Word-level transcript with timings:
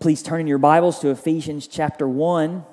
Please 0.00 0.22
turn 0.22 0.40
in 0.40 0.46
your 0.46 0.58
Bibles 0.58 1.00
to 1.00 1.08
Ephesians 1.08 1.66
chapter 1.66 2.06
1. 2.06 2.64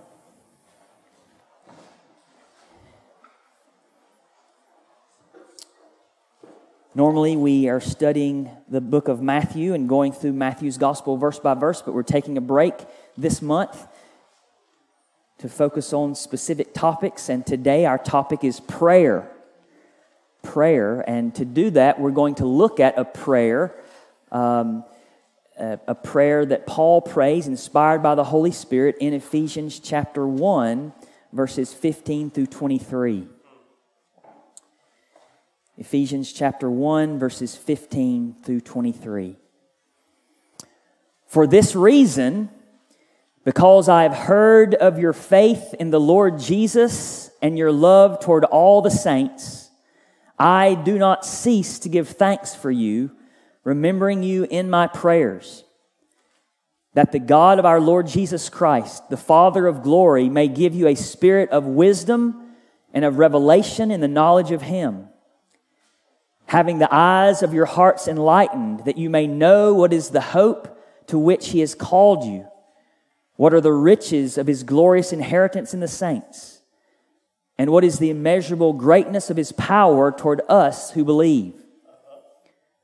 Normally, 6.93 7.35
we 7.35 7.67
are 7.67 7.81
studying 7.81 8.51
the 8.69 8.79
book 8.79 9.07
of 9.07 9.23
Matthew 9.23 9.73
and 9.73 9.89
going 9.89 10.11
through 10.11 10.33
Matthew's 10.33 10.77
gospel 10.77 11.17
verse 11.17 11.39
by 11.39 11.55
verse, 11.55 11.81
but 11.81 11.95
we're 11.95 12.03
taking 12.03 12.37
a 12.37 12.41
break 12.41 12.75
this 13.17 13.41
month 13.41 13.87
to 15.39 15.49
focus 15.49 15.93
on 15.93 16.13
specific 16.13 16.75
topics. 16.75 17.27
And 17.27 17.43
today, 17.43 17.87
our 17.87 17.97
topic 17.97 18.43
is 18.43 18.59
prayer. 18.59 19.31
Prayer. 20.43 21.03
And 21.09 21.33
to 21.33 21.43
do 21.43 21.71
that, 21.71 21.99
we're 21.99 22.11
going 22.11 22.35
to 22.35 22.45
look 22.45 22.79
at 22.79 22.99
a 22.99 23.03
prayer. 23.03 23.73
Um, 24.31 24.83
a, 25.57 25.95
prayer 25.95 26.45
that 26.45 26.67
Paul 26.67 27.01
prays, 27.01 27.47
inspired 27.47 28.03
by 28.03 28.15
the 28.15 28.23
Holy 28.23 28.51
Spirit, 28.51 28.97
in 28.99 29.13
Ephesians 29.13 29.79
chapter 29.79 30.27
1, 30.27 30.93
verses 31.31 31.73
15 31.73 32.29
through 32.29 32.47
23. 32.47 33.27
Ephesians 35.77 36.31
chapter 36.31 36.69
1, 36.69 37.19
verses 37.19 37.55
15 37.55 38.35
through 38.43 38.61
23. 38.61 39.35
For 41.27 41.47
this 41.47 41.75
reason, 41.75 42.49
because 43.43 43.89
I 43.89 44.03
have 44.03 44.15
heard 44.15 44.73
of 44.73 44.99
your 44.99 45.13
faith 45.13 45.73
in 45.79 45.91
the 45.91 45.99
Lord 45.99 46.39
Jesus 46.39 47.29
and 47.41 47.57
your 47.57 47.71
love 47.71 48.19
toward 48.19 48.45
all 48.45 48.81
the 48.81 48.91
saints, 48.91 49.69
I 50.39 50.75
do 50.75 50.97
not 50.97 51.25
cease 51.25 51.79
to 51.79 51.89
give 51.89 52.09
thanks 52.09 52.55
for 52.55 52.71
you 52.71 53.11
remembering 53.65 54.23
you 54.23 54.47
in 54.49 54.69
my 54.69 54.87
prayers, 54.87 55.65
that 56.93 57.11
the 57.11 57.19
God 57.19 57.59
of 57.59 57.65
our 57.65 57.81
Lord 57.81 58.07
Jesus 58.07 58.47
Christ, 58.47 59.09
the 59.09 59.17
Father 59.17 59.67
of 59.67 59.83
glory, 59.83 60.29
may 60.29 60.47
give 60.47 60.73
you 60.73 60.87
a 60.87 60.95
spirit 60.95 61.49
of 61.49 61.65
wisdom 61.65 62.53
and 62.93 63.03
of 63.03 63.17
revelation 63.17 63.91
in 63.91 63.99
the 63.99 64.07
knowledge 64.07 64.51
of 64.51 64.61
Him, 64.61 65.09
having 66.45 66.77
the 66.77 66.93
eyes 66.93 67.43
of 67.43 67.53
your 67.53 67.65
hearts 67.65 68.07
enlightened, 68.07 68.85
that 68.85 68.97
you 68.97 69.09
may 69.09 69.27
know 69.27 69.73
what 69.73 69.91
is 69.91 70.11
the 70.11 70.21
hope 70.21 70.79
to 71.07 71.17
which 71.17 71.49
He 71.49 71.59
has 71.59 71.75
called 71.75 72.23
you, 72.23 72.47
what 73.35 73.53
are 73.53 73.61
the 73.61 73.73
riches 73.73 74.37
of 74.37 74.47
His 74.47 74.63
glorious 74.63 75.11
inheritance 75.11 75.73
in 75.73 75.79
the 75.79 75.87
saints, 75.87 76.61
and 77.57 77.71
what 77.71 77.83
is 77.83 77.97
the 77.97 78.11
immeasurable 78.11 78.73
greatness 78.73 79.31
of 79.31 79.37
His 79.37 79.51
power 79.51 80.11
toward 80.11 80.41
us 80.47 80.91
who 80.91 81.03
believe 81.03 81.64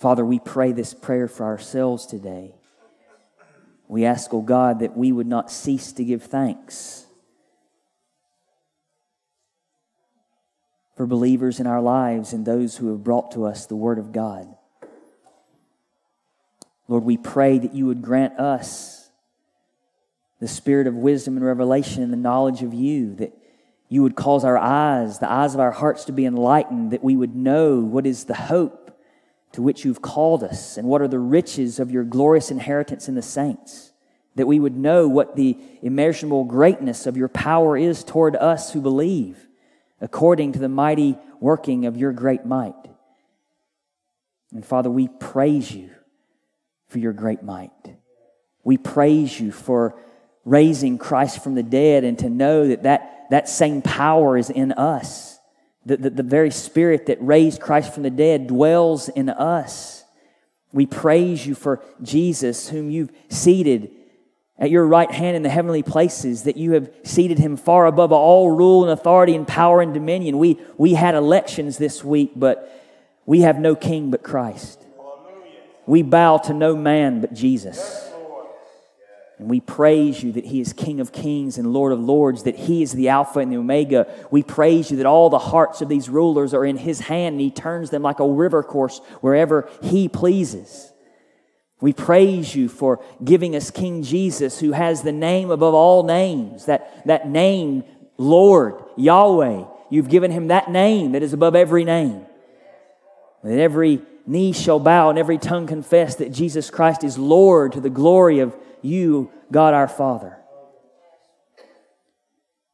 Father, 0.00 0.24
we 0.24 0.38
pray 0.38 0.72
this 0.72 0.94
prayer 0.94 1.28
for 1.28 1.44
ourselves 1.44 2.06
today. 2.06 2.54
We 3.86 4.06
ask, 4.06 4.32
oh 4.32 4.40
God, 4.40 4.78
that 4.78 4.96
we 4.96 5.12
would 5.12 5.26
not 5.26 5.50
cease 5.50 5.92
to 5.92 6.04
give 6.04 6.22
thanks 6.22 7.04
for 10.96 11.06
believers 11.06 11.60
in 11.60 11.66
our 11.66 11.82
lives 11.82 12.32
and 12.32 12.46
those 12.46 12.78
who 12.78 12.88
have 12.88 13.04
brought 13.04 13.32
to 13.32 13.44
us 13.44 13.66
the 13.66 13.76
Word 13.76 13.98
of 13.98 14.10
God. 14.10 14.48
Lord, 16.88 17.04
we 17.04 17.18
pray 17.18 17.58
that 17.58 17.74
you 17.74 17.84
would 17.84 18.00
grant 18.00 18.40
us 18.40 19.10
the 20.40 20.48
spirit 20.48 20.86
of 20.86 20.94
wisdom 20.94 21.36
and 21.36 21.44
revelation 21.44 22.02
and 22.02 22.10
the 22.10 22.16
knowledge 22.16 22.62
of 22.62 22.72
you, 22.72 23.16
that 23.16 23.36
you 23.90 24.02
would 24.02 24.16
cause 24.16 24.46
our 24.46 24.56
eyes, 24.56 25.18
the 25.18 25.30
eyes 25.30 25.52
of 25.52 25.60
our 25.60 25.72
hearts 25.72 26.06
to 26.06 26.12
be 26.12 26.24
enlightened, 26.24 26.90
that 26.92 27.04
we 27.04 27.16
would 27.16 27.36
know 27.36 27.80
what 27.80 28.06
is 28.06 28.24
the 28.24 28.34
hope 28.34 28.89
to 29.52 29.62
which 29.62 29.84
you've 29.84 30.02
called 30.02 30.44
us, 30.44 30.76
and 30.76 30.86
what 30.86 31.02
are 31.02 31.08
the 31.08 31.18
riches 31.18 31.80
of 31.80 31.90
your 31.90 32.04
glorious 32.04 32.50
inheritance 32.50 33.08
in 33.08 33.14
the 33.14 33.22
saints, 33.22 33.92
that 34.36 34.46
we 34.46 34.60
would 34.60 34.76
know 34.76 35.08
what 35.08 35.34
the 35.34 35.58
immeasurable 35.82 36.44
greatness 36.44 37.06
of 37.06 37.16
your 37.16 37.28
power 37.28 37.76
is 37.76 38.04
toward 38.04 38.36
us 38.36 38.72
who 38.72 38.80
believe, 38.80 39.48
according 40.00 40.52
to 40.52 40.60
the 40.60 40.68
mighty 40.68 41.18
working 41.40 41.86
of 41.86 41.96
your 41.96 42.12
great 42.12 42.46
might. 42.46 42.74
And 44.52 44.64
Father, 44.64 44.90
we 44.90 45.08
praise 45.08 45.70
you 45.72 45.90
for 46.88 46.98
your 46.98 47.12
great 47.12 47.42
might. 47.42 47.70
We 48.62 48.78
praise 48.78 49.38
you 49.38 49.50
for 49.50 50.00
raising 50.44 50.96
Christ 50.96 51.42
from 51.42 51.54
the 51.54 51.62
dead 51.62 52.04
and 52.04 52.18
to 52.20 52.30
know 52.30 52.68
that 52.68 52.84
that, 52.84 53.26
that 53.30 53.48
same 53.48 53.82
power 53.82 54.36
is 54.36 54.48
in 54.48 54.72
us 54.72 55.39
the, 55.84 55.96
the, 55.96 56.10
the 56.10 56.22
very 56.22 56.50
spirit 56.50 57.06
that 57.06 57.18
raised 57.20 57.60
Christ 57.60 57.94
from 57.94 58.02
the 58.02 58.10
dead 58.10 58.46
dwells 58.46 59.08
in 59.08 59.28
us. 59.28 60.04
We 60.72 60.86
praise 60.86 61.46
you 61.46 61.54
for 61.54 61.82
Jesus, 62.02 62.68
whom 62.68 62.90
you've 62.90 63.10
seated 63.28 63.90
at 64.58 64.70
your 64.70 64.86
right 64.86 65.10
hand 65.10 65.36
in 65.36 65.42
the 65.42 65.48
heavenly 65.48 65.82
places, 65.82 66.42
that 66.42 66.58
you 66.58 66.72
have 66.72 66.90
seated 67.02 67.38
him 67.38 67.56
far 67.56 67.86
above 67.86 68.12
all 68.12 68.50
rule 68.50 68.82
and 68.82 68.92
authority 68.92 69.34
and 69.34 69.48
power 69.48 69.80
and 69.80 69.94
dominion. 69.94 70.38
We, 70.38 70.60
we 70.76 70.92
had 70.92 71.14
elections 71.14 71.78
this 71.78 72.04
week, 72.04 72.32
but 72.36 72.70
we 73.24 73.40
have 73.40 73.58
no 73.58 73.74
king 73.74 74.10
but 74.10 74.22
Christ. 74.22 74.84
We 75.86 76.02
bow 76.02 76.36
to 76.38 76.52
no 76.52 76.76
man 76.76 77.22
but 77.22 77.32
Jesus. 77.32 78.09
And 79.40 79.48
we 79.48 79.60
praise 79.60 80.22
you 80.22 80.32
that 80.32 80.44
He 80.44 80.60
is 80.60 80.74
King 80.74 81.00
of 81.00 81.12
kings 81.12 81.56
and 81.56 81.72
Lord 81.72 81.92
of 81.92 81.98
lords, 81.98 82.42
that 82.42 82.56
He 82.56 82.82
is 82.82 82.92
the 82.92 83.08
Alpha 83.08 83.38
and 83.38 83.50
the 83.50 83.56
Omega. 83.56 84.06
We 84.30 84.42
praise 84.42 84.90
you 84.90 84.98
that 84.98 85.06
all 85.06 85.30
the 85.30 85.38
hearts 85.38 85.80
of 85.80 85.88
these 85.88 86.10
rulers 86.10 86.52
are 86.52 86.62
in 86.62 86.76
His 86.76 87.00
hand 87.00 87.32
and 87.32 87.40
He 87.40 87.50
turns 87.50 87.88
them 87.88 88.02
like 88.02 88.20
a 88.20 88.28
river 88.28 88.62
course 88.62 88.98
wherever 89.22 89.66
He 89.82 90.08
pleases. 90.08 90.92
We 91.80 91.94
praise 91.94 92.54
you 92.54 92.68
for 92.68 93.02
giving 93.24 93.56
us 93.56 93.70
King 93.70 94.02
Jesus, 94.02 94.60
who 94.60 94.72
has 94.72 95.00
the 95.00 95.10
name 95.10 95.50
above 95.50 95.72
all 95.72 96.02
names, 96.02 96.66
that, 96.66 97.06
that 97.06 97.26
name, 97.26 97.84
Lord, 98.18 98.74
Yahweh. 98.98 99.64
You've 99.88 100.10
given 100.10 100.32
Him 100.32 100.48
that 100.48 100.70
name 100.70 101.12
that 101.12 101.22
is 101.22 101.32
above 101.32 101.56
every 101.56 101.84
name. 101.84 102.26
That 103.42 103.58
every 103.58 104.02
knee 104.26 104.52
shall 104.52 104.78
bow 104.78 105.10
and 105.10 105.18
every 105.18 105.38
tongue 105.38 105.66
confess 105.66 106.16
that 106.16 106.32
Jesus 106.32 106.70
Christ 106.70 107.04
is 107.04 107.18
Lord 107.18 107.72
to 107.72 107.80
the 107.80 107.90
glory 107.90 108.40
of 108.40 108.54
you, 108.82 109.30
God 109.50 109.74
our 109.74 109.88
Father. 109.88 110.36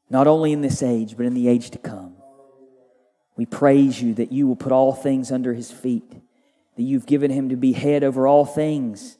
Not 0.08 0.26
only 0.26 0.52
in 0.52 0.60
this 0.60 0.82
age, 0.82 1.16
but 1.16 1.26
in 1.26 1.34
the 1.34 1.48
age 1.48 1.70
to 1.70 1.78
come. 1.78 2.16
We 3.36 3.46
praise 3.46 4.00
you 4.00 4.14
that 4.14 4.32
you 4.32 4.46
will 4.46 4.56
put 4.56 4.72
all 4.72 4.92
things 4.92 5.30
under 5.30 5.52
his 5.52 5.70
feet, 5.70 6.10
that 6.76 6.82
you've 6.82 7.06
given 7.06 7.30
him 7.30 7.50
to 7.50 7.56
be 7.56 7.72
head 7.72 8.02
over 8.02 8.26
all 8.26 8.44
things. 8.44 9.18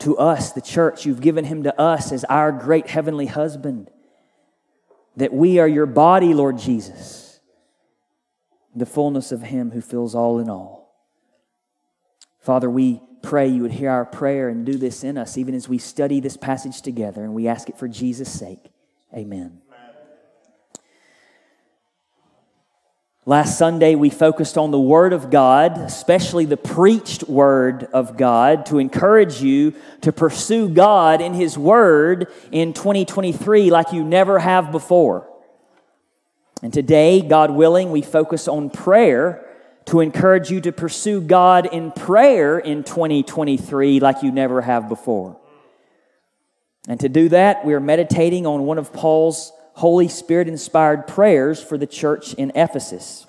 To 0.00 0.16
us, 0.16 0.52
the 0.52 0.60
church, 0.60 1.04
you've 1.04 1.20
given 1.20 1.44
him 1.44 1.62
to 1.64 1.80
us 1.80 2.10
as 2.10 2.24
our 2.24 2.52
great 2.52 2.88
heavenly 2.88 3.26
husband, 3.26 3.90
that 5.16 5.32
we 5.32 5.58
are 5.58 5.68
your 5.68 5.86
body, 5.86 6.32
Lord 6.32 6.58
Jesus, 6.58 7.40
the 8.74 8.86
fullness 8.86 9.30
of 9.30 9.42
him 9.42 9.70
who 9.70 9.80
fills 9.80 10.14
all 10.14 10.38
in 10.38 10.48
all. 10.48 10.79
Father, 12.40 12.70
we 12.70 13.00
pray 13.22 13.48
you 13.48 13.62
would 13.62 13.72
hear 13.72 13.90
our 13.90 14.06
prayer 14.06 14.48
and 14.48 14.64
do 14.64 14.78
this 14.78 15.04
in 15.04 15.18
us, 15.18 15.36
even 15.36 15.54
as 15.54 15.68
we 15.68 15.78
study 15.78 16.20
this 16.20 16.36
passage 16.36 16.80
together, 16.80 17.22
and 17.22 17.34
we 17.34 17.46
ask 17.46 17.68
it 17.68 17.78
for 17.78 17.86
Jesus' 17.86 18.32
sake. 18.32 18.70
Amen. 19.14 19.60
Last 23.26 23.58
Sunday, 23.58 23.94
we 23.94 24.08
focused 24.08 24.56
on 24.56 24.70
the 24.70 24.80
Word 24.80 25.12
of 25.12 25.30
God, 25.30 25.76
especially 25.76 26.46
the 26.46 26.56
preached 26.56 27.24
Word 27.24 27.84
of 27.92 28.16
God, 28.16 28.64
to 28.66 28.78
encourage 28.78 29.42
you 29.42 29.74
to 30.00 30.10
pursue 30.10 30.70
God 30.70 31.20
in 31.20 31.34
His 31.34 31.58
Word 31.58 32.28
in 32.50 32.72
2023 32.72 33.70
like 33.70 33.92
you 33.92 34.02
never 34.02 34.38
have 34.38 34.72
before. 34.72 35.28
And 36.62 36.72
today, 36.72 37.20
God 37.20 37.50
willing, 37.50 37.90
we 37.90 38.00
focus 38.00 38.48
on 38.48 38.70
prayer 38.70 39.46
to 39.90 39.98
encourage 39.98 40.52
you 40.52 40.60
to 40.60 40.70
pursue 40.70 41.20
God 41.20 41.66
in 41.66 41.90
prayer 41.90 42.60
in 42.60 42.84
2023 42.84 43.98
like 43.98 44.22
you 44.22 44.30
never 44.30 44.60
have 44.60 44.88
before. 44.88 45.36
And 46.86 47.00
to 47.00 47.08
do 47.08 47.28
that, 47.30 47.64
we 47.64 47.74
are 47.74 47.80
meditating 47.80 48.46
on 48.46 48.66
one 48.66 48.78
of 48.78 48.92
Paul's 48.92 49.52
Holy 49.72 50.06
Spirit 50.06 50.46
inspired 50.46 51.08
prayers 51.08 51.60
for 51.60 51.76
the 51.76 51.88
church 51.88 52.34
in 52.34 52.52
Ephesus. 52.54 53.26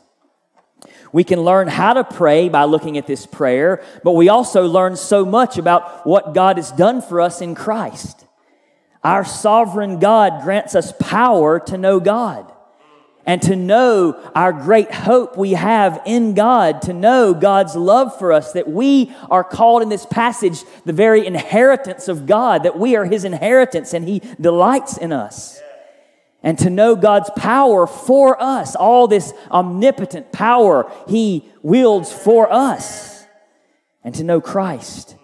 We 1.11 1.23
can 1.23 1.41
learn 1.41 1.67
how 1.67 1.93
to 1.93 2.03
pray 2.03 2.47
by 2.47 2.65
looking 2.65 2.95
at 2.95 3.07
this 3.07 3.25
prayer, 3.25 3.83
but 4.03 4.11
we 4.11 4.29
also 4.29 4.67
learn 4.67 4.97
so 4.97 5.25
much 5.25 5.57
about 5.57 6.05
what 6.05 6.35
God 6.35 6.57
has 6.57 6.71
done 6.71 7.01
for 7.01 7.21
us 7.21 7.41
in 7.41 7.55
Christ. 7.55 8.23
Our 9.03 9.25
sovereign 9.25 9.97
God 9.97 10.43
grants 10.43 10.75
us 10.75 10.93
power 10.99 11.59
to 11.61 11.77
know 11.79 11.99
God 11.99 12.53
and 13.25 13.41
to 13.43 13.55
know 13.55 14.19
our 14.33 14.51
great 14.51 14.91
hope 14.91 15.37
we 15.37 15.51
have 15.51 16.01
in 16.05 16.33
God, 16.33 16.81
to 16.83 16.93
know 16.93 17.33
God's 17.33 17.75
love 17.75 18.17
for 18.17 18.31
us, 18.31 18.53
that 18.53 18.67
we 18.67 19.13
are 19.29 19.43
called 19.43 19.81
in 19.81 19.89
this 19.89 20.05
passage 20.05 20.63
the 20.85 20.93
very 20.93 21.25
inheritance 21.25 22.07
of 22.07 22.25
God, 22.25 22.63
that 22.63 22.79
we 22.79 22.95
are 22.95 23.05
His 23.05 23.23
inheritance 23.23 23.93
and 23.93 24.07
He 24.07 24.21
delights 24.39 24.97
in 24.97 25.11
us. 25.11 25.61
And 26.43 26.57
to 26.59 26.71
know 26.71 26.95
God's 26.95 27.29
power 27.35 27.85
for 27.85 28.41
us, 28.41 28.75
all 28.75 29.07
this 29.07 29.33
omnipotent 29.51 30.31
power 30.31 30.91
He 31.07 31.45
wields 31.61 32.11
for 32.11 32.51
us. 32.51 33.25
And 34.03 34.15
to 34.15 34.23
know 34.23 34.41
Christ, 34.41 35.15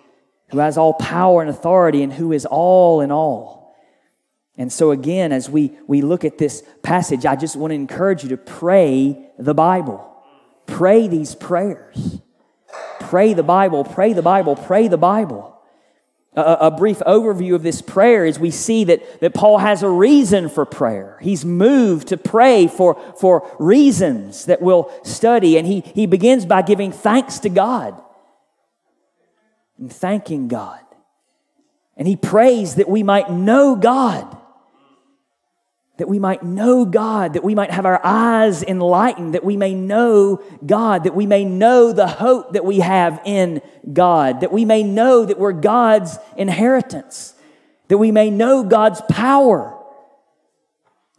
who 0.49 0.59
has 0.59 0.77
all 0.77 0.93
power 0.93 1.41
and 1.41 1.49
authority 1.49 2.03
and 2.03 2.13
who 2.13 2.31
is 2.31 2.45
all 2.45 3.01
in 3.01 3.11
all. 3.11 3.56
And 4.57 4.73
so, 4.73 4.91
again, 4.91 5.31
as 5.31 5.49
we, 5.49 5.71
we 5.85 6.01
look 6.01 6.25
at 6.25 6.39
this 6.39 6.63
passage, 6.81 7.25
I 7.25 7.35
just 7.35 7.55
want 7.55 7.71
to 7.71 7.75
encourage 7.75 8.23
you 8.23 8.29
to 8.29 8.37
pray 8.37 9.29
the 9.37 9.53
Bible. 9.53 10.03
Pray 10.65 11.07
these 11.07 11.35
prayers. 11.35 12.19
Pray 12.99 13.33
the 13.33 13.43
Bible, 13.43 13.83
pray 13.83 14.13
the 14.13 14.21
Bible, 14.21 14.55
pray 14.55 14.87
the 14.87 14.97
Bible. 14.97 15.53
A, 16.35 16.41
a, 16.61 16.71
brief 16.71 16.99
overview 16.99 17.55
of 17.55 17.63
this 17.63 17.81
prayer 17.81 18.25
is 18.25 18.37
we 18.37 18.51
see 18.51 18.83
that, 18.83 19.21
that 19.21 19.33
Paul 19.33 19.57
has 19.59 19.81
a 19.81 19.89
reason 19.89 20.49
for 20.49 20.65
prayer. 20.65 21.17
He's 21.21 21.43
moved 21.43 22.09
to 22.09 22.17
pray 22.17 22.67
for, 22.67 23.01
for 23.19 23.49
reasons 23.57 24.45
that 24.45 24.61
we'll 24.61 24.91
study. 25.03 25.57
And 25.57 25.65
he, 25.65 25.79
he 25.79 26.05
begins 26.05 26.45
by 26.45 26.61
giving 26.61 26.91
thanks 26.91 27.39
to 27.39 27.49
God 27.49 27.99
and 29.79 29.91
thanking 29.91 30.47
God. 30.47 30.81
And 31.95 32.07
he 32.07 32.15
prays 32.15 32.75
that 32.75 32.89
we 32.89 33.01
might 33.01 33.31
know 33.31 33.75
God 33.75 34.36
that 35.97 36.07
we 36.07 36.19
might 36.19 36.43
know 36.43 36.85
God, 36.85 37.33
that 37.33 37.43
we 37.43 37.55
might 37.55 37.71
have 37.71 37.85
our 37.85 37.99
eyes 38.03 38.61
enlightened, 38.63 39.33
that 39.33 39.43
we 39.43 39.57
may 39.57 39.73
know 39.73 40.41
God, 40.65 41.03
that 41.05 41.15
we 41.15 41.25
may 41.25 41.43
know 41.43 41.91
the 41.91 42.07
hope 42.07 42.53
that 42.53 42.63
we 42.63 42.79
have 42.79 43.19
in 43.25 43.61
God, 43.91 44.41
that 44.41 44.51
we 44.51 44.63
may 44.63 44.83
know 44.83 45.25
that 45.25 45.39
we're 45.39 45.53
God's 45.53 46.17
inheritance, 46.35 47.33
that 47.87 47.97
we 47.97 48.11
may 48.11 48.29
know 48.29 48.63
God's 48.63 49.01
power. 49.09 49.73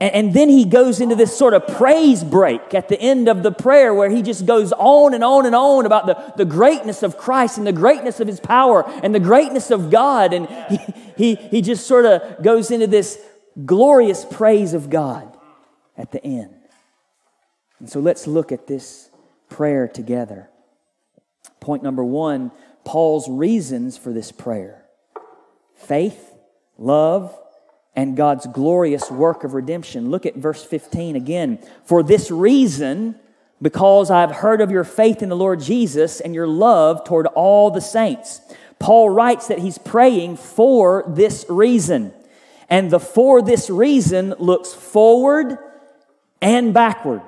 And, 0.00 0.14
and 0.14 0.34
then 0.34 0.48
he 0.48 0.64
goes 0.64 1.00
into 1.00 1.16
this 1.16 1.36
sort 1.36 1.54
of 1.54 1.66
praise 1.66 2.22
break 2.22 2.72
at 2.72 2.88
the 2.88 3.00
end 3.00 3.26
of 3.26 3.42
the 3.42 3.50
prayer 3.50 3.92
where 3.92 4.10
he 4.10 4.22
just 4.22 4.46
goes 4.46 4.72
on 4.72 5.12
and 5.12 5.24
on 5.24 5.44
and 5.44 5.56
on 5.56 5.86
about 5.86 6.06
the, 6.06 6.34
the 6.36 6.44
greatness 6.44 7.02
of 7.02 7.18
Christ 7.18 7.58
and 7.58 7.66
the 7.66 7.72
greatness 7.72 8.20
of 8.20 8.28
his 8.28 8.38
power 8.38 8.88
and 9.02 9.12
the 9.12 9.18
greatness 9.18 9.72
of 9.72 9.90
God. 9.90 10.32
And 10.32 10.48
he, 10.70 10.78
he, 11.16 11.34
he 11.34 11.62
just 11.62 11.88
sort 11.88 12.04
of 12.04 12.44
goes 12.44 12.70
into 12.70 12.86
this 12.86 13.20
glorious 13.64 14.24
praise 14.24 14.74
of 14.74 14.90
God 14.90 15.36
at 15.96 16.12
the 16.12 16.24
end. 16.24 16.54
And 17.80 17.88
so 17.88 18.00
let's 18.00 18.26
look 18.26 18.52
at 18.52 18.66
this 18.66 19.10
prayer 19.48 19.88
together. 19.88 20.48
Point 21.60 21.82
number 21.82 22.04
one 22.04 22.52
Paul's 22.84 23.28
reasons 23.28 23.98
for 23.98 24.12
this 24.12 24.32
prayer 24.32 24.84
faith, 25.74 26.32
love, 26.76 27.36
and 27.94 28.16
God's 28.16 28.46
glorious 28.46 29.10
work 29.10 29.44
of 29.44 29.54
redemption. 29.54 30.10
Look 30.10 30.26
at 30.26 30.36
verse 30.36 30.64
15 30.64 31.16
again. 31.16 31.58
For 31.84 32.02
this 32.02 32.30
reason, 32.30 33.16
because 33.60 34.10
I've 34.10 34.30
heard 34.30 34.60
of 34.60 34.70
your 34.70 34.84
faith 34.84 35.22
in 35.22 35.28
the 35.28 35.36
Lord 35.36 35.60
Jesus 35.60 36.20
and 36.20 36.34
your 36.34 36.46
love 36.46 37.04
toward 37.04 37.26
all 37.26 37.70
the 37.70 37.80
saints. 37.80 38.40
Paul 38.78 39.10
writes 39.10 39.48
that 39.48 39.58
he's 39.58 39.78
praying 39.78 40.36
for 40.36 41.04
this 41.08 41.44
reason. 41.48 42.12
And 42.68 42.90
the 42.90 43.00
for 43.00 43.40
this 43.40 43.70
reason 43.70 44.34
looks 44.38 44.74
forward 44.74 45.58
and 46.40 46.74
backward. 46.74 47.22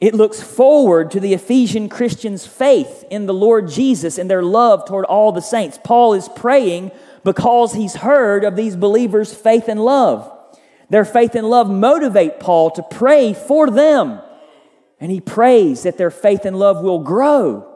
It 0.00 0.14
looks 0.14 0.42
forward 0.42 1.12
to 1.12 1.20
the 1.20 1.32
Ephesian 1.32 1.88
Christians' 1.88 2.46
faith 2.46 3.04
in 3.10 3.26
the 3.26 3.34
Lord 3.34 3.68
Jesus 3.68 4.18
and 4.18 4.28
their 4.28 4.42
love 4.42 4.86
toward 4.86 5.06
all 5.06 5.32
the 5.32 5.40
saints. 5.40 5.78
Paul 5.82 6.12
is 6.12 6.28
praying 6.28 6.90
because 7.24 7.72
he's 7.72 7.94
heard 7.94 8.44
of 8.44 8.56
these 8.56 8.76
believers' 8.76 9.32
faith 9.32 9.68
and 9.68 9.82
love. 9.82 10.30
Their 10.90 11.04
faith 11.04 11.34
and 11.34 11.48
love 11.48 11.70
motivate 11.70 12.40
Paul 12.40 12.70
to 12.72 12.82
pray 12.82 13.32
for 13.32 13.70
them. 13.70 14.20
And 15.00 15.10
he 15.10 15.20
prays 15.20 15.84
that 15.84 15.98
their 15.98 16.10
faith 16.10 16.44
and 16.44 16.58
love 16.58 16.82
will 16.82 17.00
grow 17.00 17.75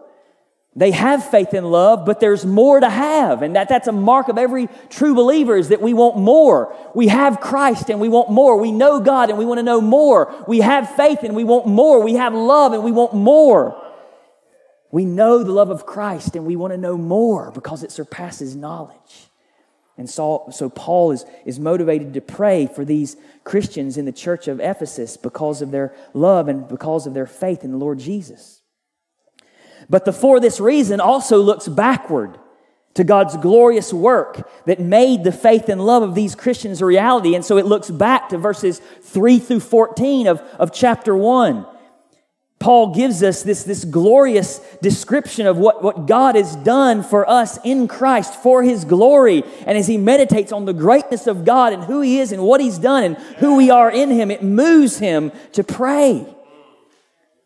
they 0.76 0.92
have 0.92 1.28
faith 1.28 1.52
and 1.52 1.68
love, 1.68 2.06
but 2.06 2.20
there's 2.20 2.46
more 2.46 2.78
to 2.78 2.88
have. 2.88 3.42
And 3.42 3.56
that, 3.56 3.68
that's 3.68 3.88
a 3.88 3.92
mark 3.92 4.28
of 4.28 4.38
every 4.38 4.68
true 4.88 5.16
believer 5.16 5.56
is 5.56 5.70
that 5.70 5.82
we 5.82 5.92
want 5.92 6.16
more. 6.16 6.76
We 6.94 7.08
have 7.08 7.40
Christ 7.40 7.90
and 7.90 8.00
we 8.00 8.08
want 8.08 8.30
more. 8.30 8.56
We 8.56 8.70
know 8.70 9.00
God 9.00 9.30
and 9.30 9.38
we 9.38 9.44
want 9.44 9.58
to 9.58 9.64
know 9.64 9.80
more. 9.80 10.32
We 10.46 10.60
have 10.60 10.94
faith 10.94 11.24
and 11.24 11.34
we 11.34 11.42
want 11.42 11.66
more. 11.66 12.00
We 12.02 12.14
have 12.14 12.34
love 12.34 12.72
and 12.72 12.84
we 12.84 12.92
want 12.92 13.14
more. 13.14 13.84
We 14.92 15.04
know 15.04 15.42
the 15.42 15.52
love 15.52 15.70
of 15.70 15.86
Christ 15.86 16.36
and 16.36 16.46
we 16.46 16.54
want 16.54 16.72
to 16.72 16.78
know 16.78 16.96
more 16.96 17.50
because 17.50 17.82
it 17.82 17.90
surpasses 17.90 18.54
knowledge. 18.54 19.28
And 19.98 20.08
so, 20.08 20.48
so 20.52 20.70
Paul 20.70 21.10
is, 21.10 21.24
is 21.44 21.58
motivated 21.58 22.14
to 22.14 22.20
pray 22.20 22.68
for 22.68 22.84
these 22.84 23.16
Christians 23.42 23.96
in 23.96 24.04
the 24.04 24.12
church 24.12 24.46
of 24.46 24.60
Ephesus 24.60 25.16
because 25.16 25.62
of 25.62 25.72
their 25.72 25.94
love 26.14 26.46
and 26.48 26.66
because 26.68 27.08
of 27.08 27.14
their 27.14 27.26
faith 27.26 27.64
in 27.64 27.72
the 27.72 27.76
Lord 27.76 27.98
Jesus. 27.98 28.59
But 29.90 30.04
the 30.04 30.12
for 30.12 30.38
this 30.38 30.60
reason 30.60 31.00
also 31.00 31.38
looks 31.38 31.66
backward 31.66 32.38
to 32.94 33.04
God's 33.04 33.36
glorious 33.36 33.92
work 33.92 34.48
that 34.66 34.80
made 34.80 35.24
the 35.24 35.32
faith 35.32 35.68
and 35.68 35.84
love 35.84 36.02
of 36.02 36.14
these 36.14 36.36
Christians 36.36 36.80
a 36.80 36.86
reality. 36.86 37.34
And 37.34 37.44
so 37.44 37.58
it 37.58 37.66
looks 37.66 37.90
back 37.90 38.28
to 38.30 38.38
verses 38.38 38.80
3 39.02 39.40
through 39.40 39.60
14 39.60 40.28
of, 40.28 40.40
of 40.58 40.72
chapter 40.72 41.16
1. 41.16 41.66
Paul 42.60 42.94
gives 42.94 43.22
us 43.22 43.42
this, 43.42 43.64
this 43.64 43.84
glorious 43.84 44.58
description 44.82 45.46
of 45.46 45.56
what, 45.56 45.82
what 45.82 46.06
God 46.06 46.36
has 46.36 46.54
done 46.56 47.02
for 47.02 47.28
us 47.28 47.58
in 47.64 47.88
Christ 47.88 48.34
for 48.42 48.62
his 48.62 48.84
glory. 48.84 49.44
And 49.66 49.78
as 49.78 49.86
he 49.86 49.96
meditates 49.96 50.52
on 50.52 50.66
the 50.66 50.74
greatness 50.74 51.26
of 51.26 51.44
God 51.44 51.72
and 51.72 51.82
who 51.82 52.02
he 52.02 52.20
is 52.20 52.32
and 52.32 52.42
what 52.42 52.60
he's 52.60 52.78
done 52.78 53.02
and 53.02 53.16
who 53.38 53.56
we 53.56 53.70
are 53.70 53.90
in 53.90 54.10
him, 54.10 54.30
it 54.30 54.42
moves 54.42 54.98
him 54.98 55.32
to 55.52 55.64
pray. 55.64 56.26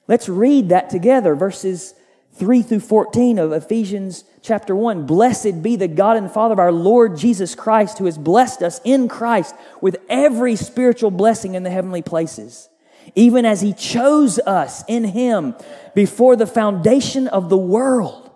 Let's 0.08 0.28
read 0.28 0.70
that 0.70 0.90
together, 0.90 1.34
verses 1.36 1.94
3 2.34 2.62
through 2.62 2.80
14 2.80 3.38
of 3.38 3.52
Ephesians 3.52 4.24
chapter 4.42 4.74
1. 4.74 5.06
Blessed 5.06 5.62
be 5.62 5.76
the 5.76 5.86
God 5.86 6.16
and 6.16 6.28
Father 6.28 6.54
of 6.54 6.58
our 6.58 6.72
Lord 6.72 7.16
Jesus 7.16 7.54
Christ, 7.54 7.98
who 7.98 8.06
has 8.06 8.18
blessed 8.18 8.60
us 8.60 8.80
in 8.82 9.06
Christ 9.06 9.54
with 9.80 9.96
every 10.08 10.56
spiritual 10.56 11.12
blessing 11.12 11.54
in 11.54 11.62
the 11.62 11.70
heavenly 11.70 12.02
places, 12.02 12.68
even 13.14 13.44
as 13.44 13.60
he 13.60 13.72
chose 13.72 14.40
us 14.40 14.82
in 14.88 15.04
him 15.04 15.54
before 15.94 16.34
the 16.34 16.46
foundation 16.46 17.28
of 17.28 17.50
the 17.50 17.56
world, 17.58 18.32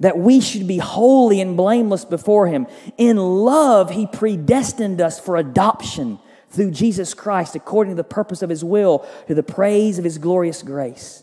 that 0.00 0.18
we 0.18 0.42
should 0.42 0.68
be 0.68 0.78
holy 0.78 1.40
and 1.40 1.56
blameless 1.56 2.04
before 2.04 2.46
him. 2.46 2.66
In 2.98 3.16
love, 3.16 3.90
he 3.90 4.06
predestined 4.06 5.00
us 5.00 5.18
for 5.18 5.36
adoption 5.36 6.18
through 6.50 6.72
Jesus 6.72 7.14
Christ, 7.14 7.56
according 7.56 7.92
to 7.92 8.02
the 8.02 8.04
purpose 8.04 8.42
of 8.42 8.50
his 8.50 8.62
will, 8.62 9.06
to 9.28 9.34
the 9.34 9.42
praise 9.42 9.98
of 9.98 10.04
his 10.04 10.18
glorious 10.18 10.62
grace 10.62 11.22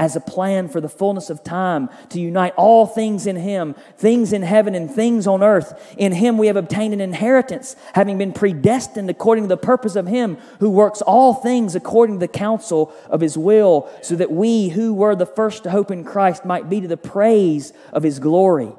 as 0.00 0.16
a 0.16 0.20
plan 0.20 0.66
for 0.66 0.80
the 0.80 0.88
fullness 0.88 1.28
of 1.28 1.44
time 1.44 1.90
to 2.08 2.18
unite 2.18 2.54
all 2.56 2.86
things 2.86 3.26
in 3.26 3.36
Him, 3.36 3.74
things 3.98 4.32
in 4.32 4.40
heaven 4.40 4.74
and 4.74 4.90
things 4.90 5.26
on 5.26 5.42
earth. 5.42 5.94
In 5.98 6.12
Him 6.12 6.38
we 6.38 6.46
have 6.46 6.56
obtained 6.56 6.94
an 6.94 7.02
inheritance, 7.02 7.76
having 7.92 8.16
been 8.16 8.32
predestined 8.32 9.10
according 9.10 9.44
to 9.44 9.48
the 9.48 9.58
purpose 9.58 9.96
of 9.96 10.06
Him 10.06 10.38
who 10.58 10.70
works 10.70 11.02
all 11.02 11.34
things 11.34 11.74
according 11.74 12.16
to 12.16 12.20
the 12.20 12.32
counsel 12.32 12.94
of 13.10 13.20
His 13.20 13.36
will, 13.36 13.90
so 14.00 14.16
that 14.16 14.32
we 14.32 14.70
who 14.70 14.94
were 14.94 15.14
the 15.14 15.26
first 15.26 15.64
to 15.64 15.70
hope 15.70 15.90
in 15.90 16.02
Christ 16.02 16.46
might 16.46 16.70
be 16.70 16.80
to 16.80 16.88
the 16.88 16.96
praise 16.96 17.74
of 17.92 18.02
His 18.02 18.18
glory. 18.18 18.72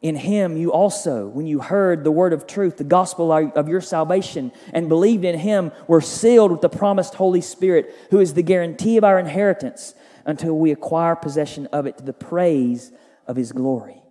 In 0.00 0.16
him 0.16 0.56
you 0.56 0.72
also, 0.72 1.28
when 1.28 1.46
you 1.46 1.60
heard 1.60 2.02
the 2.02 2.10
word 2.10 2.32
of 2.32 2.44
truth, 2.44 2.76
the 2.76 2.82
gospel 2.82 3.30
of 3.30 3.68
your 3.68 3.80
salvation, 3.80 4.50
and 4.72 4.88
believed 4.88 5.24
in 5.24 5.38
him, 5.38 5.70
were 5.86 6.00
sealed 6.00 6.50
with 6.50 6.60
the 6.60 6.68
promised 6.68 7.14
Holy 7.14 7.40
Spirit, 7.40 7.94
who 8.10 8.18
is 8.18 8.34
the 8.34 8.42
guarantee 8.42 8.96
of 8.96 9.04
our 9.04 9.20
inheritance 9.20 9.94
until 10.24 10.58
we 10.58 10.70
acquire 10.70 11.16
possession 11.16 11.66
of 11.66 11.86
it 11.86 11.98
to 11.98 12.04
the 12.04 12.12
praise 12.12 12.92
of 13.26 13.36
his 13.36 13.52
glory. 13.52 14.02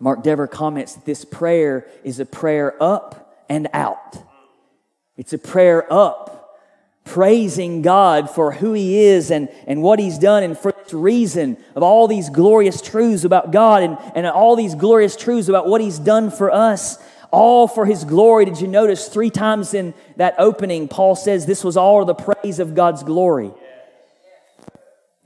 Mark 0.00 0.22
Dever 0.22 0.46
comments 0.46 0.94
that 0.94 1.04
this 1.04 1.24
prayer 1.24 1.86
is 2.04 2.20
a 2.20 2.26
prayer 2.26 2.80
up 2.82 3.44
and 3.48 3.68
out. 3.72 4.16
It's 5.16 5.32
a 5.32 5.38
prayer 5.38 5.92
up, 5.92 6.60
praising 7.04 7.82
God 7.82 8.30
for 8.30 8.52
who 8.52 8.72
He 8.72 9.00
is 9.00 9.30
and, 9.30 9.48
and 9.66 9.82
what 9.82 9.98
He's 9.98 10.18
done, 10.18 10.44
and 10.44 10.56
for 10.56 10.72
this 10.72 10.94
reason 10.94 11.56
of 11.74 11.82
all 11.82 12.06
these 12.06 12.30
glorious 12.30 12.80
truths 12.80 13.24
about 13.24 13.50
God 13.50 13.82
and, 13.82 13.98
and 14.14 14.26
all 14.26 14.54
these 14.54 14.76
glorious 14.76 15.16
truths 15.16 15.48
about 15.48 15.66
what 15.66 15.80
He's 15.80 15.98
done 15.98 16.30
for 16.30 16.52
us, 16.52 16.98
all 17.32 17.66
for 17.66 17.84
His 17.84 18.04
glory. 18.04 18.44
Did 18.44 18.60
you 18.60 18.68
notice 18.68 19.08
three 19.08 19.30
times 19.30 19.74
in 19.74 19.92
that 20.16 20.36
opening, 20.38 20.86
Paul 20.86 21.16
says 21.16 21.44
this 21.44 21.64
was 21.64 21.76
all 21.76 22.04
the 22.04 22.14
praise 22.14 22.60
of 22.60 22.76
God's 22.76 23.02
glory? 23.02 23.50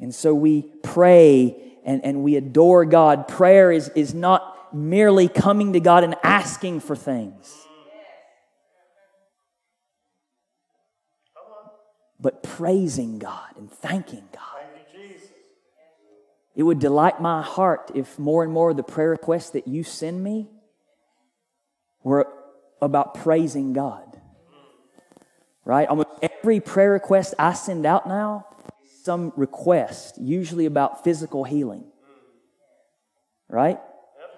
And 0.02 0.14
so 0.14 0.34
we 0.34 0.62
pray 0.82 1.56
and, 1.84 2.04
and 2.04 2.22
we 2.22 2.36
adore 2.36 2.84
God. 2.84 3.26
Prayer 3.28 3.72
is, 3.72 3.88
is 3.94 4.12
not 4.12 4.74
merely 4.74 5.28
coming 5.28 5.72
to 5.72 5.80
God 5.80 6.04
and 6.04 6.14
asking 6.22 6.80
for 6.80 6.94
things. 6.94 7.62
but 12.22 12.42
praising 12.44 13.18
God 13.18 13.56
and 13.58 13.70
thanking 13.70 14.22
God. 14.32 14.38
It 16.54 16.62
would 16.62 16.78
delight 16.78 17.20
my 17.20 17.42
heart 17.42 17.90
if 17.94 18.18
more 18.18 18.44
and 18.44 18.52
more 18.52 18.70
of 18.70 18.76
the 18.76 18.82
prayer 18.82 19.10
requests 19.10 19.50
that 19.50 19.66
you 19.66 19.82
send 19.82 20.22
me 20.22 20.48
were 22.04 22.28
about 22.80 23.14
praising 23.14 23.72
God. 23.72 24.20
Right? 25.64 25.88
Almost 25.88 26.08
every 26.20 26.60
prayer 26.60 26.92
request 26.92 27.34
I 27.38 27.54
send 27.54 27.86
out 27.86 28.06
now, 28.06 28.46
some 29.02 29.32
request, 29.36 30.18
usually 30.20 30.66
about 30.66 31.04
physical 31.04 31.44
healing. 31.44 31.84
Right? 33.48 33.78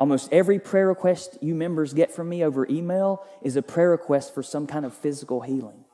Almost 0.00 0.32
every 0.32 0.58
prayer 0.58 0.88
request 0.88 1.38
you 1.40 1.54
members 1.54 1.92
get 1.92 2.10
from 2.10 2.28
me 2.28 2.42
over 2.42 2.66
email 2.68 3.24
is 3.42 3.56
a 3.56 3.62
prayer 3.62 3.90
request 3.90 4.34
for 4.34 4.42
some 4.42 4.66
kind 4.66 4.84
of 4.84 4.92
physical 4.92 5.40
healing. 5.40 5.84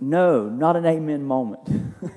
No, 0.00 0.48
not 0.48 0.76
an 0.76 0.86
amen 0.86 1.24
moment. 1.24 1.60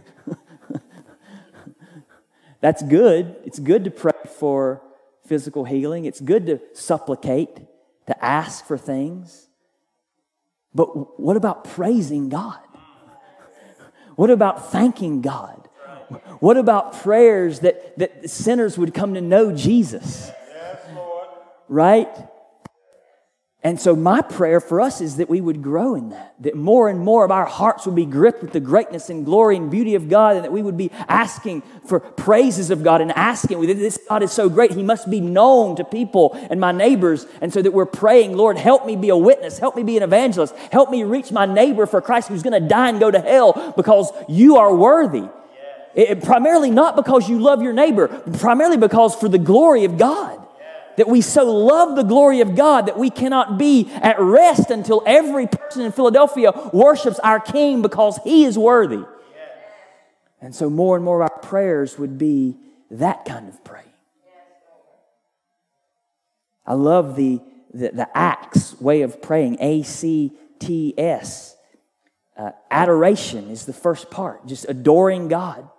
That's 2.61 2.81
good. 2.81 3.35
It's 3.43 3.59
good 3.59 3.83
to 3.83 3.91
pray 3.91 4.11
for 4.37 4.81
physical 5.25 5.65
healing. 5.65 6.05
It's 6.05 6.21
good 6.21 6.45
to 6.45 6.61
supplicate, 6.73 7.57
to 8.07 8.25
ask 8.25 8.65
for 8.65 8.77
things. 8.77 9.49
But 10.73 11.19
what 11.19 11.35
about 11.35 11.65
praising 11.65 12.29
God? 12.29 12.62
What 14.15 14.29
about 14.29 14.71
thanking 14.71 15.21
God? 15.21 15.69
What 16.39 16.57
about 16.57 17.01
prayers 17.01 17.61
that, 17.61 17.97
that 17.97 18.29
sinners 18.29 18.77
would 18.77 18.93
come 18.93 19.13
to 19.15 19.21
know 19.21 19.51
Jesus? 19.51 20.31
right? 21.69 22.09
And 23.65 23.79
so, 23.79 23.95
my 23.95 24.21
prayer 24.21 24.59
for 24.59 24.81
us 24.81 24.99
is 24.99 25.15
that 25.17 25.29
we 25.29 25.39
would 25.39 25.61
grow 25.61 25.95
in 25.95 26.09
that, 26.09 26.35
that 26.41 26.53
more 26.53 26.89
and 26.89 26.99
more 26.99 27.23
of 27.23 27.31
our 27.31 27.45
hearts 27.45 27.85
would 27.85 27.95
be 27.95 28.05
gripped 28.05 28.41
with 28.41 28.51
the 28.51 28.59
greatness 28.59 29.09
and 29.09 29.23
glory 29.23 29.55
and 29.55 29.71
beauty 29.71 29.95
of 29.95 30.09
God, 30.09 30.35
and 30.35 30.43
that 30.43 30.51
we 30.51 30.61
would 30.61 30.75
be 30.75 30.91
asking 31.07 31.63
for 31.87 32.01
praises 32.01 32.71
of 32.71 32.83
God 32.83 32.99
and 32.99 33.13
asking, 33.13 33.61
this 33.61 33.97
God 34.09 34.21
is 34.21 34.33
so 34.33 34.49
great, 34.49 34.71
He 34.71 34.83
must 34.83 35.09
be 35.09 35.21
known 35.21 35.77
to 35.77 35.85
people 35.85 36.37
and 36.49 36.59
my 36.59 36.73
neighbors. 36.73 37.25
And 37.39 37.53
so 37.53 37.61
that 37.61 37.71
we're 37.71 37.85
praying, 37.85 38.35
Lord, 38.35 38.57
help 38.57 38.85
me 38.85 38.97
be 38.97 39.07
a 39.07 39.15
witness, 39.15 39.59
help 39.59 39.77
me 39.77 39.83
be 39.83 39.95
an 39.95 40.03
evangelist, 40.03 40.53
help 40.69 40.89
me 40.89 41.05
reach 41.05 41.31
my 41.31 41.45
neighbor 41.45 41.85
for 41.85 42.01
Christ 42.01 42.27
who's 42.27 42.43
going 42.43 42.61
to 42.61 42.67
die 42.67 42.89
and 42.89 42.99
go 42.99 43.11
to 43.11 43.21
hell 43.21 43.73
because 43.77 44.11
you 44.27 44.57
are 44.57 44.75
worthy. 44.75 45.29
It, 45.95 46.21
primarily 46.21 46.69
not 46.69 46.97
because 46.97 47.29
you 47.29 47.39
love 47.39 47.61
your 47.61 47.71
neighbor, 47.71 48.09
primarily 48.39 48.77
because 48.77 49.15
for 49.15 49.29
the 49.29 49.37
glory 49.37 49.85
of 49.85 49.97
God 49.97 50.42
that 50.97 51.07
we 51.07 51.21
so 51.21 51.51
love 51.51 51.95
the 51.95 52.03
glory 52.03 52.41
of 52.41 52.55
God 52.55 52.85
that 52.87 52.97
we 52.97 53.09
cannot 53.09 53.57
be 53.57 53.91
at 53.93 54.19
rest 54.19 54.69
until 54.69 55.01
every 55.05 55.47
person 55.47 55.81
in 55.81 55.91
Philadelphia 55.91 56.51
worships 56.71 57.19
our 57.19 57.39
King 57.39 57.81
because 57.81 58.19
he 58.23 58.45
is 58.45 58.57
worthy. 58.57 59.03
And 60.39 60.53
so 60.53 60.69
more 60.69 60.95
and 60.95 61.03
more 61.03 61.21
of 61.21 61.31
our 61.31 61.39
prayers 61.39 61.97
would 61.97 62.17
be 62.17 62.57
that 62.91 63.25
kind 63.25 63.49
of 63.49 63.63
praying. 63.63 63.87
I 66.65 66.73
love 66.75 67.15
the, 67.15 67.41
the, 67.73 67.89
the 67.89 68.17
ACTS 68.17 68.79
way 68.79 69.01
of 69.01 69.21
praying, 69.21 69.57
A 69.59 69.83
C 69.83 70.31
T 70.59 70.93
S. 70.97 71.57
Uh, 72.37 72.51
adoration 72.71 73.49
is 73.49 73.65
the 73.65 73.73
first 73.73 74.09
part, 74.09 74.45
just 74.47 74.65
adoring 74.69 75.27
God. 75.27 75.69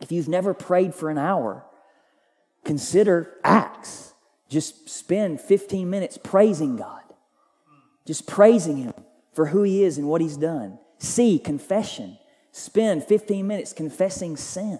If 0.00 0.10
you've 0.10 0.28
never 0.28 0.54
prayed 0.54 0.94
for 0.94 1.10
an 1.10 1.18
hour, 1.18 1.64
consider 2.64 3.34
ACTS. 3.44 4.13
Just 4.54 4.88
spend 4.88 5.40
15 5.40 5.90
minutes 5.90 6.16
praising 6.16 6.76
God, 6.76 7.02
just 8.06 8.24
praising 8.24 8.76
Him 8.76 8.94
for 9.32 9.46
who 9.46 9.64
He 9.64 9.82
is 9.82 9.98
and 9.98 10.06
what 10.08 10.20
He's 10.20 10.36
done. 10.36 10.78
C, 10.98 11.40
confession. 11.40 12.18
Spend 12.52 13.02
15 13.02 13.44
minutes 13.44 13.72
confessing 13.72 14.36
sin. 14.36 14.78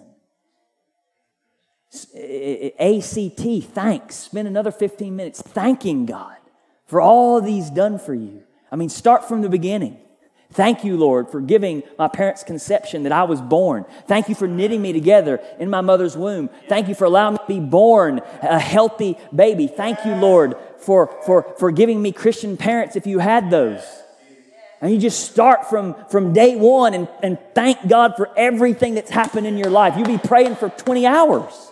ACT, 2.79 3.73
thanks. 3.73 4.15
Spend 4.15 4.47
another 4.47 4.71
15 4.71 5.13
minutes 5.13 5.41
thanking 5.41 6.05
God 6.05 6.37
for 6.85 7.01
all 7.01 7.41
He's 7.41 7.69
done 7.69 7.99
for 7.99 8.13
you. 8.13 8.43
I 8.71 8.77
mean, 8.77 8.87
start 8.87 9.27
from 9.27 9.41
the 9.41 9.49
beginning. 9.49 9.97
Thank 10.55 10.85
you, 10.85 10.95
Lord, 10.95 11.29
for 11.29 11.41
giving 11.41 11.83
my 11.99 12.07
parents' 12.07 12.41
conception 12.41 13.03
that 13.03 13.11
I 13.11 13.23
was 13.23 13.41
born. 13.41 13.85
Thank 14.07 14.29
you 14.29 14.35
for 14.35 14.47
knitting 14.47 14.81
me 14.81 14.93
together 14.93 15.41
in 15.59 15.69
my 15.69 15.81
mother's 15.81 16.15
womb. 16.15 16.49
Thank 16.69 16.87
you 16.87 16.95
for 16.95 17.03
allowing 17.03 17.33
me 17.33 17.39
to 17.39 17.45
be 17.45 17.59
born 17.59 18.21
a 18.41 18.57
healthy 18.57 19.17
baby. 19.35 19.67
Thank 19.67 20.05
you, 20.05 20.15
Lord, 20.15 20.55
for, 20.77 21.13
for, 21.25 21.53
for 21.59 21.71
giving 21.71 22.01
me 22.01 22.13
Christian 22.13 22.55
parents 22.55 22.95
if 22.95 23.05
you 23.05 23.19
had 23.19 23.49
those. 23.49 23.83
And 24.79 24.93
you 24.93 24.97
just 24.97 25.29
start 25.29 25.69
from, 25.69 25.93
from 26.09 26.31
day 26.31 26.55
one 26.55 26.93
and, 26.93 27.09
and 27.21 27.37
thank 27.53 27.85
God 27.85 28.13
for 28.15 28.29
everything 28.37 28.95
that's 28.95 29.11
happened 29.11 29.47
in 29.47 29.57
your 29.57 29.69
life. 29.69 29.97
You 29.97 30.05
be 30.05 30.17
praying 30.17 30.55
for 30.55 30.69
20 30.69 31.05
hours. 31.05 31.71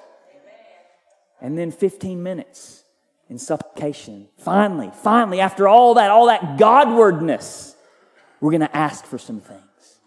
And 1.40 1.58
then 1.58 1.72
15 1.72 2.22
minutes 2.22 2.84
in 3.30 3.38
supplication. 3.38 4.28
Finally, 4.40 4.92
finally, 5.04 5.40
after 5.40 5.70
all 5.70 5.94
that, 5.94 6.10
all 6.10 6.26
that 6.28 6.58
Godwardness 6.60 7.73
we're 8.44 8.52
going 8.52 8.60
to 8.60 8.76
ask 8.76 9.06
for 9.06 9.18
some 9.18 9.40
things. 9.40 10.02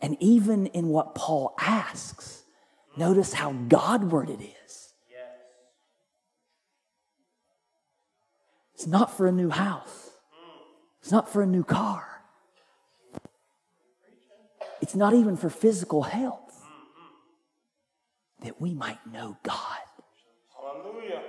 And 0.00 0.16
even 0.18 0.68
in 0.68 0.88
what 0.88 1.14
Paul 1.14 1.54
asks, 1.60 2.42
notice 2.96 3.34
how 3.34 3.52
Godward 3.52 4.30
it 4.30 4.40
is. 4.40 4.94
It's 8.74 8.86
not 8.86 9.14
for 9.14 9.26
a 9.26 9.32
new 9.32 9.50
house, 9.50 10.10
it's 11.02 11.12
not 11.12 11.30
for 11.30 11.42
a 11.42 11.46
new 11.46 11.64
car, 11.64 12.22
it's 14.80 14.94
not 14.94 15.12
even 15.12 15.36
for 15.36 15.50
physical 15.50 16.02
health. 16.02 16.40
That 18.42 18.60
we 18.60 18.72
might 18.72 19.04
know 19.10 19.36
God. 19.42 19.78
Hallelujah. 20.54 21.22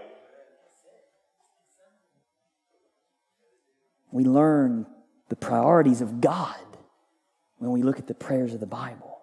We 4.11 4.23
learn 4.23 4.85
the 5.29 5.35
priorities 5.35 6.01
of 6.01 6.21
God 6.21 6.55
when 7.57 7.71
we 7.71 7.81
look 7.81 7.99
at 7.99 8.07
the 8.07 8.13
prayers 8.13 8.53
of 8.53 8.59
the 8.59 8.65
Bible. 8.65 9.17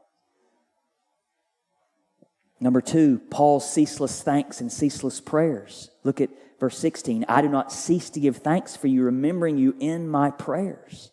Number 2.60 2.80
two, 2.80 3.20
Paul's 3.30 3.70
ceaseless 3.70 4.22
thanks 4.22 4.60
and 4.60 4.72
ceaseless 4.72 5.20
prayers. 5.20 5.90
Look 6.02 6.20
at 6.20 6.30
verse 6.60 6.78
16. 6.78 7.24
I 7.28 7.42
do 7.42 7.48
not 7.48 7.72
cease 7.72 8.10
to 8.10 8.20
give 8.20 8.38
thanks 8.38 8.76
for 8.76 8.86
you, 8.86 9.02
remembering 9.02 9.58
you 9.58 9.76
in 9.80 10.08
my 10.08 10.30
prayers. 10.30 11.10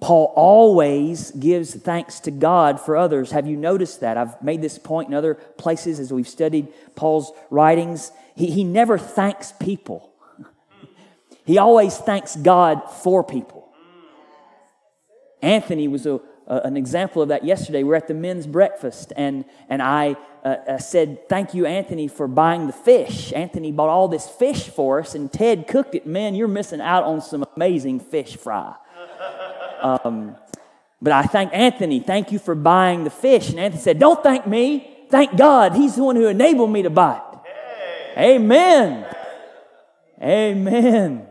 Paul 0.00 0.32
always 0.34 1.30
gives 1.32 1.74
thanks 1.74 2.20
to 2.20 2.30
God 2.30 2.80
for 2.80 2.96
others. 2.96 3.32
Have 3.32 3.46
you 3.46 3.56
noticed 3.56 4.00
that? 4.00 4.16
I've 4.16 4.42
made 4.42 4.62
this 4.62 4.78
point 4.78 5.08
in 5.08 5.14
other 5.14 5.34
places 5.34 6.00
as 6.00 6.12
we've 6.12 6.28
studied 6.28 6.68
Paul's 6.96 7.32
writings. 7.50 8.10
He, 8.34 8.50
he 8.50 8.64
never 8.64 8.96
thanks 8.98 9.52
people. 9.52 10.09
He 11.50 11.58
always 11.58 11.96
thanks 11.96 12.36
God 12.36 12.88
for 13.02 13.24
people. 13.24 13.68
Anthony 15.42 15.88
was 15.88 16.06
a, 16.06 16.20
an 16.46 16.76
example 16.76 17.22
of 17.22 17.30
that 17.30 17.42
yesterday. 17.42 17.82
We 17.82 17.92
are 17.92 17.96
at 17.96 18.06
the 18.06 18.14
men's 18.14 18.46
breakfast, 18.46 19.12
and, 19.16 19.44
and 19.68 19.82
I 19.82 20.14
uh, 20.44 20.48
uh, 20.48 20.78
said, 20.78 21.28
Thank 21.28 21.52
you, 21.52 21.66
Anthony, 21.66 22.06
for 22.06 22.28
buying 22.28 22.68
the 22.68 22.72
fish. 22.72 23.32
Anthony 23.32 23.72
bought 23.72 23.88
all 23.88 24.06
this 24.06 24.28
fish 24.28 24.68
for 24.68 25.00
us, 25.00 25.16
and 25.16 25.32
Ted 25.32 25.66
cooked 25.66 25.96
it. 25.96 26.06
Man, 26.06 26.36
you're 26.36 26.46
missing 26.46 26.80
out 26.80 27.02
on 27.02 27.20
some 27.20 27.44
amazing 27.56 27.98
fish 27.98 28.36
fry. 28.36 28.74
Um, 29.82 30.36
but 31.00 31.14
I 31.14 31.22
thank 31.22 31.54
Anthony. 31.54 32.00
Thank 32.00 32.32
you 32.32 32.38
for 32.38 32.54
buying 32.54 33.04
the 33.04 33.10
fish. 33.10 33.48
And 33.48 33.58
Anthony 33.58 33.82
said, 33.82 33.98
Don't 33.98 34.22
thank 34.22 34.46
me. 34.46 35.06
Thank 35.08 35.38
God. 35.38 35.74
He's 35.74 35.96
the 35.96 36.04
one 36.04 36.16
who 36.16 36.26
enabled 36.26 36.70
me 36.70 36.82
to 36.82 36.90
buy 36.90 37.16
it. 37.16 37.38
Hey. 38.14 38.34
Amen. 38.34 39.06
Amen. 40.20 41.29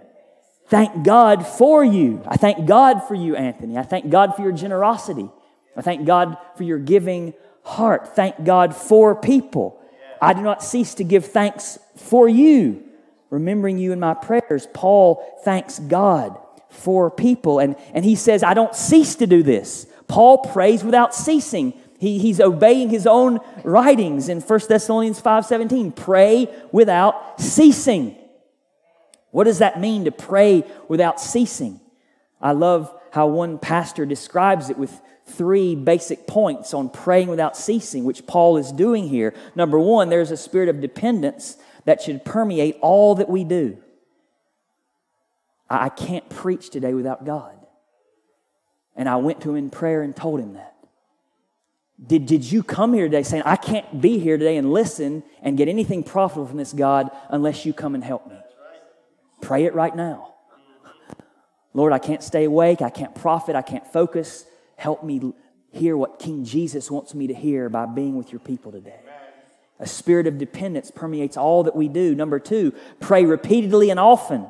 Thank 0.70 1.04
God 1.04 1.48
for 1.48 1.84
you. 1.84 2.22
I 2.28 2.38
thank 2.38 2.68
God 2.68 3.04
for 3.08 3.16
you, 3.16 3.36
Anthony. 3.36 3.78
I 3.78 3.84
thank 3.84 4.10
God 4.10 4.36
for 4.36 4.44
your 4.44 4.52
generosity. 4.52 5.28
I 5.76 5.82
thank 5.82 6.06
God 6.06 6.38
for 6.56 6.64
your 6.64 6.78
giving 6.78 7.34
heart. 7.64 8.16
Thank 8.16 8.44
God 8.44 8.76
for 8.76 9.16
people. 9.16 9.82
I 10.22 10.34
do 10.34 10.42
not 10.42 10.64
cease 10.64 10.94
to 10.96 11.04
give 11.04 11.26
thanks 11.26 11.80
for 11.96 12.30
you, 12.30 12.84
remembering 13.32 13.80
you 13.80 13.94
in 13.94 14.00
my 14.00 14.14
prayers. 14.14 14.68
Paul 14.74 15.24
thanks 15.44 15.80
God 15.80 16.38
for 16.70 17.10
people. 17.10 17.60
And, 17.60 17.76
and 17.94 18.06
he 18.06 18.16
says, 18.16 18.44
I 18.44 18.54
don't 18.54 18.76
cease 18.76 19.16
to 19.16 19.28
do 19.28 19.42
this. 19.42 19.88
Paul 20.08 20.40
prays 20.40 20.84
without 20.84 21.16
ceasing. 21.16 21.74
He, 22.00 22.20
he's 22.20 22.40
obeying 22.40 22.90
his 22.90 23.08
own 23.08 23.40
writings 23.64 24.30
in 24.30 24.42
1 24.42 24.60
Thessalonians 24.70 25.22
5:17. 25.22 25.96
Pray 25.96 26.48
without 26.72 27.42
ceasing. 27.42 28.16
What 29.32 29.44
does 29.44 29.60
that 29.60 29.80
mean 29.80 30.06
to 30.06 30.12
pray 30.12 30.64
without 30.88 31.20
ceasing? 31.20 31.80
I 32.42 32.54
love 32.54 32.94
how 33.12 33.28
one 33.28 33.60
pastor 33.60 34.06
describes 34.06 34.70
it 34.70 34.78
with 34.78 35.00
three 35.26 35.76
basic 35.76 36.26
points 36.26 36.74
on 36.74 36.90
praying 36.90 37.28
without 37.28 37.56
ceasing, 37.56 38.04
which 38.04 38.26
Paul 38.26 38.58
is 38.58 38.72
doing 38.72 39.08
here. 39.08 39.34
Number 39.56 39.80
one, 39.80 40.10
there's 40.10 40.32
a 40.32 40.38
spirit 40.38 40.70
of 40.70 40.82
dependence 40.82 41.58
that 41.86 42.02
should 42.02 42.26
permeate 42.26 42.78
all 42.82 43.16
that 43.16 43.30
we 43.30 43.44
do. 43.44 43.78
I 45.70 45.90
can't 45.90 46.28
preach 46.30 46.72
today 46.72 46.94
without 46.94 47.26
God. 47.26 47.56
And 48.96 49.08
I 49.08 49.18
went 49.18 49.42
to 49.42 49.52
him 49.52 49.56
in 49.56 49.70
prayer 49.70 50.02
and 50.02 50.16
told 50.16 50.40
him 50.40 50.54
that. 50.54 50.76
Did, 52.06 52.26
did 52.26 52.50
you 52.50 52.64
come 52.64 52.94
here 52.94 53.06
today 53.06 53.24
saying, 53.24 53.44
I 53.46 53.56
can't 53.56 54.02
be 54.02 54.20
here 54.20 54.38
today 54.38 54.58
and 54.58 54.74
listen 54.74 55.22
and 55.42 55.58
get 55.58 55.68
anything 55.68 56.04
profitable 56.04 56.48
from 56.48 56.58
this 56.58 56.74
God 56.74 57.12
unless 57.30 57.66
you 57.66 57.74
come 57.74 57.94
and 57.94 58.04
help 58.04 58.28
me? 58.28 58.38
Pray 59.42 59.66
it 59.66 59.74
right 59.74 59.96
now. 59.96 60.34
Lord, 61.74 61.94
I 61.94 62.00
can't 62.00 62.24
stay 62.24 62.46
awake. 62.46 62.82
I 62.82 62.90
can't 62.90 63.14
profit. 63.16 63.56
I 63.56 63.62
can't 63.62 63.86
focus. 63.88 64.46
Help 64.76 65.04
me 65.04 65.34
hear 65.72 65.96
what 65.96 66.20
King 66.20 66.44
Jesus 66.44 66.90
wants 66.90 67.14
me 67.14 67.28
to 67.28 67.34
hear 67.34 67.70
by 67.70 67.86
being 67.86 68.16
with 68.16 68.32
your 68.32 68.40
people 68.40 68.72
today. 68.72 69.00
A 69.80 69.86
spirit 69.86 70.28
of 70.28 70.38
dependence 70.38 70.92
permeates 70.92 71.38
all 71.38 71.64
that 71.64 71.76
we 71.76 71.88
do. 71.88 72.14
Number 72.14 72.40
two, 72.40 72.74
pray 73.00 73.24
repeatedly 73.24 73.90
and 73.90 74.00
often. 74.00 74.48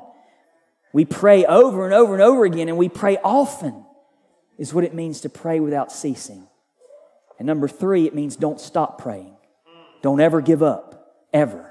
We 0.92 1.06
pray 1.06 1.46
over 1.46 1.86
and 1.86 1.94
over 1.94 2.14
and 2.14 2.24
over 2.24 2.46
again, 2.46 2.68
and 2.68 2.78
we 2.78 2.90
pray 2.90 3.18
often, 3.24 3.86
is 4.58 4.74
what 4.74 4.84
it 4.84 4.96
means 4.96 5.22
to 5.22 5.30
pray 5.30 5.60
without 5.60 5.92
ceasing. 5.92 6.48
And 7.38 7.46
number 7.46 7.68
three, 7.68 8.08
it 8.08 8.16
means 8.16 8.36
don't 8.36 8.60
stop 8.60 9.00
praying. 9.00 9.36
Don't 10.02 10.20
ever 10.20 10.42
give 10.42 10.64
up, 10.64 11.14
ever. 11.32 11.69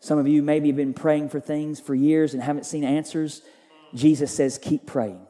Some 0.00 0.18
of 0.18 0.28
you 0.28 0.42
maybe 0.42 0.68
have 0.68 0.76
been 0.76 0.94
praying 0.94 1.28
for 1.28 1.40
things 1.40 1.80
for 1.80 1.94
years 1.94 2.34
and 2.34 2.42
haven't 2.42 2.66
seen 2.66 2.84
answers. 2.84 3.42
Jesus 3.94 4.34
says, 4.34 4.58
keep 4.58 4.86
praying. 4.86 5.20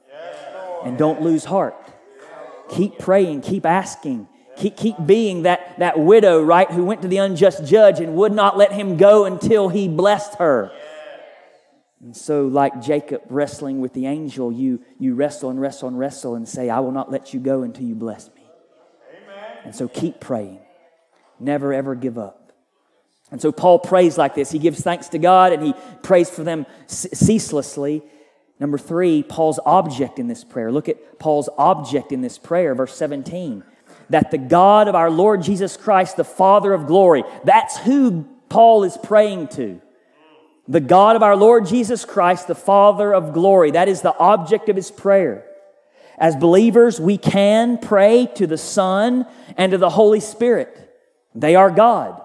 And 0.85 0.99
don't 0.99 1.23
lose 1.23 1.45
heart. 1.45 1.75
Keep 2.69 2.99
praying, 2.99 3.41
keep 3.41 3.65
asking, 3.65 4.29
keep, 4.59 4.77
keep 4.77 4.97
being 5.07 5.43
that, 5.43 5.79
that 5.79 5.99
widow, 5.99 6.43
right, 6.43 6.71
who 6.71 6.85
went 6.85 7.01
to 7.03 7.09
the 7.09 7.17
unjust 7.17 7.65
judge 7.65 7.99
and 8.01 8.15
would 8.15 8.33
not 8.33 8.59
let 8.59 8.73
him 8.73 8.99
go 8.99 9.25
until 9.25 9.71
he 9.71 9.89
blessed 9.89 10.35
her. 10.35 10.71
And 12.01 12.17
so, 12.17 12.47
like 12.47 12.81
Jacob 12.81 13.23
wrestling 13.29 13.81
with 13.81 13.93
the 13.93 14.07
angel, 14.07 14.53
you, 14.53 14.85
you 14.99 15.15
wrestle 15.15 15.51
and 15.51 15.61
wrestle 15.61 15.89
and 15.89 15.99
wrestle 15.99 16.37
and 16.37 16.49
say, 16.49 16.71
I 16.71 16.79
will 16.81 16.93
not 16.93 17.11
let 17.11 17.35
you 17.35 17.41
go 17.41 17.63
until 17.63 17.85
you 17.85 17.97
bless 17.97 18.29
me. 18.35 18.43
Amen. 19.11 19.59
And 19.65 19.75
so, 19.75 19.89
keep 19.89 20.21
praying. 20.21 20.61
Never, 21.41 21.73
ever 21.73 21.97
give 21.97 22.17
up. 22.17 22.38
And 23.31 23.41
so, 23.41 23.53
Paul 23.53 23.79
prays 23.79 24.17
like 24.17 24.35
this. 24.35 24.51
He 24.51 24.59
gives 24.59 24.81
thanks 24.81 25.09
to 25.09 25.19
God 25.19 25.53
and 25.53 25.63
he 25.63 25.75
prays 26.03 26.31
for 26.31 26.45
them 26.45 26.67
ceaselessly. 26.87 28.03
Number 28.61 28.79
three, 28.79 29.23
Paul's 29.23 29.61
object 29.65 30.19
in 30.19 30.27
this 30.27 30.45
prayer. 30.45 30.73
Look 30.73 30.89
at 30.89 31.19
Paul's 31.19 31.49
object 31.59 32.11
in 32.11 32.23
this 32.23 32.39
prayer, 32.39 32.75
verse 32.75 32.97
17. 32.97 33.63
That 34.11 34.31
the 34.31 34.39
God 34.39 34.89
of 34.89 34.95
our 34.95 35.11
Lord 35.11 35.43
Jesus 35.43 35.77
Christ, 35.77 36.17
the 36.17 36.25
Father 36.25 36.73
of 36.73 36.87
glory, 36.87 37.23
that's 37.45 37.77
who 37.79 38.27
Paul 38.49 38.85
is 38.85 38.97
praying 38.97 39.49
to 39.49 39.81
the 40.69 40.81
God 40.81 41.17
of 41.17 41.23
our 41.23 41.35
Lord 41.35 41.67
Jesus 41.67 42.05
Christ, 42.05 42.47
the 42.47 42.55
Father 42.55 43.15
of 43.15 43.33
glory. 43.33 43.71
That 43.71 43.89
is 43.89 44.03
the 44.03 44.17
object 44.17 44.69
of 44.69 44.77
his 44.77 44.91
prayer. 44.91 45.45
As 46.19 46.37
believers, 46.37 47.01
we 47.01 47.17
can 47.17 47.79
pray 47.79 48.29
to 48.35 48.47
the 48.47 48.59
Son 48.59 49.27
and 49.57 49.73
to 49.73 49.79
the 49.79 49.89
Holy 49.89 50.21
Spirit. 50.21 50.77
They 51.35 51.55
are 51.55 51.71
God. 51.71 52.23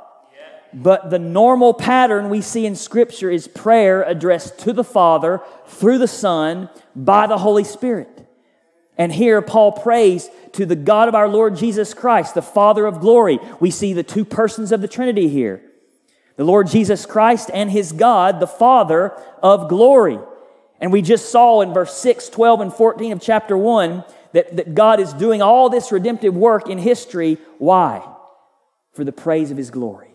But 0.74 1.10
the 1.10 1.20
normal 1.20 1.74
pattern 1.74 2.30
we 2.30 2.42
see 2.42 2.66
in 2.66 2.76
Scripture 2.76 3.30
is 3.30 3.48
prayer 3.48 4.04
addressed 4.04 4.60
to 4.60 4.74
the 4.74 4.84
Father 4.84 5.42
through 5.68 6.00
the 6.00 6.08
Son 6.08 6.70
by 6.96 7.28
the 7.28 7.38
Holy 7.38 7.64
Spirit. 7.64 8.28
And 8.98 9.12
here 9.12 9.42
Paul 9.42 9.72
prays 9.72 10.30
to 10.54 10.66
the 10.66 10.76
God 10.76 11.08
of 11.08 11.16
our 11.16 11.28
Lord 11.28 11.56
Jesus 11.56 11.94
Christ, 11.94 12.36
the 12.36 12.42
Father 12.42 12.86
of 12.86 13.00
glory. 13.00 13.40
We 13.60 13.72
see 13.72 13.94
the 13.94 14.04
two 14.04 14.26
persons 14.26 14.72
of 14.72 14.82
the 14.82 14.88
Trinity 14.88 15.28
here 15.28 15.62
the 16.36 16.44
Lord 16.44 16.68
Jesus 16.68 17.06
Christ 17.06 17.52
and 17.54 17.70
his 17.70 17.92
God, 17.92 18.40
the 18.40 18.48
Father 18.48 19.12
of 19.44 19.70
glory. 19.70 20.18
And 20.82 20.92
we 20.92 21.04
just 21.04 21.30
saw 21.30 21.62
in 21.62 21.74
verse 21.74 21.96
6, 21.96 22.30
12, 22.30 22.60
and 22.60 22.74
14 22.74 23.12
of 23.12 23.22
chapter 23.22 23.56
1 23.56 24.04
that, 24.32 24.56
that 24.58 24.74
God 24.74 25.00
is 25.00 25.14
doing 25.14 25.44
all 25.44 25.70
this 25.70 25.92
redemptive 25.92 26.36
work 26.36 26.68
in 26.68 26.80
history. 26.80 27.38
Why? 27.60 28.04
For 28.94 29.04
the 29.04 29.12
praise 29.12 29.52
of 29.52 29.58
his 29.58 29.70
glory. 29.70 30.12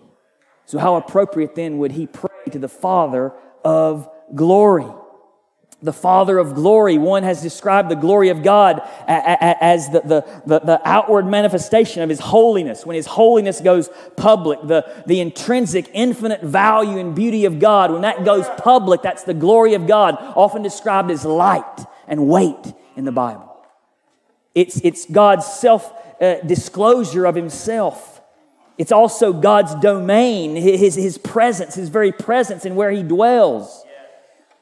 So, 0.69 0.79
how 0.79 0.97
appropriate 0.97 1.55
then 1.55 1.79
would 1.79 1.93
he 1.93 2.07
pray 2.07 2.29
to 2.51 2.59
the 2.59 2.69
Father 2.69 3.33
of 3.65 4.07
glory? 4.35 4.85
the 5.81 5.93
Father 5.93 6.39
of 6.39 6.57
glory. 6.57 6.99
One 6.99 7.23
has 7.23 7.41
described 7.41 7.89
the 7.89 7.95
glory 7.95 8.31
of 8.31 8.43
God 8.43 8.83
as 9.07 9.89
the, 9.91 10.01
the, 10.01 10.43
the, 10.45 10.59
the, 10.59 10.81
outward 10.85 11.25
manifestation 11.25 12.03
of 12.03 12.09
His 12.09 12.19
holiness. 12.19 12.85
When 12.85 12.97
His 12.97 13.07
holiness 13.07 13.61
goes 13.61 13.89
public, 14.17 14.59
the, 14.67 15.05
the 15.07 15.21
intrinsic, 15.21 15.89
infinite 15.93 16.43
value 16.43 16.99
and 16.99 17.15
beauty 17.15 17.45
of 17.45 17.61
God, 17.61 17.93
when 17.93 18.03
that 18.03 18.25
goes 18.25 18.45
public, 18.57 19.03
that's 19.03 19.23
the 19.23 19.35
glory 19.35 19.75
of 19.75 19.87
God, 19.87 20.17
often 20.35 20.63
described 20.63 21.13
as 21.13 21.25
light 21.25 21.87
and 22.09 22.27
weight 22.27 22.75
in 22.97 23.05
the 23.05 23.13
Bible. 23.13 23.57
It's, 24.57 24.81
it's 24.81 25.07
God's 25.07 25.47
self 25.47 25.93
uh, 26.21 26.41
disclosure 26.45 27.25
of 27.25 27.37
Himself. 27.37 28.18
It's 28.79 28.93
also 28.93 29.33
God's 29.33 29.75
domain, 29.75 30.55
his, 30.55 30.95
his 30.95 31.19
presence, 31.19 31.75
His 31.75 31.89
very 31.89 32.13
presence 32.13 32.65
and 32.65 32.77
where 32.77 32.93
He 32.93 33.03
dwells. 33.03 33.85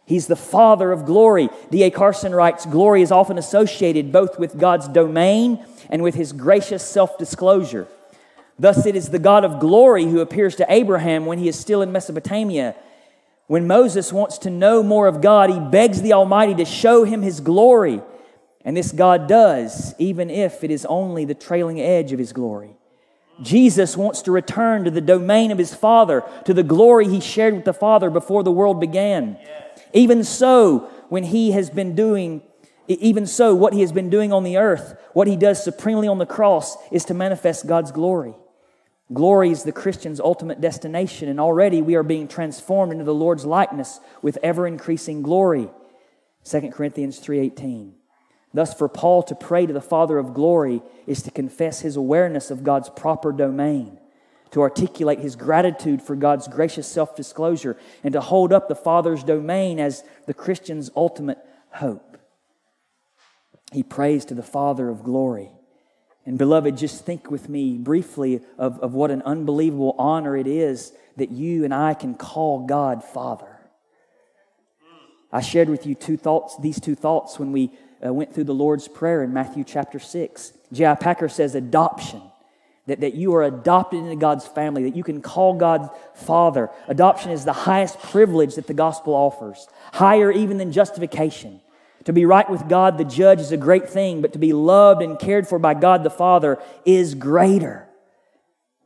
He's 0.07 0.29
the 0.29 0.37
Father 0.37 0.92
of 0.92 1.05
glory. 1.05 1.48
D.A. 1.70 1.90
Carson 1.90 2.35
writes 2.35 2.64
Glory 2.64 3.02
is 3.02 3.12
often 3.12 3.38
associated 3.38 4.12
both 4.12 4.38
with 4.38 4.59
God's 4.59 4.88
domain 4.88 5.64
and 5.90 6.02
with 6.02 6.14
his 6.14 6.33
gracious 6.33 6.87
self 6.87 7.18
disclosure. 7.18 7.88
Thus, 8.59 8.87
it 8.87 8.96
is 8.96 9.11
the 9.11 9.18
God 9.18 9.44
of 9.44 9.61
glory 9.61 10.05
who 10.05 10.20
appears 10.20 10.57
to 10.57 10.72
Abraham 10.72 11.26
when 11.26 11.38
he 11.38 11.48
is 11.48 11.59
still 11.59 11.83
in 11.83 11.92
Mesopotamia. 11.92 12.74
When 13.48 13.66
Moses 13.66 14.12
wants 14.12 14.38
to 14.38 14.50
know 14.50 14.83
more 14.83 15.07
of 15.09 15.20
God, 15.20 15.50
he 15.50 15.61
begs 15.61 16.02
the 16.02 16.14
Almighty 16.14 16.55
to 16.55 16.64
show 16.64 17.05
him 17.05 17.22
his 17.22 17.40
glory. 17.40 18.00
And 18.64 18.76
this 18.76 18.92
God 18.92 19.29
does, 19.29 19.94
even 19.98 20.31
if 20.31 20.64
it 20.64 20.70
is 20.70 20.87
only 20.87 21.24
the 21.24 21.35
trailing 21.35 21.81
edge 21.81 22.12
of 22.12 22.18
his 22.18 22.33
glory. 22.33 22.76
Jesus 23.42 23.96
wants 23.96 24.22
to 24.22 24.33
return 24.33 24.85
to 24.85 24.90
the 24.90 25.01
domain 25.01 25.51
of 25.51 25.59
his 25.59 25.75
Father, 25.75 26.22
to 26.44 26.55
the 26.55 26.62
glory 26.62 27.09
he 27.09 27.20
shared 27.20 27.55
with 27.55 27.64
the 27.64 27.75
Father 27.75 28.11
before 28.11 28.42
the 28.42 28.53
world 28.53 28.81
began. 28.81 29.38
Yeah. 29.40 29.62
Even 29.92 30.25
so, 30.25 30.90
when 31.09 31.25
he 31.25 31.53
has 31.53 31.70
been 31.70 31.94
doing, 31.94 32.42
even 32.88 33.27
so, 33.27 33.55
what 33.55 33.72
he 33.72 33.81
has 33.81 33.92
been 33.92 34.11
doing 34.11 34.33
on 34.33 34.42
the 34.42 34.57
earth, 34.57 34.99
what 35.12 35.27
he 35.27 35.37
does 35.37 35.62
supremely 35.62 36.09
on 36.09 36.18
the 36.18 36.27
cross 36.27 36.77
is 36.90 37.05
to 37.07 37.14
manifest 37.14 37.66
God's 37.66 37.92
glory. 37.92 38.35
Glory 39.12 39.51
is 39.51 39.62
the 39.62 39.72
Christian's 39.72 40.18
ultimate 40.18 40.61
destination, 40.61 41.29
and 41.29 41.38
already 41.38 41.81
we 41.81 41.94
are 41.94 42.03
being 42.03 42.27
transformed 42.27 42.92
into 42.92 43.05
the 43.05 43.14
Lord's 43.14 43.44
likeness 43.44 44.01
with 44.20 44.38
ever 44.42 44.66
increasing 44.66 45.22
glory. 45.22 45.70
2 46.44 46.72
Corinthians 46.72 47.20
3:18. 47.20 47.92
Thus 48.57 48.73
for 48.73 48.88
Paul 48.88 49.23
to 49.25 49.35
pray 49.35 49.66
to 49.66 49.73
the 49.73 49.83
Father 49.83 50.16
of 50.16 50.33
glory 50.33 50.81
is 51.07 51.21
to 51.23 51.31
confess 51.31 51.81
his 51.81 51.95
awareness 51.95 52.51
of 52.51 52.64
God's 52.64 52.88
proper 52.88 53.31
domain 53.31 53.99
to 54.53 54.62
articulate 54.62 55.19
his 55.19 55.37
gratitude 55.37 56.01
for 56.01 56.16
God's 56.16 56.49
gracious 56.49 56.87
self 56.87 57.14
disclosure, 57.14 57.77
and 58.03 58.14
to 58.14 58.23
hold 58.23 58.55
up 58.55 58.69
the 58.69 58.75
Father's 58.75 59.23
domain 59.23 59.79
as 59.79 60.03
the 60.27 60.33
Christian's 60.33 60.90
ultimate 60.97 61.37
hope. 61.73 62.16
He 63.71 63.83
prays 63.83 64.25
to 64.25 64.35
the 64.35 64.42
Father 64.42 64.88
of 64.88 65.03
glory. 65.03 65.51
And, 66.25 66.38
beloved, 66.38 66.79
just 66.79 67.05
think 67.05 67.31
with 67.31 67.51
me 67.51 67.77
briefly 67.77 68.40
of, 68.57 68.81
of 68.81 68.95
what 68.95 69.11
an 69.11 69.21
unbelievable 69.27 69.95
honor 69.99 70.35
it 70.38 70.47
is 70.47 70.95
that 71.19 71.31
you 71.31 71.64
and 71.64 71.75
I 71.75 71.92
can 71.92 72.14
call 72.14 72.66
God 72.66 73.05
Father. 73.05 73.59
I 75.31 75.42
shared 75.42 75.69
with 75.69 75.85
you 75.85 75.95
two 75.95 76.16
thoughts, 76.16 76.57
these 76.59 76.81
two 76.81 76.95
thoughts 76.95 77.38
when 77.38 77.53
we 77.53 77.73
uh, 78.05 78.13
went 78.13 78.35
through 78.35 78.45
the 78.45 78.55
Lord's 78.55 78.89
Prayer 78.89 79.23
in 79.23 79.33
Matthew 79.33 79.65
chapter 79.65 79.99
6. 79.99 80.53
J.I. 80.73 80.95
Packer 80.97 81.29
says 81.29 81.55
adoption 81.55 82.23
that, 82.87 83.01
that 83.01 83.15
you 83.15 83.35
are 83.35 83.43
adopted 83.43 84.01
into 84.01 84.17
God's 84.17 84.47
family, 84.47 84.85
that 84.85 84.97
you 84.97 85.05
can 85.05 85.21
call 85.21 85.55
God 85.55 85.91
Father. 86.15 86.71
Adoption 86.89 87.31
is 87.31 87.45
the 87.45 87.53
highest 87.53 88.01
privilege 88.01 88.55
that 88.55 88.67
the 88.67 88.75
gospel 88.75 89.15
offers, 89.15 89.69
higher 89.93 90.31
even 90.31 90.59
than 90.59 90.73
justification. 90.73 91.61
To 92.05 92.13
be 92.13 92.25
right 92.25 92.49
with 92.49 92.69
God, 92.69 92.99
the 92.99 93.05
judge, 93.05 93.41
is 93.41 93.51
a 93.51 93.57
great 93.57 93.89
thing, 93.89 94.23
but 94.23 94.33
to 94.35 94.39
be 94.39 94.53
loved 94.53 95.03
and 95.03 95.19
cared 95.19 95.49
for 95.49 95.59
by 95.59 95.75
God 95.75 96.05
the 96.05 96.11
Father 96.11 96.59
is 96.85 97.15
greater. 97.15 97.86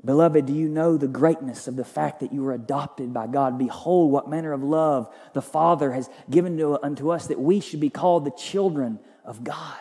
Beloved, 0.05 0.47
do 0.47 0.55
you 0.55 0.69
know 0.69 0.97
the 0.97 1.09
greatness 1.09 1.69
of 1.69 1.77
the 1.77 1.85
fact 1.85 2.21
that 2.21 2.33
you 2.33 2.43
were 2.43 2.55
adopted 2.55 3.13
by 3.13 3.27
God? 3.27 3.59
Behold, 3.59 4.11
what 4.11 4.31
manner 4.31 4.53
of 4.53 4.63
love 4.63 5.13
the 5.35 5.43
Father 5.43 5.93
has 5.93 6.09
given 6.31 6.57
to, 6.57 6.83
unto 6.83 7.11
us 7.11 7.27
that 7.27 7.41
we 7.41 7.61
should 7.61 7.81
be 7.81 7.91
called 7.91 8.25
the 8.25 8.31
children 8.31 8.99
of 9.25 9.45
God. 9.45 9.77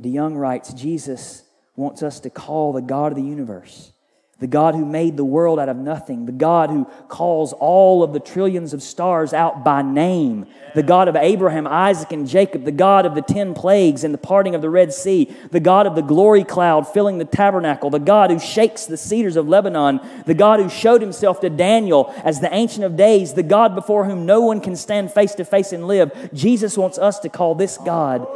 DeYoung 0.00 0.36
writes 0.36 0.72
Jesus 0.72 1.44
wants 1.74 2.02
us 2.02 2.20
to 2.20 2.30
call 2.30 2.72
the 2.72 2.80
God 2.80 3.12
of 3.12 3.16
the 3.16 3.24
universe 3.24 3.92
the 4.40 4.46
God 4.46 4.74
who 4.74 4.86
made 4.86 5.18
the 5.18 5.24
world 5.24 5.58
out 5.58 5.68
of 5.68 5.76
nothing, 5.76 6.24
the 6.24 6.32
God 6.32 6.70
who 6.70 6.86
calls 7.08 7.52
all 7.52 8.02
of 8.02 8.14
the 8.14 8.20
trillions 8.20 8.72
of 8.72 8.82
stars 8.82 9.34
out 9.34 9.62
by 9.62 9.82
name, 9.82 10.46
the 10.74 10.82
God 10.82 11.08
of 11.08 11.16
Abraham, 11.16 11.66
Isaac, 11.66 12.10
and 12.10 12.26
Jacob, 12.26 12.64
the 12.64 12.72
God 12.72 13.04
of 13.04 13.14
the 13.14 13.20
ten 13.20 13.52
plagues 13.52 14.02
and 14.02 14.14
the 14.14 14.18
parting 14.18 14.54
of 14.54 14.62
the 14.62 14.70
Red 14.70 14.94
Sea, 14.94 15.30
the 15.50 15.60
God 15.60 15.86
of 15.86 15.94
the 15.94 16.02
glory 16.02 16.42
cloud 16.42 16.88
filling 16.88 17.18
the 17.18 17.24
tabernacle, 17.26 17.90
the 17.90 17.98
God 17.98 18.30
who 18.30 18.38
shakes 18.38 18.86
the 18.86 18.96
cedars 18.96 19.36
of 19.36 19.46
Lebanon, 19.46 20.00
the 20.24 20.34
God 20.34 20.58
who 20.58 20.70
showed 20.70 21.02
himself 21.02 21.40
to 21.40 21.50
Daniel 21.50 22.12
as 22.24 22.40
the 22.40 22.52
Ancient 22.52 22.84
of 22.84 22.96
Days, 22.96 23.34
the 23.34 23.42
God 23.42 23.74
before 23.74 24.06
whom 24.06 24.24
no 24.24 24.40
one 24.40 24.62
can 24.62 24.74
stand 24.74 25.12
face 25.12 25.34
to 25.34 25.44
face 25.44 25.72
and 25.72 25.86
live. 25.86 26.30
Jesus 26.32 26.78
wants 26.78 26.96
us 26.96 27.18
to 27.20 27.28
call 27.28 27.54
this 27.54 27.76
God 27.76 28.26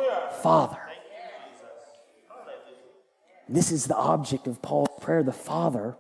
Father. 0.43 0.84
This 3.49 3.71
is 3.71 3.87
the 3.87 3.97
object 3.97 4.47
of 4.47 4.63
Paul's 4.63 4.89
prayer, 5.01 5.23
the 5.23 5.33
Father 5.33 5.97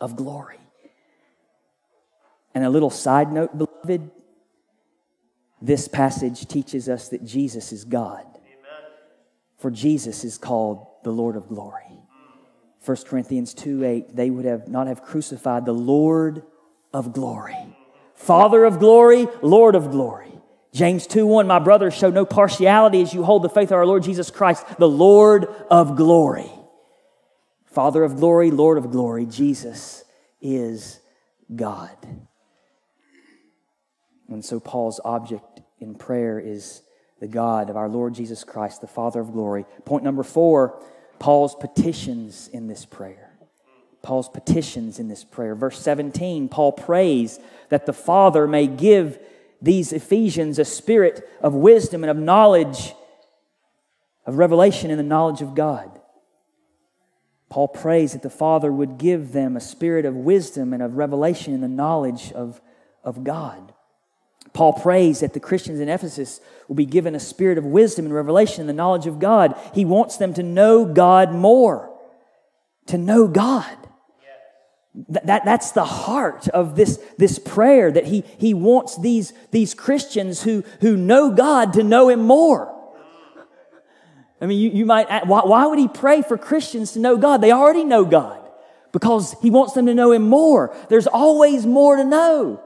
of 0.00 0.16
glory. 0.16 0.58
And 2.54 2.64
a 2.64 2.70
little 2.70 2.90
side 2.90 3.32
note, 3.32 3.56
beloved, 3.56 4.10
this 5.60 5.88
passage 5.88 6.46
teaches 6.46 6.88
us 6.88 7.08
that 7.08 7.24
Jesus 7.24 7.72
is 7.72 7.84
God. 7.84 8.24
Amen. 8.24 8.90
For 9.58 9.70
Jesus 9.70 10.24
is 10.24 10.38
called 10.38 10.86
the 11.02 11.10
Lord 11.10 11.36
of 11.36 11.48
glory. 11.48 11.80
1 12.84 12.96
Corinthians 13.06 13.54
2 13.54 13.84
8, 13.84 14.14
they 14.14 14.30
would 14.30 14.44
have 14.44 14.68
not 14.68 14.86
have 14.86 15.02
crucified 15.02 15.64
the 15.64 15.72
Lord 15.72 16.42
of 16.92 17.12
glory. 17.12 17.56
Father 18.14 18.64
of 18.64 18.78
glory, 18.78 19.26
Lord 19.42 19.74
of 19.74 19.90
glory. 19.90 20.33
James 20.74 21.06
2 21.06 21.24
1, 21.24 21.46
my 21.46 21.60
brothers, 21.60 21.94
show 21.94 22.10
no 22.10 22.26
partiality 22.26 23.00
as 23.00 23.14
you 23.14 23.22
hold 23.22 23.42
the 23.42 23.48
faith 23.48 23.70
of 23.70 23.76
our 23.76 23.86
Lord 23.86 24.02
Jesus 24.02 24.30
Christ, 24.30 24.66
the 24.76 24.88
Lord 24.88 25.46
of 25.70 25.94
glory. 25.96 26.50
Father 27.64 28.02
of 28.02 28.16
glory, 28.16 28.50
Lord 28.50 28.76
of 28.76 28.90
glory, 28.90 29.24
Jesus 29.24 30.04
is 30.40 30.98
God. 31.54 31.96
And 34.28 34.44
so 34.44 34.58
Paul's 34.58 35.00
object 35.04 35.60
in 35.78 35.94
prayer 35.94 36.40
is 36.40 36.82
the 37.20 37.28
God 37.28 37.70
of 37.70 37.76
our 37.76 37.88
Lord 37.88 38.14
Jesus 38.14 38.42
Christ, 38.42 38.80
the 38.80 38.88
Father 38.88 39.20
of 39.20 39.32
glory. 39.32 39.66
Point 39.84 40.02
number 40.02 40.24
four 40.24 40.82
Paul's 41.20 41.54
petitions 41.54 42.48
in 42.48 42.66
this 42.66 42.84
prayer. 42.84 43.30
Paul's 44.02 44.28
petitions 44.28 44.98
in 44.98 45.06
this 45.06 45.22
prayer. 45.22 45.54
Verse 45.54 45.78
17, 45.78 46.48
Paul 46.48 46.72
prays 46.72 47.38
that 47.68 47.86
the 47.86 47.92
Father 47.92 48.46
may 48.48 48.66
give 48.66 49.18
these 49.64 49.92
Ephesians 49.92 50.58
a 50.58 50.64
spirit 50.64 51.26
of 51.40 51.54
wisdom 51.54 52.04
and 52.04 52.10
of 52.10 52.18
knowledge, 52.18 52.94
of 54.26 54.36
revelation 54.36 54.90
in 54.90 54.98
the 54.98 55.02
knowledge 55.02 55.40
of 55.40 55.54
God. 55.54 55.90
Paul 57.48 57.68
prays 57.68 58.12
that 58.12 58.22
the 58.22 58.30
Father 58.30 58.70
would 58.70 58.98
give 58.98 59.32
them 59.32 59.56
a 59.56 59.60
spirit 59.60 60.04
of 60.04 60.14
wisdom 60.14 60.72
and 60.72 60.82
of 60.82 60.96
revelation 60.96 61.54
in 61.54 61.60
the 61.60 61.68
knowledge 61.68 62.30
of, 62.32 62.60
of 63.02 63.24
God. 63.24 63.72
Paul 64.52 64.74
prays 64.74 65.20
that 65.20 65.32
the 65.32 65.40
Christians 65.40 65.80
in 65.80 65.88
Ephesus 65.88 66.40
will 66.68 66.76
be 66.76 66.84
given 66.84 67.14
a 67.14 67.20
spirit 67.20 67.56
of 67.56 67.64
wisdom 67.64 68.04
and 68.04 68.14
revelation 68.14 68.60
in 68.60 68.66
the 68.66 68.72
knowledge 68.72 69.06
of 69.06 69.18
God. 69.18 69.58
He 69.72 69.84
wants 69.84 70.18
them 70.18 70.34
to 70.34 70.42
know 70.42 70.84
God 70.84 71.32
more, 71.32 71.90
to 72.86 72.98
know 72.98 73.28
God. 73.28 73.76
That, 75.08 75.26
that, 75.26 75.44
that's 75.44 75.72
the 75.72 75.84
heart 75.84 76.46
of 76.48 76.76
this, 76.76 76.98
this 77.18 77.40
prayer 77.40 77.90
that 77.90 78.06
he, 78.06 78.22
he 78.38 78.54
wants 78.54 78.96
these, 78.96 79.32
these 79.50 79.74
Christians 79.74 80.42
who, 80.42 80.62
who 80.80 80.96
know 80.96 81.32
God 81.32 81.72
to 81.72 81.82
know 81.82 82.08
Him 82.08 82.20
more. 82.20 82.72
I 84.40 84.46
mean, 84.46 84.60
you, 84.60 84.70
you 84.70 84.86
might, 84.86 85.26
why, 85.26 85.40
why 85.44 85.66
would 85.66 85.78
he 85.78 85.88
pray 85.88 86.22
for 86.22 86.38
Christians 86.38 86.92
to 86.92 87.00
know 87.00 87.16
God? 87.16 87.40
They 87.40 87.50
already 87.50 87.82
know 87.82 88.04
God 88.04 88.40
because 88.92 89.34
he 89.42 89.50
wants 89.50 89.72
them 89.72 89.86
to 89.86 89.94
know 89.94 90.12
Him 90.12 90.28
more. 90.28 90.76
There's 90.88 91.08
always 91.08 91.66
more 91.66 91.96
to 91.96 92.04
know. 92.04 92.62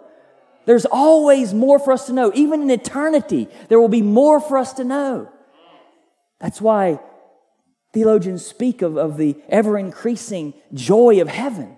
There's 0.67 0.85
always 0.85 1.55
more 1.55 1.79
for 1.79 1.95
us 1.95 2.07
to 2.09 2.13
know. 2.13 2.31
Even 2.35 2.61
in 2.61 2.71
eternity, 2.71 3.49
there 3.69 3.81
will 3.81 3.89
be 3.89 4.03
more 4.03 4.39
for 4.39 4.59
us 4.59 4.75
to 4.75 4.85
know. 4.85 5.31
That's 6.41 6.61
why 6.61 7.01
theologians 7.95 8.45
speak 8.45 8.83
of, 8.83 8.99
of 8.99 9.17
the 9.17 9.37
ever 9.49 9.79
increasing 9.79 10.53
joy 10.75 11.23
of 11.23 11.29
heaven 11.29 11.78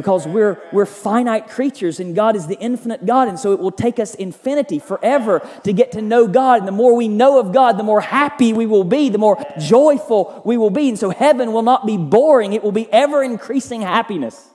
because 0.00 0.26
we're, 0.26 0.58
we're 0.72 0.86
finite 0.86 1.48
creatures 1.48 2.00
and 2.00 2.16
God 2.16 2.34
is 2.34 2.46
the 2.46 2.58
infinite 2.58 3.04
God. 3.04 3.28
And 3.28 3.38
so 3.38 3.52
it 3.52 3.58
will 3.58 3.70
take 3.70 3.98
us 3.98 4.14
infinity, 4.14 4.78
forever, 4.78 5.46
to 5.64 5.74
get 5.74 5.92
to 5.92 6.00
know 6.00 6.26
God. 6.26 6.60
And 6.60 6.68
the 6.68 6.72
more 6.72 6.96
we 6.96 7.06
know 7.06 7.38
of 7.38 7.52
God, 7.52 7.76
the 7.76 7.82
more 7.82 8.00
happy 8.00 8.54
we 8.54 8.64
will 8.64 8.84
be, 8.84 9.10
the 9.10 9.18
more 9.18 9.36
joyful 9.58 10.40
we 10.46 10.56
will 10.56 10.70
be. 10.70 10.88
And 10.88 10.98
so 10.98 11.10
heaven 11.10 11.52
will 11.52 11.62
not 11.62 11.86
be 11.86 11.98
boring, 11.98 12.54
it 12.54 12.62
will 12.62 12.72
be 12.72 12.90
ever 12.90 13.22
increasing 13.22 13.82
happiness. 13.82 14.48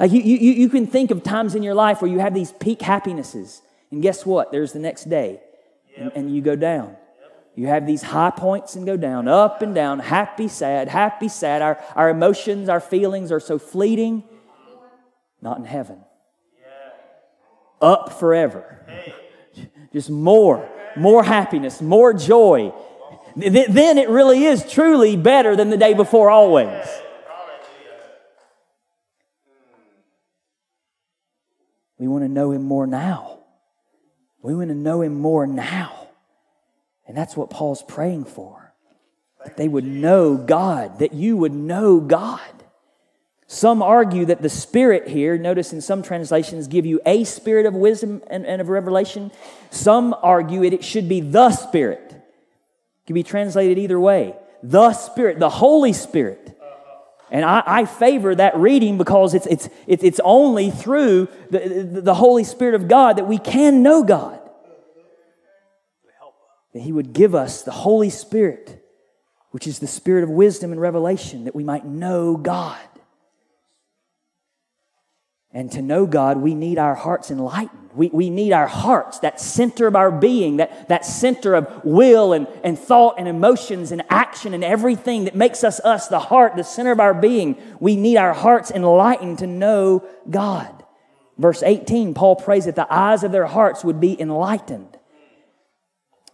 Like 0.00 0.10
you, 0.10 0.20
you, 0.20 0.36
you 0.36 0.68
can 0.68 0.88
think 0.88 1.12
of 1.12 1.22
times 1.22 1.54
in 1.54 1.62
your 1.62 1.74
life 1.74 2.02
where 2.02 2.10
you 2.10 2.18
have 2.18 2.34
these 2.34 2.50
peak 2.50 2.82
happinesses. 2.82 3.62
And 3.92 4.02
guess 4.02 4.26
what? 4.26 4.50
There's 4.50 4.72
the 4.72 4.80
next 4.80 5.08
day, 5.08 5.40
and, 5.96 6.10
and 6.16 6.34
you 6.34 6.42
go 6.42 6.56
down. 6.56 6.96
You 7.54 7.66
have 7.66 7.86
these 7.86 8.02
high 8.02 8.30
points 8.30 8.76
and 8.76 8.86
go 8.86 8.96
down, 8.96 9.28
up 9.28 9.60
and 9.60 9.74
down, 9.74 9.98
happy, 9.98 10.48
sad, 10.48 10.88
happy, 10.88 11.28
sad. 11.28 11.60
Our, 11.60 11.78
our 11.94 12.08
emotions, 12.08 12.70
our 12.70 12.80
feelings 12.80 13.30
are 13.30 13.40
so 13.40 13.58
fleeting. 13.58 14.24
Not 15.42 15.58
in 15.58 15.64
heaven. 15.64 15.98
Up 17.80 18.18
forever. 18.18 18.86
Just 19.92 20.08
more, 20.08 20.70
more 20.96 21.22
happiness, 21.24 21.82
more 21.82 22.14
joy. 22.14 22.72
Then 23.36 23.98
it 23.98 24.08
really 24.08 24.44
is 24.44 24.70
truly 24.70 25.16
better 25.16 25.56
than 25.56 25.68
the 25.68 25.76
day 25.76 25.92
before, 25.92 26.30
always. 26.30 26.86
We 31.98 32.08
want 32.08 32.24
to 32.24 32.28
know 32.28 32.52
Him 32.52 32.62
more 32.62 32.86
now. 32.86 33.40
We 34.42 34.54
want 34.54 34.68
to 34.68 34.74
know 34.74 35.02
Him 35.02 35.20
more 35.20 35.46
now. 35.46 36.08
And 37.06 37.16
that's 37.16 37.36
what 37.36 37.50
Paul's 37.50 37.82
praying 37.82 38.24
for. 38.24 38.72
That 39.44 39.56
they 39.56 39.66
would 39.66 39.84
know 39.84 40.36
God, 40.36 41.00
that 41.00 41.14
you 41.14 41.36
would 41.36 41.52
know 41.52 42.00
God. 42.00 42.40
Some 43.52 43.82
argue 43.82 44.24
that 44.24 44.40
the 44.40 44.48
Spirit 44.48 45.08
here, 45.08 45.36
notice 45.36 45.74
in 45.74 45.82
some 45.82 46.02
translations, 46.02 46.68
give 46.68 46.86
you 46.86 47.02
a 47.04 47.24
spirit 47.24 47.66
of 47.66 47.74
wisdom 47.74 48.22
and, 48.28 48.46
and 48.46 48.62
of 48.62 48.70
revelation. 48.70 49.30
Some 49.70 50.16
argue 50.22 50.62
it, 50.62 50.72
it 50.72 50.82
should 50.82 51.06
be 51.06 51.20
the 51.20 51.50
Spirit. 51.50 52.00
It 52.12 53.06
can 53.06 53.12
be 53.12 53.22
translated 53.22 53.76
either 53.76 54.00
way. 54.00 54.34
The 54.62 54.94
Spirit, 54.94 55.38
the 55.38 55.50
Holy 55.50 55.92
Spirit. 55.92 56.58
And 57.30 57.44
I, 57.44 57.62
I, 57.66 57.84
favor 57.84 58.34
that 58.34 58.56
reading 58.56 58.96
because 58.96 59.34
it's, 59.34 59.46
it's, 59.46 59.68
it's 59.86 60.20
only 60.24 60.70
through 60.70 61.28
the, 61.50 62.00
the 62.02 62.14
Holy 62.14 62.44
Spirit 62.44 62.74
of 62.74 62.88
God 62.88 63.18
that 63.18 63.28
we 63.28 63.36
can 63.36 63.82
know 63.82 64.02
God. 64.02 64.40
That 66.72 66.80
He 66.80 66.90
would 66.90 67.12
give 67.12 67.34
us 67.34 67.64
the 67.64 67.70
Holy 67.70 68.08
Spirit, 68.08 68.82
which 69.50 69.66
is 69.66 69.78
the 69.78 69.86
Spirit 69.86 70.24
of 70.24 70.30
wisdom 70.30 70.72
and 70.72 70.80
revelation, 70.80 71.44
that 71.44 71.54
we 71.54 71.64
might 71.64 71.84
know 71.84 72.38
God. 72.38 72.80
And 75.54 75.70
to 75.72 75.82
know 75.82 76.06
God, 76.06 76.38
we 76.38 76.54
need 76.54 76.78
our 76.78 76.94
hearts 76.94 77.30
enlightened. 77.30 77.90
We, 77.94 78.08
we 78.08 78.30
need 78.30 78.52
our 78.52 78.66
hearts, 78.66 79.18
that 79.18 79.38
center 79.38 79.86
of 79.86 79.94
our 79.94 80.10
being, 80.10 80.56
that, 80.56 80.88
that 80.88 81.04
center 81.04 81.54
of 81.54 81.84
will 81.84 82.32
and, 82.32 82.46
and 82.64 82.78
thought 82.78 83.16
and 83.18 83.28
emotions 83.28 83.92
and 83.92 84.02
action 84.08 84.54
and 84.54 84.64
everything 84.64 85.24
that 85.24 85.34
makes 85.34 85.62
us 85.62 85.78
us, 85.80 86.08
the 86.08 86.18
heart, 86.18 86.56
the 86.56 86.64
center 86.64 86.90
of 86.90 87.00
our 87.00 87.12
being. 87.12 87.60
We 87.80 87.96
need 87.96 88.16
our 88.16 88.32
hearts 88.32 88.70
enlightened 88.70 89.40
to 89.40 89.46
know 89.46 90.08
God. 90.30 90.82
Verse 91.36 91.62
18, 91.62 92.14
Paul 92.14 92.36
prays 92.36 92.64
that 92.64 92.76
the 92.76 92.92
eyes 92.92 93.24
of 93.24 93.32
their 93.32 93.46
hearts 93.46 93.84
would 93.84 94.00
be 94.00 94.18
enlightened. 94.18 94.98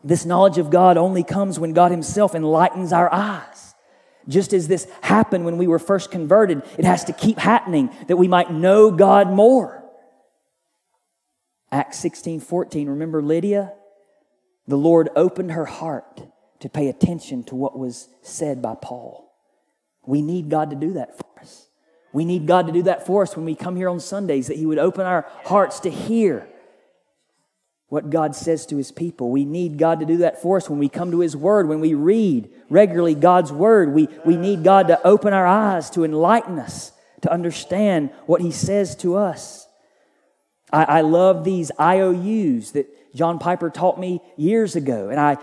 This 0.05 0.25
knowledge 0.25 0.59
of 0.59 0.71
God 0.71 0.97
only 0.97 1.25
comes 1.25 1.59
when 1.59 1.73
God 1.73 1.91
Himself 1.91 2.35
enlightens 2.37 2.93
our 2.93 3.13
eyes. 3.13 3.68
Just 4.29 4.53
as 4.53 4.69
this 4.69 4.87
happened 5.01 5.45
when 5.45 5.57
we 5.57 5.67
were 5.67 5.79
first 5.79 6.11
converted, 6.11 6.63
it 6.79 6.85
has 6.85 7.05
to 7.05 7.13
keep 7.13 7.39
happening 7.39 7.91
that 8.09 8.17
we 8.17 8.29
might 8.29 8.53
know 8.53 8.91
God 8.91 9.31
more. 9.31 9.85
Acts 11.73 11.99
16 11.99 12.41
14, 12.41 12.89
remember 12.89 13.23
Lydia? 13.23 13.73
The 14.67 14.77
Lord 14.77 15.09
opened 15.17 15.53
her 15.53 15.65
heart 15.65 16.21
to 16.61 16.69
pay 16.69 16.89
attention 16.89 17.45
to 17.45 17.55
what 17.55 17.79
was 17.79 18.09
said 18.23 18.61
by 18.61 18.75
Paul. 18.75 19.33
We 20.07 20.21
need 20.21 20.51
God 20.51 20.71
to 20.71 20.77
do 20.77 20.95
that 20.95 21.17
for 21.17 21.41
us. 21.41 21.69
We 22.13 22.25
need 22.25 22.47
God 22.47 22.67
to 22.67 22.73
do 22.73 22.83
that 22.83 23.07
for 23.07 23.23
us 23.23 23.37
when 23.37 23.45
we 23.45 23.55
come 23.55 23.77
here 23.77 23.89
on 23.89 24.01
Sundays, 24.01 24.47
that 24.49 24.57
He 24.57 24.67
would 24.67 24.79
open 24.79 25.07
our 25.07 25.27
hearts 25.45 25.81
to 25.81 25.91
hear 25.91 26.48
what 27.89 28.11
God 28.11 28.37
says 28.37 28.67
to 28.67 28.77
his 28.77 28.93
people. 28.93 29.31
We 29.31 29.45
need 29.45 29.79
God 29.79 30.01
to 30.01 30.07
do 30.07 30.19
that 30.19 30.43
for 30.43 30.59
us 30.59 30.69
when 30.69 30.79
we 30.79 30.89
come 30.89 31.11
to 31.11 31.21
his 31.21 31.37
word, 31.37 31.69
when 31.69 31.81
we 31.81 31.95
read 31.95 32.51
regularly 32.69 33.15
God's 33.15 33.51
word. 33.51 33.95
We, 33.95 34.09
we 34.27 34.37
need 34.37 34.63
God 34.63 34.89
to 34.89 35.07
open 35.07 35.33
our 35.33 35.47
eyes, 35.47 35.89
to 35.91 36.05
enlighten 36.05 36.59
us, 36.59 36.93
to 37.23 37.33
understand 37.33 38.11
what 38.27 38.43
he 38.43 38.51
says 38.51 38.95
to 38.97 39.17
us. 39.17 39.67
I, 40.71 40.85
I 40.85 41.01
love 41.01 41.45
these 41.45 41.71
IOUs 41.81 42.73
that 42.73 42.87
John 43.15 43.39
Piper 43.39 43.71
taught 43.71 43.99
me 43.99 44.21
years 44.37 44.77
ago, 44.77 45.09
and 45.09 45.19
I 45.19 45.39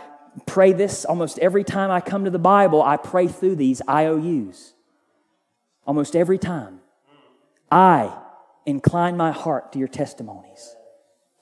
pray 0.45 0.71
this 0.71 1.03
almost 1.03 1.39
every 1.39 1.63
time 1.63 1.89
I 1.89 1.99
come 1.99 2.25
to 2.25 2.31
the 2.31 2.37
Bible. 2.37 2.83
I 2.83 2.97
pray 2.97 3.27
through 3.27 3.55
these 3.55 3.81
IOUs. 3.89 4.73
Almost 5.87 6.15
every 6.15 6.37
time. 6.37 6.79
I 7.71 8.15
incline 8.65 9.17
my 9.17 9.31
heart 9.31 9.71
to 9.73 9.79
your 9.79 9.87
testimonies. 9.87 10.74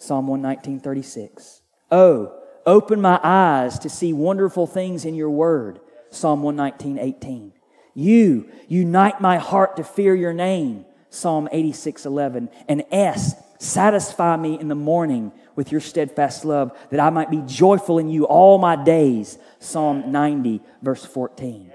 Psalm 0.04 0.28
119, 0.28 0.82
36. 0.82 1.62
Oh, 1.89 2.38
open 2.66 3.00
my 3.00 3.22
eyes 3.24 3.80
to 3.80 3.89
see 3.89 4.12
wonderful 4.12 4.68
things 4.68 5.06
in 5.06 5.16
your 5.16 5.30
word. 5.30 5.80
Psalm 6.10 6.44
119, 6.44 7.00
18. 7.00 7.54
You 7.94 8.50
unite 8.68 9.22
my 9.22 9.38
heart 9.38 9.78
to 9.78 9.84
fear 9.86 10.13
your 10.13 10.34
name. 10.34 10.84
Psalm 11.10 11.48
86, 11.54 12.06
11. 12.06 12.50
And 12.68 12.84
S, 12.92 13.36
satisfy 13.60 14.36
me 14.36 14.60
in 14.60 14.68
the 14.68 14.76
morning 14.76 15.32
with 15.56 15.72
your 15.72 15.80
steadfast 15.80 16.44
love, 16.44 16.78
that 16.89 17.00
I 17.00 17.10
might 17.10 17.32
be 17.32 17.42
joyful 17.46 17.98
in 17.98 18.10
you 18.10 18.26
all 18.26 18.58
my 18.58 18.76
days. 18.76 19.38
Psalm 19.60 20.12
90, 20.12 20.60
verse 20.82 21.06
14. 21.06 21.72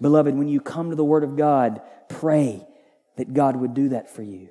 Beloved, 0.00 0.34
when 0.34 0.48
you 0.48 0.62
come 0.62 0.88
to 0.88 0.96
the 0.96 1.04
Word 1.04 1.22
of 1.22 1.36
God, 1.36 1.82
pray 2.08 2.66
that 3.16 3.34
God 3.34 3.56
would 3.56 3.74
do 3.74 3.90
that 3.90 4.08
for 4.08 4.22
you 4.22 4.48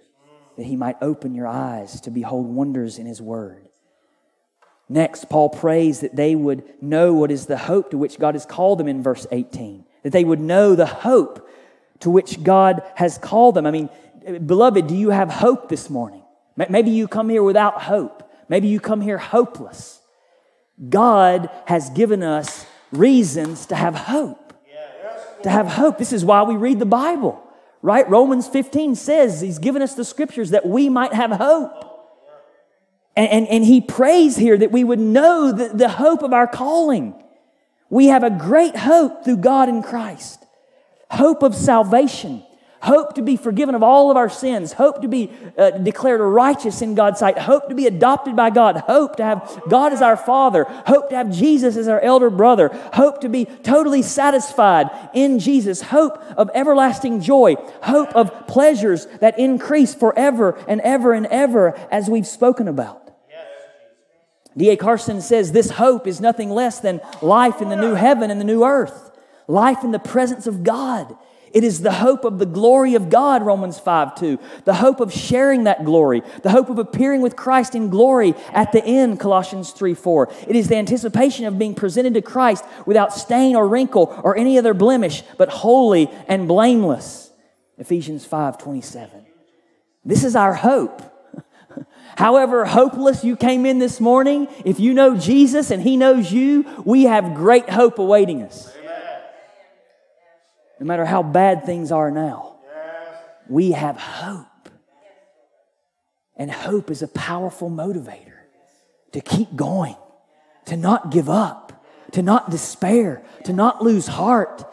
that 0.58 0.66
he 0.66 0.76
might 0.76 0.98
open 1.02 1.36
your 1.36 1.48
eyes 1.48 2.02
to 2.02 2.12
behold 2.12 2.48
wonders 2.48 2.98
in 2.98 3.06
his 3.06 3.22
word. 3.22 3.68
Next, 4.88 5.30
Paul 5.30 5.50
prays 5.50 6.02
that 6.02 6.16
they 6.16 6.36
would 6.36 6.64
know 6.82 7.14
what 7.14 7.32
is 7.32 7.48
the 7.48 7.58
hope 7.58 7.92
to 7.92 7.98
which 7.98 8.20
God 8.20 8.36
has 8.36 8.46
called 8.46 8.80
them 8.80 8.88
in 8.88 9.02
verse 9.02 9.26
18, 9.32 9.86
that 10.04 10.12
they 10.12 10.24
would 10.24 10.40
know 10.40 10.76
the 10.76 10.86
hope 10.86 11.50
to 12.02 12.10
which 12.10 12.44
God 12.44 12.84
has 12.96 13.18
called 13.18 13.56
them. 13.56 13.66
I 13.66 13.72
mean, 13.72 13.90
beloved, 14.46 14.88
do 14.88 14.96
you 14.96 15.10
have 15.10 15.30
hope 15.30 15.70
this 15.70 15.90
morning? 15.90 16.22
Maybe 16.56 16.92
you 16.92 17.08
come 17.08 17.30
here 17.30 17.44
without 17.44 17.82
hope. 17.82 18.32
Maybe 18.48 18.68
you 18.68 18.80
come 18.80 19.02
here 19.02 19.18
hopeless. 19.18 20.02
God 20.90 21.50
has 21.66 21.90
given 21.90 22.22
us 22.22 22.66
reasons 22.92 23.66
to 23.68 23.76
have 23.76 23.96
hope. 23.96 24.54
To 25.44 25.50
have 25.50 25.68
hope. 25.68 25.98
This 25.98 26.14
is 26.14 26.24
why 26.24 26.44
we 26.44 26.56
read 26.56 26.80
the 26.80 26.86
Bible 26.86 27.45
right? 27.86 28.10
Romans 28.10 28.48
15 28.48 28.96
says 28.96 29.42
he's 29.42 29.60
given 29.60 29.84
us 29.84 29.94
the 29.94 30.04
scriptures 30.04 30.50
that 30.50 30.66
we 30.66 30.90
might 30.90 31.14
have 31.14 31.32
hope. 31.32 31.84
And, 33.16 33.30
and, 33.30 33.48
and 33.48 33.64
he 33.64 33.80
prays 33.80 34.36
here 34.36 34.58
that 34.58 34.72
we 34.72 34.84
would 34.84 35.00
know 35.00 35.52
the, 35.52 35.70
the 35.70 35.90
hope 35.90 36.24
of 36.24 36.34
our 36.34 36.48
calling. 36.48 37.14
We 37.92 38.08
have 38.08 38.24
a 38.24 38.32
great 38.32 38.76
hope 38.76 39.24
through 39.24 39.38
God 39.38 39.70
in 39.70 39.84
Christ, 39.84 40.44
hope 41.12 41.44
of 41.44 41.56
salvation 41.56 42.44
hope 42.86 43.16
to 43.16 43.22
be 43.24 43.36
forgiven 43.36 43.74
of 43.74 43.82
all 43.82 44.12
of 44.12 44.18
our 44.18 44.30
sins, 44.30 44.74
hope 44.74 45.02
to 45.02 45.08
be 45.08 45.32
uh, 45.58 45.72
declared 45.72 46.22
righteous 46.22 46.82
in 46.82 46.94
God's 46.94 47.20
sight, 47.20 47.38
hope 47.38 47.68
to 47.70 47.76
be 47.76 47.88
adopted 47.88 48.36
by 48.36 48.52
God, 48.52 48.78
hope 48.78 49.16
to 49.16 49.24
have 49.24 49.64
God 49.68 49.92
as 49.92 50.02
our 50.02 50.16
Father, 50.16 50.66
hope 50.86 51.10
to 51.10 51.16
have 51.16 51.32
Jesus 51.32 51.78
as 51.78 51.88
our 51.88 52.00
elder 52.00 52.30
brother, 52.30 52.70
hope 52.94 53.22
to 53.22 53.30
be 53.30 53.46
totally 53.46 54.04
satisfied 54.04 54.90
in 55.14 55.40
Jesus, 55.40 55.82
hope 55.82 56.18
of 56.38 56.52
everlasting 56.54 57.22
joy, 57.22 57.56
hope 57.82 58.16
of 58.16 58.48
pleasures 58.48 59.08
that 59.20 59.40
increase 59.40 59.96
forever 59.96 60.58
and 60.68 60.80
ever 60.82 61.12
and 61.12 61.26
ever, 61.28 61.76
as 61.90 62.08
we've 62.08 62.28
spoken 62.28 62.68
about. 62.68 63.02
D.A. 64.58 64.78
Carson 64.78 65.22
says 65.22 65.52
this 65.52 65.72
hope 65.72 66.08
is 66.08 66.22
nothing 66.22 66.50
less 66.50 66.80
than 66.80 67.02
life 67.22 67.62
in 67.62 67.70
the 67.70 67.76
new 67.76 67.96
heaven 67.96 68.32
and 68.32 68.40
the 68.40 68.46
new 68.46 68.64
earth, 68.64 69.12
life 69.48 69.84
in 69.84 69.92
the 69.92 70.00
presence 70.00 70.48
of 70.48 70.64
God. 70.64 71.18
It 71.56 71.64
is 71.64 71.80
the 71.80 71.94
hope 71.94 72.26
of 72.26 72.38
the 72.38 72.46
glory 72.46 72.96
of 72.96 73.10
God, 73.10 73.42
Romans 73.42 73.80
5 73.80 74.16
2. 74.16 74.40
The 74.66 74.74
hope 74.74 75.00
of 75.00 75.14
sharing 75.14 75.64
that 75.64 75.86
glory. 75.86 76.22
The 76.44 76.52
hope 76.52 76.70
of 76.70 76.80
appearing 76.80 77.22
with 77.22 77.38
Christ 77.38 77.76
in 77.76 77.90
glory 77.90 78.36
at 78.52 78.74
the 78.74 78.84
end, 78.84 79.22
Colossians 79.22 79.72
3 79.72 79.94
4. 79.94 80.30
It 80.50 80.58
is 80.58 80.68
the 80.68 80.76
anticipation 80.76 81.46
of 81.46 81.58
being 81.58 81.74
presented 81.74 82.14
to 82.16 82.22
Christ 82.22 82.66
without 82.86 83.14
stain 83.14 83.56
or 83.56 83.70
wrinkle 83.70 84.20
or 84.22 84.36
any 84.36 84.58
other 84.58 84.74
blemish, 84.74 85.24
but 85.38 85.48
holy 85.48 86.12
and 86.28 86.46
blameless. 86.46 87.32
Ephesians 87.78 88.26
5 88.26 88.58
27. 88.58 89.26
This 90.04 90.26
is 90.26 90.36
our 90.36 90.56
hope. 90.56 91.02
However 92.18 92.66
hopeless 92.66 93.24
you 93.24 93.38
came 93.38 93.66
in 93.66 93.80
this 93.80 94.02
morning, 94.02 94.50
if 94.66 94.82
you 94.82 94.94
know 94.94 95.16
Jesus 95.16 95.72
and 95.72 95.82
He 95.82 95.96
knows 95.96 96.34
you, 96.34 96.66
we 96.84 97.04
have 97.04 97.34
great 97.34 97.70
hope 97.70 97.98
awaiting 97.98 98.44
us 98.44 98.75
no 100.80 100.86
matter 100.86 101.06
how 101.06 101.24
bad 101.24 101.66
things 101.66 101.92
are 101.92 102.12
now, 102.12 102.58
we 103.48 103.72
have 103.72 103.98
hope. 103.98 104.48
And 106.38 106.52
hope 106.52 106.92
is 106.92 107.02
a 107.02 107.08
powerful 107.08 107.70
motivator 107.70 108.34
to 109.14 109.22
keep 109.22 109.56
going, 109.56 109.96
to 110.66 110.76
not 110.76 111.12
give 111.12 111.30
up, 111.30 111.86
to 112.12 112.22
not 112.22 112.50
despair, 112.50 113.24
to 113.46 113.54
not 113.54 113.82
lose 113.82 114.08
heart, 114.08 114.66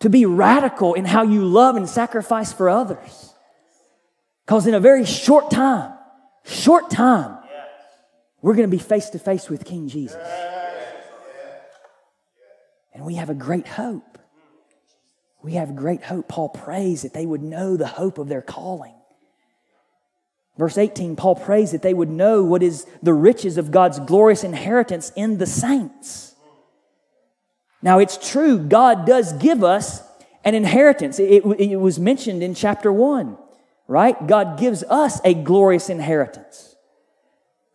to 0.00 0.10
be 0.10 0.26
radical 0.26 0.94
in 0.94 1.04
how 1.04 1.22
you 1.22 1.44
love 1.44 1.76
and 1.76 1.88
sacrifice 1.88 2.52
for 2.52 2.68
others. 2.68 3.32
Because 4.44 4.66
in 4.66 4.74
a 4.74 4.80
very 4.80 5.04
short 5.04 5.50
time, 5.50 5.92
short 6.44 6.90
time, 6.90 7.38
we're 8.42 8.54
going 8.54 8.68
to 8.68 8.76
be 8.76 8.82
face 8.82 9.10
to 9.10 9.18
face 9.18 9.48
with 9.48 9.64
King 9.64 9.88
Jesus. 9.88 10.20
And 12.92 13.04
we 13.04 13.14
have 13.14 13.30
a 13.30 13.34
great 13.34 13.68
hope 13.68 14.15
we 15.46 15.52
have 15.52 15.76
great 15.76 16.02
hope. 16.02 16.26
Paul 16.26 16.48
prays 16.48 17.02
that 17.02 17.14
they 17.14 17.24
would 17.24 17.40
know 17.40 17.76
the 17.76 17.86
hope 17.86 18.18
of 18.18 18.26
their 18.26 18.42
calling. 18.42 18.94
Verse 20.58 20.76
18, 20.76 21.14
Paul 21.14 21.36
prays 21.36 21.70
that 21.70 21.82
they 21.82 21.94
would 21.94 22.08
know 22.08 22.42
what 22.42 22.64
is 22.64 22.84
the 23.00 23.14
riches 23.14 23.56
of 23.56 23.70
God's 23.70 24.00
glorious 24.00 24.42
inheritance 24.42 25.12
in 25.14 25.38
the 25.38 25.46
saints. 25.46 26.34
Now, 27.80 28.00
it's 28.00 28.18
true, 28.32 28.58
God 28.58 29.06
does 29.06 29.34
give 29.34 29.62
us 29.62 30.02
an 30.44 30.56
inheritance. 30.56 31.20
It, 31.20 31.44
it, 31.60 31.76
was 31.76 32.00
mentioned 32.00 32.42
in 32.42 32.56
chapter 32.56 32.92
1, 32.92 33.38
right? 33.86 34.26
God 34.26 34.58
gives 34.58 34.82
us 34.82 35.20
a 35.24 35.32
glorious 35.32 35.88
inheritance. 35.88 36.74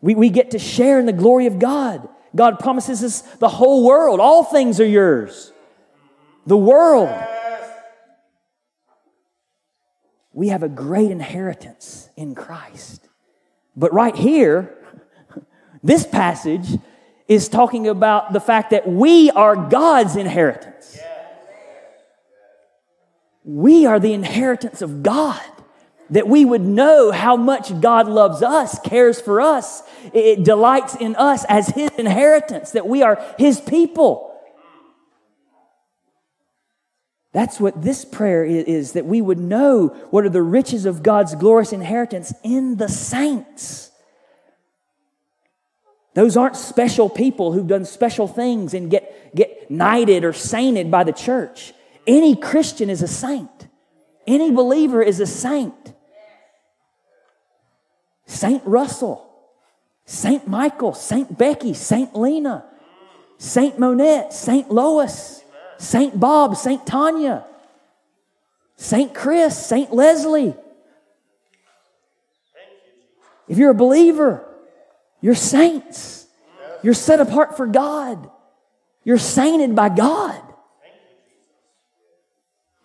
We, 0.02 0.14
we 0.14 0.30
get 0.30 0.52
to 0.52 0.60
share 0.60 1.00
in 1.00 1.06
the 1.06 1.14
glory 1.14 1.46
of 1.46 1.58
God. 1.58 2.10
God 2.36 2.60
promises 2.60 3.02
us 3.02 3.22
the 3.38 3.48
whole 3.48 3.86
world. 3.86 4.20
All 4.20 4.44
things 4.44 4.82
are 4.82 4.86
yours. 4.86 5.54
The 6.46 6.58
world 6.58 7.08
we 10.34 10.50
have 10.50 10.64
a 10.64 10.70
great 10.70 11.12
inheritance 11.12 12.10
in 12.16 12.36
Christ. 12.36 13.08
But 13.76 13.94
right 13.94 14.16
here, 14.16 14.78
this 15.84 16.06
passage 16.06 16.68
is 17.28 17.50
talking 17.50 17.88
about 17.88 18.34
the 18.34 18.40
fact 18.40 18.72
that 18.72 18.88
we 18.88 19.32
are 19.32 19.56
God's 19.56 20.16
inheritance. 20.16 20.98
We 23.44 23.86
are 23.86 24.00
the 24.00 24.14
inheritance 24.14 24.82
of 24.82 25.04
God. 25.04 25.42
That 26.10 26.28
we 26.28 26.44
would 26.44 26.62
know 26.62 27.12
how 27.12 27.38
much 27.38 27.80
God 27.80 28.08
loves 28.08 28.42
us, 28.42 28.78
cares 28.80 29.22
for 29.22 29.40
us, 29.40 29.82
it 30.14 30.44
delights 30.44 30.94
in 30.96 31.16
us 31.16 31.46
as 31.48 31.70
His 31.70 31.90
inheritance, 31.92 32.72
that 32.72 32.86
we 32.86 33.02
are 33.02 33.24
His 33.38 33.62
people. 33.62 34.31
That's 37.34 37.60
what 37.60 37.82
this 37.82 38.04
prayer 38.04 38.44
is, 38.44 38.94
that 38.94 39.06
we 39.06 39.22
would 39.22 39.40
know 39.40 39.88
what 40.10 40.26
are 40.26 40.30
the 40.30 40.42
riches 40.42 40.86
of 40.86 41.02
God's 41.02 41.34
glorious 41.36 41.72
inheritance 41.72 42.34
in 42.44 42.76
the 42.76 42.90
saints. 42.90 43.92
Those 46.14 46.36
aren't 46.36 46.58
special 46.58 47.10
people 47.10 47.54
who've 47.54 47.68
done 47.68 47.86
special 47.86 48.28
things 48.28 48.74
and 48.74 48.92
get, 48.92 49.34
get 49.34 49.72
knighted 49.72 50.26
or 50.26 50.34
sainted 50.34 50.92
by 50.92 51.06
the 51.06 51.14
church. 51.14 51.74
Any 52.06 52.36
Christian 52.36 52.90
is 52.90 53.02
a 53.02 53.08
saint. 53.08 53.68
Any 54.28 54.52
believer 54.52 55.02
is 55.02 55.22
a 55.22 55.26
saint. 55.26 55.94
Saint 58.26 58.62
Russell, 58.66 59.26
Saint 60.06 60.48
Michael, 60.48 60.94
Saint 60.94 61.38
Becky, 61.38 61.74
Saint 61.74 62.14
Lena, 62.16 62.66
Saint 63.38 63.80
Monette, 63.80 64.34
Saint 64.34 64.70
Lois, 64.70 65.44
St. 65.82 66.20
Bob, 66.20 66.56
St. 66.56 66.86
Tanya, 66.86 67.44
St. 68.76 69.14
Chris, 69.14 69.66
St. 69.66 69.92
Leslie. 69.92 70.56
If 73.48 73.58
you're 73.58 73.72
a 73.72 73.76
believer, 73.76 74.46
you're 75.22 75.36
saints. 75.36 76.28
You're 76.84 76.94
set 76.94 77.20
apart 77.20 77.58
for 77.58 77.66
God. 77.66 78.30
You're 79.04 79.18
sainted 79.18 79.76
by 79.76 79.90
God. 79.90 80.40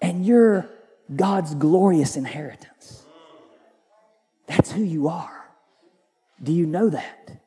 And 0.01 0.25
you're 0.25 0.69
God's 1.15 1.55
glorious 1.55 2.17
inheritance. 2.17 3.05
That's 4.47 4.73
who 4.73 4.83
you 4.83 5.09
are. 5.09 5.51
Do 6.43 6.53
you 6.53 6.67
know 6.67 6.89
that? 6.89 7.41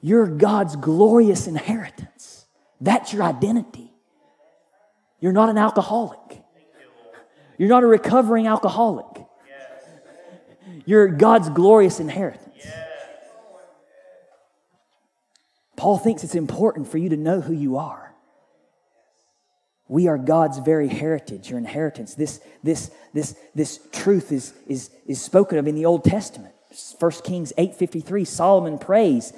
You're 0.00 0.26
God's 0.26 0.76
glorious 0.76 1.46
inheritance. 1.46 2.46
That's 2.80 3.12
your 3.12 3.22
identity. 3.22 3.91
You're 5.22 5.32
not 5.32 5.48
an 5.48 5.56
alcoholic. 5.56 6.42
You're 7.56 7.68
not 7.68 7.84
a 7.84 7.86
recovering 7.86 8.48
alcoholic. 8.48 9.24
You're 10.84 11.06
God's 11.06 11.48
glorious 11.48 12.00
inheritance. 12.00 12.66
Paul 15.76 15.96
thinks 15.96 16.24
it's 16.24 16.34
important 16.34 16.88
for 16.88 16.98
you 16.98 17.08
to 17.10 17.16
know 17.16 17.40
who 17.40 17.52
you 17.52 17.76
are. 17.76 18.12
We 19.86 20.08
are 20.08 20.18
God's 20.18 20.58
very 20.58 20.88
heritage, 20.88 21.50
your 21.50 21.58
inheritance. 21.58 22.14
This, 22.16 22.40
this, 22.64 22.90
this, 23.14 23.36
this 23.54 23.78
truth 23.92 24.32
is, 24.32 24.54
is, 24.66 24.90
is 25.06 25.22
spoken 25.22 25.58
of 25.58 25.68
in 25.68 25.76
the 25.76 25.84
Old 25.84 26.02
Testament. 26.02 26.54
1 26.98 27.10
Kings 27.22 27.52
8.53, 27.56 28.26
Solomon 28.26 28.78
prays 28.78 29.32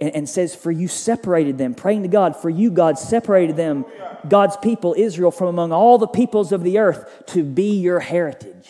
and, 0.00 0.14
and 0.14 0.28
says, 0.28 0.54
For 0.54 0.70
you 0.70 0.88
separated 0.88 1.58
them, 1.58 1.74
praying 1.74 2.02
to 2.02 2.08
God, 2.08 2.36
for 2.36 2.50
you, 2.50 2.70
God, 2.70 2.98
separated 2.98 3.56
them, 3.56 3.84
God's 4.28 4.56
people, 4.56 4.94
Israel, 4.96 5.30
from 5.30 5.48
among 5.48 5.72
all 5.72 5.98
the 5.98 6.06
peoples 6.06 6.52
of 6.52 6.62
the 6.62 6.78
earth 6.78 7.24
to 7.28 7.42
be 7.42 7.78
your 7.78 8.00
heritage. 8.00 8.68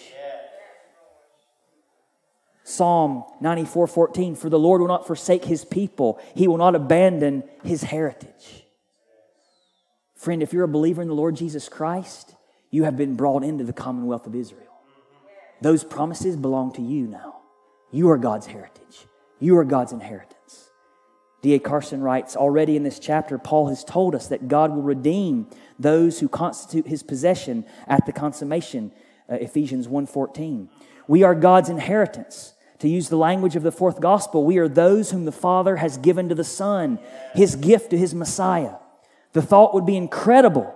Psalm 2.66 3.24
94 3.40 3.86
14, 3.86 4.36
for 4.36 4.48
the 4.48 4.58
Lord 4.58 4.80
will 4.80 4.88
not 4.88 5.06
forsake 5.06 5.44
his 5.44 5.64
people, 5.64 6.18
he 6.34 6.48
will 6.48 6.56
not 6.56 6.74
abandon 6.74 7.44
his 7.62 7.82
heritage. 7.82 8.64
Friend, 10.16 10.42
if 10.42 10.54
you're 10.54 10.64
a 10.64 10.68
believer 10.68 11.02
in 11.02 11.08
the 11.08 11.14
Lord 11.14 11.36
Jesus 11.36 11.68
Christ, 11.68 12.34
you 12.70 12.84
have 12.84 12.96
been 12.96 13.14
brought 13.14 13.44
into 13.44 13.62
the 13.62 13.74
commonwealth 13.74 14.26
of 14.26 14.34
Israel. 14.34 14.62
Those 15.60 15.84
promises 15.84 16.36
belong 16.36 16.72
to 16.72 16.82
you 16.82 17.06
now. 17.06 17.36
You 17.92 18.10
are 18.10 18.18
God's 18.18 18.46
heritage, 18.46 19.06
you 19.38 19.56
are 19.58 19.64
God's 19.64 19.92
inheritance. 19.92 20.33
D.A. 21.44 21.58
Carson 21.58 22.00
writes 22.00 22.36
Already 22.36 22.74
in 22.74 22.84
this 22.84 22.98
chapter, 22.98 23.36
Paul 23.36 23.68
has 23.68 23.84
told 23.84 24.14
us 24.14 24.28
that 24.28 24.48
God 24.48 24.74
will 24.74 24.82
redeem 24.82 25.46
those 25.78 26.20
who 26.20 26.26
constitute 26.26 26.86
his 26.86 27.02
possession 27.02 27.66
at 27.86 28.06
the 28.06 28.12
consummation. 28.12 28.92
Uh, 29.30 29.34
Ephesians 29.34 29.86
1:14. 29.86 30.70
We 31.06 31.22
are 31.22 31.34
God's 31.34 31.68
inheritance. 31.68 32.54
To 32.78 32.88
use 32.88 33.10
the 33.10 33.18
language 33.18 33.56
of 33.56 33.62
the 33.62 33.70
fourth 33.70 34.00
gospel, 34.00 34.44
we 34.44 34.56
are 34.56 34.68
those 34.68 35.10
whom 35.10 35.26
the 35.26 35.32
Father 35.32 35.76
has 35.76 35.98
given 35.98 36.30
to 36.30 36.34
the 36.34 36.44
Son, 36.44 36.98
his 37.34 37.56
gift 37.56 37.90
to 37.90 37.98
his 37.98 38.14
Messiah. 38.14 38.76
The 39.34 39.42
thought 39.42 39.74
would 39.74 39.84
be 39.84 39.98
incredible. 39.98 40.74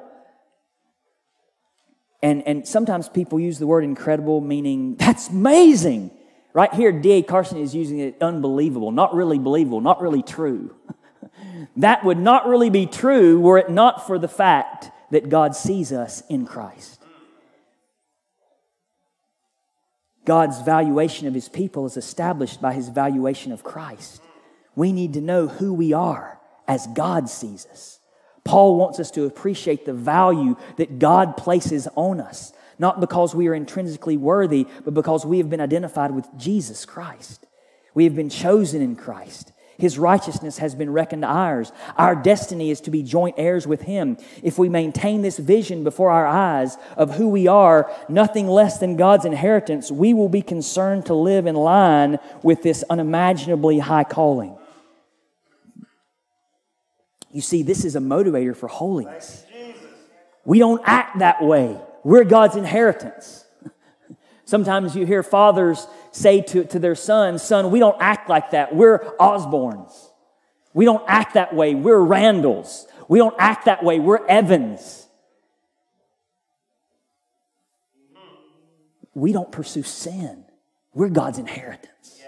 And, 2.23 2.47
and 2.47 2.69
sometimes 2.69 3.09
people 3.09 3.41
use 3.41 3.59
the 3.59 3.67
word 3.67 3.85
incredible, 3.85 4.43
meaning 4.43 4.97
that's 4.97 5.31
amazing. 5.31 6.11
Right 6.59 6.75
here, 6.75 6.90
D.A. 6.90 7.23
Carson 7.23 7.59
is 7.59 7.73
using 7.73 8.01
it 8.01 8.21
unbelievable, 8.21 8.90
not 8.90 9.14
really 9.14 9.38
believable, 9.38 9.81
not 9.81 10.03
really 10.03 10.25
true. 10.25 10.75
that 11.77 12.05
would 12.05 12.18
not 12.18 12.49
really 12.49 12.68
be 12.68 12.85
true 12.85 13.38
were 13.38 13.59
it 13.59 13.71
not 13.71 14.09
for 14.09 14.18
the 14.18 14.27
fact 14.27 14.90
that 15.12 15.29
God 15.29 15.55
sees 15.55 15.92
us 15.92 16.21
in 16.29 16.47
Christ. 16.47 17.01
God's 20.25 20.61
valuation 20.62 21.29
of 21.29 21.35
his 21.35 21.49
people 21.49 21.87
is 21.87 21.97
established 21.97 22.61
by 22.61 22.73
his 22.73 22.88
valuation 22.88 23.53
of 23.53 23.62
Christ. 23.62 24.21
We 24.75 24.90
need 24.90 25.12
to 25.12 25.21
know 25.21 25.47
who 25.47 25.73
we 25.73 25.92
are 25.92 26.40
as 26.66 26.88
God 26.88 27.29
sees 27.29 27.66
us. 27.66 28.01
Paul 28.42 28.75
wants 28.75 28.99
us 28.99 29.12
to 29.12 29.27
appreciate 29.27 29.87
the 29.87 29.94
value 29.94 30.57
that 30.77 30.99
God 30.99 31.37
places 31.37 31.87
on 31.94 32.21
us, 32.21 32.53
not 32.79 33.01
because 33.01 33.35
we 33.35 33.49
are 33.49 33.55
intrinsically 33.55 34.17
worthy, 34.17 34.67
but 34.85 34.95
because 34.95 35.27
we 35.27 35.38
have 35.38 35.51
been 35.51 35.61
identified 35.61 36.12
with 36.12 36.27
Jesus 36.37 36.85
Christ. 36.85 37.47
We 37.95 38.05
have 38.05 38.14
been 38.14 38.31
chosen 38.31 38.81
in 38.81 38.97
Christ. 38.97 39.53
His 39.79 39.97
righteousness 39.97 40.59
has 40.59 40.75
been 40.75 40.93
reckoned 40.93 41.25
ours. 41.25 41.71
Our 41.97 42.17
destiny 42.17 42.71
is 42.71 42.81
to 42.83 42.91
be 42.91 43.05
joint 43.05 43.37
heirs 43.38 43.64
with 43.64 43.83
Him. 43.83 44.19
If 44.43 44.59
we 44.59 44.69
maintain 44.69 45.23
this 45.23 45.38
vision 45.38 45.85
before 45.85 46.11
our 46.11 46.27
eyes 46.27 46.77
of 46.97 47.14
who 47.14 47.29
we 47.29 47.47
are, 47.47 47.91
nothing 48.09 48.49
less 48.49 48.79
than 48.79 48.97
God's 48.97 49.25
inheritance, 49.25 49.91
we 49.91 50.14
will 50.14 50.29
be 50.29 50.43
concerned 50.43 51.07
to 51.07 51.14
live 51.14 51.47
in 51.47 51.55
line 51.55 52.19
with 52.43 52.64
this 52.64 52.83
unimaginably 52.91 53.79
high 53.79 54.03
calling. 54.03 54.57
You 57.31 57.41
see, 57.41 57.62
this 57.62 57.85
is 57.85 57.95
a 57.95 58.01
motivator 58.01 58.57
for 58.57 58.67
holiness. 58.67 59.45
We 60.45 60.59
don't 60.59 60.83
act 60.85 61.21
that 61.21 61.43
way. 61.43 61.81
We're 62.09 62.25
God's 62.25 62.57
inheritance. 62.57 63.44
Sometimes 64.47 64.97
you 64.97 65.05
hear 65.05 65.23
fathers 65.23 65.87
say 66.11 66.40
to, 66.40 66.64
to 66.64 66.79
their 66.79 66.94
sons, 66.94 67.42
Son, 67.42 67.71
we 67.71 67.79
don't 67.79 68.01
act 68.01 68.31
like 68.31 68.53
that. 68.53 68.75
We're 68.75 69.01
Osborns. 69.21 69.92
We 70.73 70.87
don't 70.87 71.05
act 71.07 71.35
that 71.35 71.55
way. 71.55 71.75
We're 71.75 72.01
Randalls. 72.01 72.87
We 73.09 73.18
don't 73.18 73.35
act 73.38 73.66
that 73.66 73.85
way. 73.85 73.99
We're 73.99 74.27
Evans. 74.27 75.07
We 79.12 79.35
don't 79.35 79.53
pursue 79.53 79.83
sin. 79.83 80.44
We're 80.94 81.11
God's 81.11 81.38
inheritance. 81.38 82.23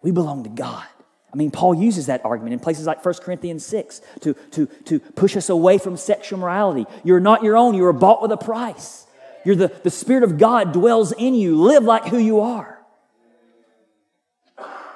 We 0.00 0.12
belong 0.12 0.44
to 0.44 0.50
God. 0.50 0.86
I 1.32 1.36
mean, 1.36 1.50
Paul 1.50 1.74
uses 1.74 2.06
that 2.06 2.24
argument 2.24 2.54
in 2.54 2.60
places 2.60 2.86
like 2.86 3.04
1 3.04 3.14
Corinthians 3.16 3.64
6 3.66 4.00
to, 4.20 4.34
to, 4.52 4.66
to 4.84 5.00
push 5.00 5.36
us 5.36 5.48
away 5.48 5.78
from 5.78 5.96
sexual 5.96 6.38
morality. 6.38 6.86
You're 7.04 7.20
not 7.20 7.42
your 7.42 7.56
own, 7.56 7.74
you 7.74 7.82
were 7.82 7.92
bought 7.92 8.22
with 8.22 8.32
a 8.32 8.36
price. 8.36 9.06
You're 9.44 9.56
the, 9.56 9.68
the 9.68 9.90
Spirit 9.90 10.22
of 10.22 10.38
God 10.38 10.72
dwells 10.72 11.12
in 11.12 11.34
you. 11.34 11.56
Live 11.56 11.84
like 11.84 12.06
who 12.06 12.18
you 12.18 12.40
are. 12.40 12.80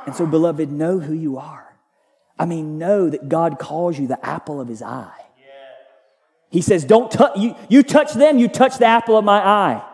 And 0.06 0.14
so, 0.14 0.26
beloved, 0.26 0.72
know 0.72 0.98
who 0.98 1.12
you 1.12 1.38
are. 1.38 1.76
I 2.38 2.46
mean, 2.46 2.78
know 2.78 3.10
that 3.10 3.28
God 3.28 3.58
calls 3.58 3.98
you 3.98 4.06
the 4.06 4.24
apple 4.24 4.60
of 4.60 4.66
his 4.66 4.82
eye. 4.82 5.12
He 6.50 6.62
says, 6.62 6.84
Don't 6.84 7.10
touch 7.10 7.36
you, 7.36 7.54
you 7.68 7.82
touch 7.82 8.12
them, 8.12 8.38
you 8.38 8.48
touch 8.48 8.78
the 8.78 8.86
apple 8.86 9.16
of 9.16 9.24
my 9.24 9.38
eye. 9.38 9.84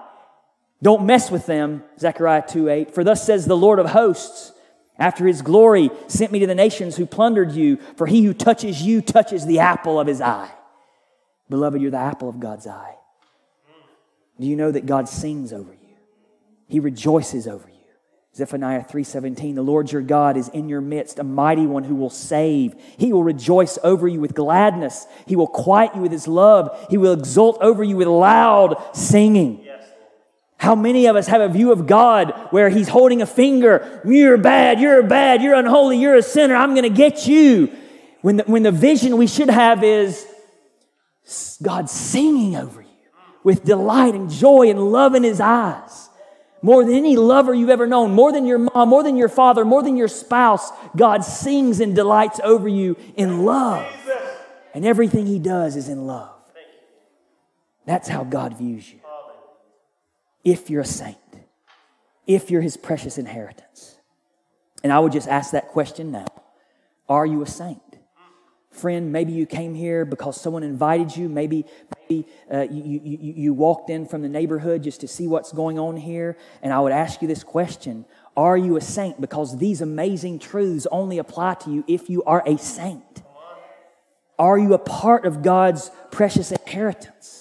Don't 0.82 1.06
mess 1.06 1.30
with 1.30 1.46
them, 1.46 1.84
Zechariah 1.98 2.44
2 2.46 2.68
8. 2.68 2.94
For 2.94 3.04
thus 3.04 3.24
says 3.24 3.46
the 3.46 3.56
Lord 3.56 3.78
of 3.78 3.86
hosts, 3.86 4.52
after 4.98 5.26
his 5.26 5.42
glory 5.42 5.90
sent 6.08 6.32
me 6.32 6.38
to 6.40 6.46
the 6.46 6.54
nations 6.54 6.96
who 6.96 7.06
plundered 7.06 7.52
you, 7.52 7.78
for 7.96 8.06
he 8.06 8.24
who 8.24 8.32
touches 8.32 8.82
you 8.82 9.02
touches 9.02 9.46
the 9.46 9.58
apple 9.58 10.00
of 10.00 10.06
his 10.06 10.20
eye. 10.20 10.50
Beloved, 11.48 11.80
you're 11.80 11.90
the 11.90 11.98
apple 11.98 12.28
of 12.28 12.40
God's 12.40 12.66
eye. 12.66 12.96
Do 14.38 14.46
you 14.46 14.56
know 14.56 14.70
that 14.70 14.86
God 14.86 15.08
sings 15.08 15.52
over 15.52 15.72
you? 15.72 15.96
He 16.68 16.80
rejoices 16.80 17.46
over 17.46 17.68
you. 17.68 17.76
Zephaniah 18.36 18.84
3:17 18.84 19.54
The 19.54 19.62
Lord 19.62 19.90
your 19.90 20.02
God 20.02 20.36
is 20.36 20.48
in 20.50 20.68
your 20.68 20.82
midst 20.82 21.18
a 21.18 21.24
mighty 21.24 21.66
one 21.66 21.84
who 21.84 21.94
will 21.94 22.10
save 22.10 22.74
he 22.98 23.10
will 23.10 23.24
rejoice 23.24 23.78
over 23.82 24.06
you 24.06 24.20
with 24.20 24.34
gladness 24.34 25.06
he 25.24 25.36
will 25.36 25.46
quiet 25.46 25.94
you 25.94 26.02
with 26.02 26.12
his 26.12 26.28
love 26.28 26.86
he 26.90 26.98
will 26.98 27.14
exult 27.14 27.56
over 27.62 27.82
you 27.82 27.96
with 27.96 28.08
loud 28.08 28.76
singing. 28.94 29.65
How 30.58 30.74
many 30.74 31.06
of 31.06 31.16
us 31.16 31.26
have 31.26 31.40
a 31.40 31.48
view 31.48 31.72
of 31.72 31.86
God 31.86 32.32
where 32.50 32.68
he's 32.68 32.88
holding 32.88 33.22
a 33.22 33.26
finger 33.26 34.00
you're 34.04 34.38
bad 34.38 34.80
you're 34.80 35.02
bad 35.02 35.42
you're 35.42 35.54
unholy 35.54 35.98
you're 35.98 36.16
a 36.16 36.22
sinner 36.22 36.54
I'm 36.54 36.70
going 36.74 36.82
to 36.82 36.88
get 36.88 37.26
you 37.26 37.70
when 38.22 38.38
the, 38.38 38.44
when 38.44 38.62
the 38.62 38.72
vision 38.72 39.16
we 39.16 39.26
should 39.26 39.50
have 39.50 39.84
is 39.84 40.26
God 41.62 41.90
singing 41.90 42.56
over 42.56 42.80
you 42.80 42.88
with 43.42 43.64
delight 43.64 44.14
and 44.14 44.30
joy 44.30 44.70
and 44.70 44.90
love 44.90 45.14
in 45.14 45.22
his 45.22 45.40
eyes. 45.40 46.08
More 46.62 46.84
than 46.84 46.94
any 46.94 47.16
lover 47.16 47.54
you've 47.54 47.70
ever 47.70 47.86
known, 47.86 48.12
more 48.12 48.32
than 48.32 48.44
your 48.44 48.58
mom, 48.58 48.88
more 48.88 49.02
than 49.02 49.16
your 49.16 49.28
father, 49.28 49.64
more 49.64 49.82
than 49.82 49.96
your 49.96 50.08
spouse, 50.08 50.72
God 50.96 51.24
sings 51.24 51.78
and 51.78 51.94
delights 51.94 52.40
over 52.42 52.66
you 52.66 52.96
in 53.14 53.44
love. 53.44 53.86
And 54.74 54.84
everything 54.84 55.26
he 55.26 55.38
does 55.38 55.76
is 55.76 55.88
in 55.88 56.06
love. 56.06 56.34
That's 57.84 58.08
how 58.08 58.24
God 58.24 58.58
views 58.58 58.90
you. 58.92 58.98
If 60.46 60.70
you're 60.70 60.82
a 60.82 60.86
saint, 60.86 61.18
if 62.24 62.52
you're 62.52 62.62
his 62.62 62.76
precious 62.76 63.18
inheritance. 63.18 63.96
And 64.84 64.92
I 64.92 65.00
would 65.00 65.10
just 65.10 65.26
ask 65.26 65.50
that 65.50 65.68
question 65.68 66.12
now 66.12 66.28
Are 67.08 67.26
you 67.26 67.42
a 67.42 67.46
saint? 67.46 67.82
Friend, 68.70 69.10
maybe 69.10 69.32
you 69.32 69.44
came 69.44 69.74
here 69.74 70.04
because 70.04 70.40
someone 70.40 70.62
invited 70.62 71.16
you. 71.16 71.28
Maybe, 71.28 71.64
maybe 71.98 72.28
uh, 72.52 72.66
you, 72.70 73.00
you, 73.02 73.32
you 73.36 73.54
walked 73.54 73.90
in 73.90 74.06
from 74.06 74.22
the 74.22 74.28
neighborhood 74.28 74.84
just 74.84 75.00
to 75.00 75.08
see 75.08 75.26
what's 75.26 75.50
going 75.50 75.80
on 75.80 75.96
here. 75.96 76.36
And 76.62 76.72
I 76.72 76.78
would 76.78 76.92
ask 76.92 77.20
you 77.20 77.26
this 77.26 77.42
question 77.42 78.04
Are 78.36 78.56
you 78.56 78.76
a 78.76 78.80
saint? 78.80 79.20
Because 79.20 79.58
these 79.58 79.80
amazing 79.80 80.38
truths 80.38 80.86
only 80.92 81.18
apply 81.18 81.54
to 81.54 81.72
you 81.72 81.84
if 81.88 82.08
you 82.08 82.22
are 82.22 82.44
a 82.46 82.56
saint. 82.56 83.02
Are 84.38 84.58
you 84.58 84.74
a 84.74 84.78
part 84.78 85.26
of 85.26 85.42
God's 85.42 85.90
precious 86.12 86.52
inheritance? 86.52 87.35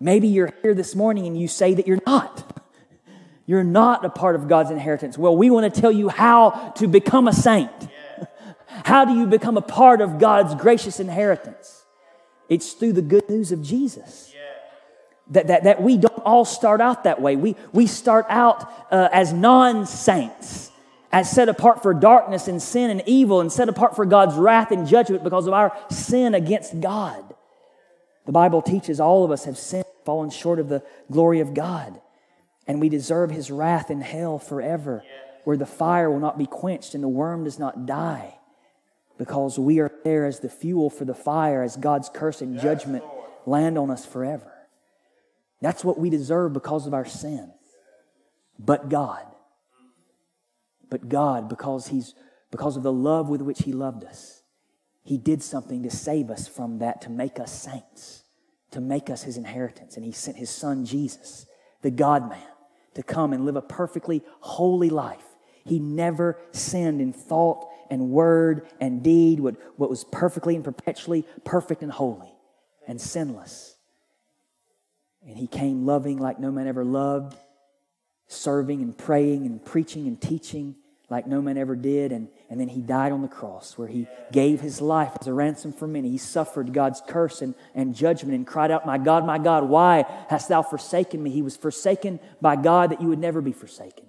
Maybe 0.00 0.28
you're 0.28 0.52
here 0.62 0.74
this 0.74 0.94
morning 0.94 1.26
and 1.26 1.38
you 1.38 1.46
say 1.46 1.74
that 1.74 1.86
you're 1.86 2.00
not. 2.06 2.58
You're 3.44 3.64
not 3.64 4.04
a 4.04 4.08
part 4.08 4.34
of 4.34 4.48
God's 4.48 4.70
inheritance. 4.70 5.18
Well, 5.18 5.36
we 5.36 5.50
want 5.50 5.72
to 5.72 5.80
tell 5.80 5.92
you 5.92 6.08
how 6.08 6.72
to 6.76 6.88
become 6.88 7.28
a 7.28 7.32
saint. 7.32 7.70
How 8.84 9.04
do 9.04 9.18
you 9.18 9.26
become 9.26 9.56
a 9.56 9.62
part 9.62 10.00
of 10.00 10.18
God's 10.18 10.54
gracious 10.54 11.00
inheritance? 11.00 11.84
It's 12.48 12.72
through 12.72 12.94
the 12.94 13.02
good 13.02 13.28
news 13.28 13.52
of 13.52 13.62
Jesus. 13.62 14.32
That, 15.32 15.48
that, 15.48 15.64
that 15.64 15.82
we 15.82 15.96
don't 15.96 16.18
all 16.20 16.44
start 16.44 16.80
out 16.80 17.04
that 17.04 17.20
way. 17.20 17.36
We, 17.36 17.56
we 17.72 17.86
start 17.86 18.26
out 18.28 18.72
uh, 18.90 19.08
as 19.12 19.32
non 19.32 19.86
saints, 19.86 20.70
as 21.12 21.30
set 21.30 21.48
apart 21.48 21.82
for 21.82 21.92
darkness 21.92 22.48
and 22.48 22.62
sin 22.62 22.90
and 22.90 23.02
evil 23.06 23.40
and 23.40 23.52
set 23.52 23.68
apart 23.68 23.96
for 23.96 24.06
God's 24.06 24.36
wrath 24.36 24.70
and 24.70 24.86
judgment 24.86 25.22
because 25.22 25.46
of 25.46 25.52
our 25.52 25.76
sin 25.90 26.34
against 26.34 26.80
God. 26.80 27.29
The 28.26 28.32
Bible 28.32 28.62
teaches 28.62 29.00
all 29.00 29.24
of 29.24 29.30
us 29.30 29.44
have 29.44 29.58
sinned, 29.58 29.84
fallen 30.04 30.30
short 30.30 30.58
of 30.58 30.68
the 30.68 30.82
glory 31.10 31.40
of 31.40 31.54
God, 31.54 32.00
and 32.66 32.80
we 32.80 32.88
deserve 32.88 33.30
his 33.30 33.50
wrath 33.50 33.90
in 33.90 34.00
hell 34.00 34.38
forever, 34.38 35.02
where 35.44 35.56
the 35.56 35.66
fire 35.66 36.10
will 36.10 36.20
not 36.20 36.38
be 36.38 36.46
quenched 36.46 36.94
and 36.94 37.02
the 37.02 37.08
worm 37.08 37.44
does 37.44 37.58
not 37.58 37.86
die, 37.86 38.38
because 39.18 39.58
we 39.58 39.80
are 39.80 39.92
there 40.04 40.26
as 40.26 40.40
the 40.40 40.48
fuel 40.48 40.90
for 40.90 41.04
the 41.04 41.14
fire, 41.14 41.62
as 41.62 41.76
God's 41.76 42.08
curse 42.08 42.40
and 42.40 42.60
judgment 42.60 43.04
land 43.46 43.78
on 43.78 43.90
us 43.90 44.06
forever. 44.06 44.52
That's 45.60 45.84
what 45.84 45.98
we 45.98 46.10
deserve 46.10 46.52
because 46.52 46.86
of 46.86 46.94
our 46.94 47.04
sin. 47.04 47.52
But 48.58 48.88
God, 48.88 49.26
but 50.90 51.08
God, 51.08 51.48
because 51.48 51.88
He's 51.88 52.14
because 52.50 52.76
of 52.76 52.82
the 52.82 52.92
love 52.92 53.28
with 53.28 53.40
which 53.42 53.62
He 53.62 53.72
loved 53.72 54.04
us, 54.04 54.39
He 55.10 55.18
did 55.18 55.42
something 55.42 55.82
to 55.82 55.90
save 55.90 56.30
us 56.30 56.46
from 56.46 56.78
that, 56.78 57.00
to 57.00 57.10
make 57.10 57.40
us 57.40 57.50
saints, 57.50 58.22
to 58.70 58.80
make 58.80 59.10
us 59.10 59.24
His 59.24 59.36
inheritance. 59.36 59.96
And 59.96 60.04
He 60.04 60.12
sent 60.12 60.36
His 60.36 60.50
Son 60.50 60.84
Jesus, 60.84 61.46
the 61.82 61.90
God 61.90 62.28
man, 62.28 62.46
to 62.94 63.02
come 63.02 63.32
and 63.32 63.44
live 63.44 63.56
a 63.56 63.60
perfectly 63.60 64.22
holy 64.38 64.88
life. 64.88 65.24
He 65.64 65.80
never 65.80 66.38
sinned 66.52 67.00
in 67.00 67.12
thought 67.12 67.66
and 67.90 68.10
word 68.10 68.68
and 68.80 69.02
deed, 69.02 69.40
what, 69.40 69.56
what 69.76 69.90
was 69.90 70.04
perfectly 70.04 70.54
and 70.54 70.62
perpetually 70.62 71.26
perfect 71.44 71.82
and 71.82 71.90
holy 71.90 72.32
and 72.86 73.00
sinless. 73.00 73.74
And 75.26 75.36
he 75.36 75.48
came 75.48 75.86
loving 75.86 76.18
like 76.18 76.38
no 76.38 76.52
man 76.52 76.68
ever 76.68 76.84
loved, 76.84 77.36
serving 78.28 78.80
and 78.80 78.96
praying 78.96 79.44
and 79.44 79.64
preaching 79.64 80.06
and 80.06 80.20
teaching 80.20 80.76
like 81.10 81.26
no 81.26 81.42
man 81.42 81.58
ever 81.58 81.76
did. 81.76 82.12
And, 82.12 82.28
and 82.48 82.58
then 82.58 82.68
he 82.68 82.80
died 82.80 83.12
on 83.12 83.20
the 83.20 83.28
cross 83.28 83.76
where 83.76 83.88
he 83.88 84.06
gave 84.32 84.60
his 84.60 84.80
life 84.80 85.12
as 85.20 85.26
a 85.26 85.34
ransom 85.34 85.72
for 85.72 85.86
many. 85.86 86.08
He 86.08 86.18
suffered 86.18 86.72
God's 86.72 87.02
curse 87.06 87.42
and, 87.42 87.54
and 87.74 87.94
judgment 87.94 88.34
and 88.34 88.46
cried 88.46 88.70
out, 88.70 88.86
My 88.86 88.96
God, 88.96 89.26
my 89.26 89.38
God, 89.38 89.64
why 89.64 90.04
hast 90.28 90.48
thou 90.48 90.62
forsaken 90.62 91.22
me? 91.22 91.30
He 91.30 91.42
was 91.42 91.56
forsaken 91.56 92.20
by 92.40 92.56
God 92.56 92.90
that 92.92 93.02
you 93.02 93.08
would 93.08 93.18
never 93.18 93.42
be 93.42 93.52
forsaken. 93.52 94.06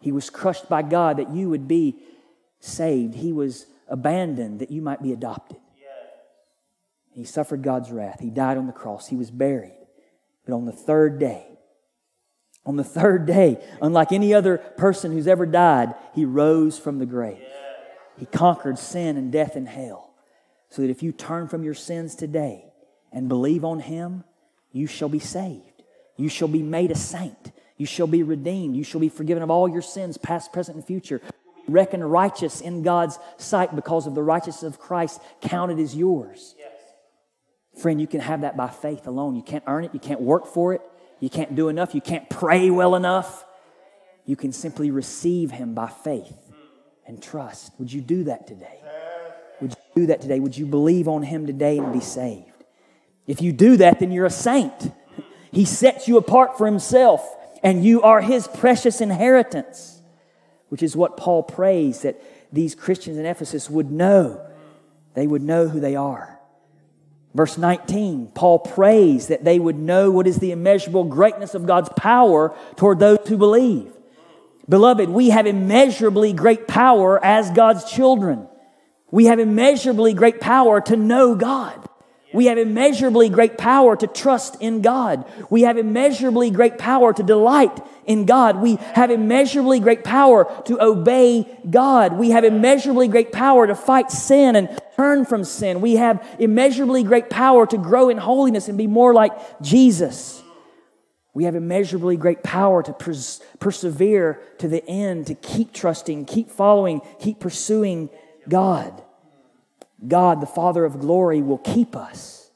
He 0.00 0.12
was 0.12 0.28
crushed 0.28 0.68
by 0.68 0.82
God 0.82 1.18
that 1.18 1.30
you 1.30 1.48
would 1.48 1.68
be 1.68 1.96
saved. 2.58 3.14
He 3.14 3.32
was 3.32 3.66
abandoned 3.88 4.60
that 4.60 4.70
you 4.70 4.82
might 4.82 5.02
be 5.02 5.12
adopted. 5.12 5.58
He 7.12 7.24
suffered 7.24 7.62
God's 7.62 7.90
wrath. 7.90 8.20
He 8.20 8.30
died 8.30 8.56
on 8.56 8.66
the 8.66 8.72
cross. 8.72 9.08
He 9.08 9.16
was 9.16 9.30
buried. 9.30 9.76
But 10.46 10.54
on 10.54 10.64
the 10.64 10.72
third 10.72 11.18
day, 11.18 11.49
on 12.66 12.76
the 12.76 12.84
third 12.84 13.26
day, 13.26 13.62
unlike 13.80 14.12
any 14.12 14.34
other 14.34 14.58
person 14.58 15.12
who's 15.12 15.26
ever 15.26 15.46
died, 15.46 15.94
he 16.14 16.24
rose 16.24 16.78
from 16.78 16.98
the 16.98 17.06
grave. 17.06 17.42
He 18.18 18.26
conquered 18.26 18.78
sin 18.78 19.16
and 19.16 19.32
death 19.32 19.56
and 19.56 19.66
hell. 19.66 20.12
So 20.68 20.82
that 20.82 20.90
if 20.90 21.02
you 21.02 21.10
turn 21.10 21.48
from 21.48 21.64
your 21.64 21.74
sins 21.74 22.14
today 22.14 22.64
and 23.12 23.28
believe 23.28 23.64
on 23.64 23.80
him, 23.80 24.24
you 24.72 24.86
shall 24.86 25.08
be 25.08 25.18
saved. 25.18 25.82
You 26.16 26.28
shall 26.28 26.48
be 26.48 26.62
made 26.62 26.90
a 26.90 26.94
saint. 26.94 27.50
You 27.76 27.86
shall 27.86 28.06
be 28.06 28.22
redeemed. 28.22 28.76
You 28.76 28.84
shall 28.84 29.00
be 29.00 29.08
forgiven 29.08 29.42
of 29.42 29.50
all 29.50 29.68
your 29.68 29.82
sins, 29.82 30.18
past, 30.18 30.52
present, 30.52 30.76
and 30.76 30.86
future. 30.86 31.20
Reckoned 31.66 32.08
righteous 32.10 32.60
in 32.60 32.82
God's 32.82 33.18
sight 33.38 33.74
because 33.74 34.06
of 34.06 34.14
the 34.14 34.22
righteousness 34.22 34.74
of 34.74 34.78
Christ 34.78 35.20
counted 35.40 35.78
as 35.78 35.96
yours. 35.96 36.54
Friend, 37.80 38.00
you 38.00 38.06
can 38.06 38.20
have 38.20 38.42
that 38.42 38.56
by 38.56 38.68
faith 38.68 39.06
alone. 39.06 39.34
You 39.34 39.42
can't 39.42 39.64
earn 39.66 39.84
it, 39.84 39.94
you 39.94 40.00
can't 40.00 40.20
work 40.20 40.46
for 40.46 40.74
it, 40.74 40.82
you 41.20 41.30
can't 41.30 41.54
do 41.54 41.68
enough, 41.68 41.94
you 41.94 42.00
can't 42.00 42.28
pray 42.28 42.70
well 42.70 42.94
enough. 42.94 43.44
You 44.26 44.36
can 44.36 44.52
simply 44.52 44.90
receive 44.90 45.50
Him 45.50 45.74
by 45.74 45.88
faith 45.88 46.36
and 47.06 47.22
trust. 47.22 47.72
Would 47.78 47.92
you 47.92 48.00
do 48.00 48.24
that 48.24 48.46
today? 48.46 48.80
Would 49.60 49.72
you 49.72 50.02
do 50.02 50.06
that 50.06 50.20
today? 50.20 50.40
Would 50.40 50.56
you 50.56 50.66
believe 50.66 51.08
on 51.08 51.22
Him 51.22 51.46
today 51.46 51.78
and 51.78 51.92
be 51.92 52.00
saved? 52.00 52.46
If 53.26 53.42
you 53.42 53.52
do 53.52 53.76
that, 53.76 54.00
then 54.00 54.10
you're 54.10 54.26
a 54.26 54.30
saint. 54.30 54.92
He 55.52 55.64
sets 55.64 56.08
you 56.08 56.16
apart 56.16 56.56
for 56.56 56.66
Himself, 56.66 57.28
and 57.62 57.84
you 57.84 58.02
are 58.02 58.20
His 58.20 58.48
precious 58.48 59.00
inheritance, 59.00 60.00
which 60.68 60.82
is 60.82 60.96
what 60.96 61.16
Paul 61.16 61.42
prays 61.42 62.02
that 62.02 62.20
these 62.52 62.74
Christians 62.74 63.18
in 63.18 63.26
Ephesus 63.26 63.68
would 63.68 63.90
know. 63.90 64.46
They 65.14 65.26
would 65.26 65.42
know 65.42 65.68
who 65.68 65.80
they 65.80 65.96
are. 65.96 66.39
Verse 67.34 67.56
19, 67.56 68.32
Paul 68.34 68.58
prays 68.58 69.28
that 69.28 69.44
they 69.44 69.58
would 69.58 69.76
know 69.76 70.10
what 70.10 70.26
is 70.26 70.38
the 70.38 70.50
immeasurable 70.50 71.04
greatness 71.04 71.54
of 71.54 71.66
God's 71.66 71.90
power 71.96 72.56
toward 72.76 72.98
those 72.98 73.18
who 73.28 73.36
believe. 73.36 73.92
Beloved, 74.68 75.08
we 75.08 75.30
have 75.30 75.46
immeasurably 75.46 76.32
great 76.32 76.66
power 76.66 77.24
as 77.24 77.50
God's 77.50 77.84
children. 77.84 78.48
We 79.10 79.26
have 79.26 79.38
immeasurably 79.38 80.14
great 80.14 80.40
power 80.40 80.80
to 80.82 80.96
know 80.96 81.34
God. 81.34 81.88
We 82.32 82.46
have 82.46 82.58
immeasurably 82.58 83.28
great 83.28 83.58
power 83.58 83.96
to 83.96 84.06
trust 84.06 84.56
in 84.60 84.82
God. 84.82 85.24
We 85.50 85.62
have 85.62 85.78
immeasurably 85.78 86.50
great 86.50 86.78
power 86.78 87.12
to 87.12 87.22
delight 87.22 87.76
in 88.06 88.24
God. 88.24 88.62
We 88.62 88.76
have 88.76 89.10
immeasurably 89.10 89.80
great 89.80 90.04
power 90.04 90.62
to 90.66 90.80
obey 90.80 91.46
God. 91.68 92.12
We 92.14 92.30
have 92.30 92.44
immeasurably 92.44 93.08
great 93.08 93.32
power 93.32 93.66
to 93.66 93.74
fight 93.74 94.12
sin 94.12 94.54
and 94.54 94.68
turn 94.96 95.24
from 95.24 95.42
sin. 95.44 95.80
We 95.80 95.96
have 95.96 96.24
immeasurably 96.38 97.02
great 97.02 97.30
power 97.30 97.66
to 97.66 97.78
grow 97.78 98.08
in 98.08 98.18
holiness 98.18 98.68
and 98.68 98.78
be 98.78 98.86
more 98.86 99.12
like 99.12 99.32
Jesus. 99.60 100.40
We 101.34 101.44
have 101.44 101.54
immeasurably 101.54 102.16
great 102.16 102.42
power 102.42 102.82
to 102.82 102.92
pers- 102.92 103.40
persevere 103.58 104.40
to 104.58 104.68
the 104.68 104.84
end, 104.88 105.28
to 105.28 105.34
keep 105.34 105.72
trusting, 105.72 106.26
keep 106.26 106.50
following, 106.50 107.00
keep 107.18 107.40
pursuing 107.40 108.10
God. 108.48 109.02
God, 110.06 110.40
the 110.40 110.46
Father 110.46 110.84
of 110.84 111.00
glory, 111.00 111.42
will 111.42 111.58
keep 111.58 111.94
us. 111.94 112.50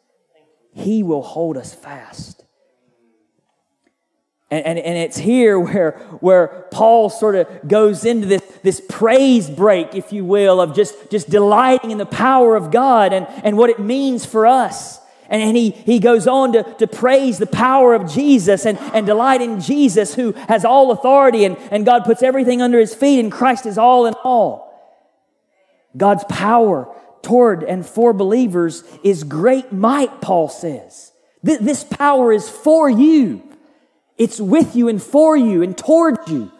He 0.73 1.03
will 1.03 1.23
hold 1.23 1.57
us 1.57 1.75
fast. 1.75 2.45
And, 4.51 4.65
and, 4.67 4.79
and 4.79 4.97
it's 4.97 5.17
here 5.17 5.59
where, 5.59 5.93
where 6.21 6.67
Paul 6.71 7.11
sort 7.11 7.35
of 7.35 7.67
goes 7.67 8.05
into 8.05 8.27
this, 8.27 8.43
this 8.63 8.81
praise 8.89 9.51
break, 9.51 9.95
if 9.95 10.13
you 10.13 10.25
will, 10.25 10.61
of 10.61 10.77
just, 10.77 11.11
just 11.11 11.29
delighting 11.29 11.91
in 11.91 11.99
the 11.99 12.07
power 12.07 12.55
of 12.55 12.71
God 12.71 13.13
and, 13.13 13.27
and 13.43 13.57
what 13.57 13.71
it 13.71 13.79
means 13.79 14.25
for 14.25 14.47
us. 14.47 15.01
And, 15.29 15.43
and 15.43 15.57
he, 15.57 15.71
he 15.71 15.99
goes 15.99 16.27
on 16.27 16.53
to, 16.53 16.63
to 16.75 16.87
praise 16.87 17.39
the 17.39 17.47
power 17.47 17.95
of 17.95 18.13
Jesus 18.13 18.67
and, 18.67 18.79
and 18.79 19.07
delight 19.07 19.41
in 19.41 19.61
Jesus, 19.61 20.15
who 20.15 20.33
has 20.33 20.65
all 20.65 20.91
authority, 20.91 21.45
and, 21.45 21.57
and 21.71 21.85
God 21.85 22.05
puts 22.05 22.23
everything 22.23 22.61
under 22.63 22.79
his 22.79 22.95
feet, 22.95 23.21
and 23.21 23.33
Christ 23.33 23.67
is 23.67 23.79
all 23.79 24.07
in 24.07 24.15
all. 24.23 24.65
God's 25.97 26.25
power 26.25 26.95
toward 27.25 27.65
and 27.65 27.85
for 27.85 28.13
believers 28.13 28.85
is 29.03 29.25
great 29.25 29.73
might, 29.73 30.21
Paul 30.21 30.49
says. 30.49 31.13
This 31.43 31.85
power 31.85 32.33
is 32.33 32.49
for 32.49 32.89
you. 32.89 33.43
It's 34.17 34.41
with 34.41 34.75
you 34.77 34.89
and 34.89 35.03
for 35.03 35.37
you 35.37 35.63
and 35.63 35.77
toward 35.77 36.17
you. 36.29 36.51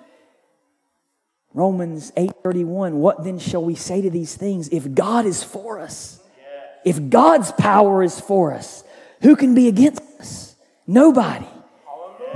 Romans 1.55 2.13
8:31 2.17 2.95
What 2.95 3.25
then 3.25 3.39
shall 3.39 3.65
we 3.65 3.77
say 3.77 4.03
to 4.03 4.11
these 4.11 4.35
things 4.35 4.69
if 4.69 4.93
God 4.93 5.25
is 5.25 5.43
for 5.43 5.79
us? 5.79 6.21
If 6.85 7.09
God's 7.09 7.51
power 7.53 8.03
is 8.03 8.21
for 8.21 8.53
us, 8.53 8.85
who 9.23 9.37
can 9.37 9.55
be 9.55 9.69
against 9.69 10.03
us? 10.21 10.55
Nobody. 10.87 11.47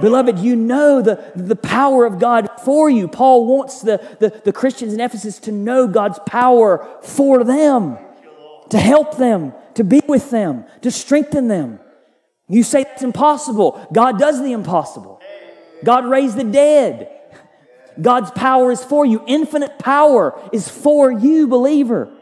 Beloved, 0.01 0.39
you 0.39 0.57
know 0.57 1.03
the, 1.03 1.33
the 1.35 1.57
power 1.57 2.07
of 2.07 2.19
God 2.19 2.49
for 2.65 2.89
you. 2.89 3.09
Paul 3.09 3.47
wants 3.47 3.83
the, 3.83 4.01
the, 4.21 4.31
the 4.45 4.53
Christians 4.53 4.95
in 4.95 5.01
Ephesus 5.01 5.41
to 5.41 5.53
know 5.53 5.89
God's 5.89 6.21
power 6.21 6.89
for 7.03 7.43
them 7.43 7.99
to 8.71 8.79
help 8.79 9.17
them, 9.17 9.53
to 9.75 9.85
be 9.85 10.01
with 10.07 10.31
them, 10.31 10.65
to 10.83 10.91
strengthen 10.91 11.49
them. 11.49 11.81
You 12.49 12.63
say 12.63 12.83
it's 12.83 13.03
impossible. 13.03 13.87
God 13.93 14.19
does 14.19 14.43
the 14.43 14.53
impossible. 14.53 15.21
God 15.85 16.07
raised 16.07 16.37
the 16.37 16.45
dead. 16.45 17.11
God's 18.01 18.31
power 18.31 18.71
is 18.71 18.83
for 18.83 19.05
you. 19.05 19.23
Infinite 19.27 19.79
power 19.79 20.41
is 20.53 20.69
for 20.69 21.11
you, 21.11 21.47
believer. 21.47 22.13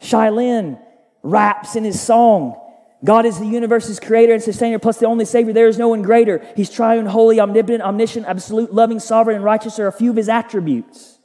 Shai 0.00 0.30
Linne 0.30 0.78
raps 1.22 1.76
in 1.76 1.84
his 1.84 2.00
song 2.00 2.60
God 3.04 3.26
is 3.26 3.38
the 3.38 3.46
universe's 3.46 4.00
creator 4.00 4.32
and 4.32 4.42
sustainer, 4.42 4.78
plus 4.78 4.98
the 4.98 5.06
only 5.06 5.26
Savior. 5.26 5.52
There 5.52 5.68
is 5.68 5.76
no 5.76 5.88
one 5.88 6.00
greater. 6.00 6.44
He's 6.56 6.70
triune, 6.70 7.04
holy, 7.04 7.38
omnipotent, 7.38 7.82
omniscient, 7.82 8.24
absolute, 8.26 8.72
loving, 8.72 8.98
sovereign, 8.98 9.36
and 9.36 9.44
righteous 9.44 9.78
are 9.78 9.86
a 9.86 9.92
few 9.92 10.10
of 10.10 10.16
his 10.16 10.30
attributes. 10.30 11.18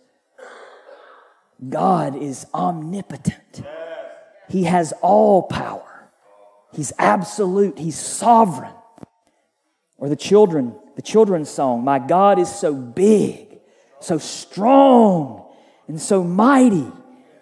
God 1.68 2.22
is 2.22 2.46
omnipotent. 2.54 3.64
He 4.50 4.64
has 4.64 4.94
all 5.02 5.44
power. 5.44 6.10
He's 6.74 6.92
absolute. 6.98 7.80
He's 7.80 7.98
sovereign. 7.98 8.74
Or 9.98 10.10
the 10.10 10.16
children, 10.16 10.76
the 10.96 11.02
children's 11.02 11.50
song, 11.50 11.84
My 11.84 12.00
God 12.00 12.40
is 12.40 12.54
so 12.54 12.74
big, 12.74 13.60
so 14.00 14.18
strong, 14.18 15.46
and 15.88 16.00
so 16.00 16.24
mighty. 16.24 16.88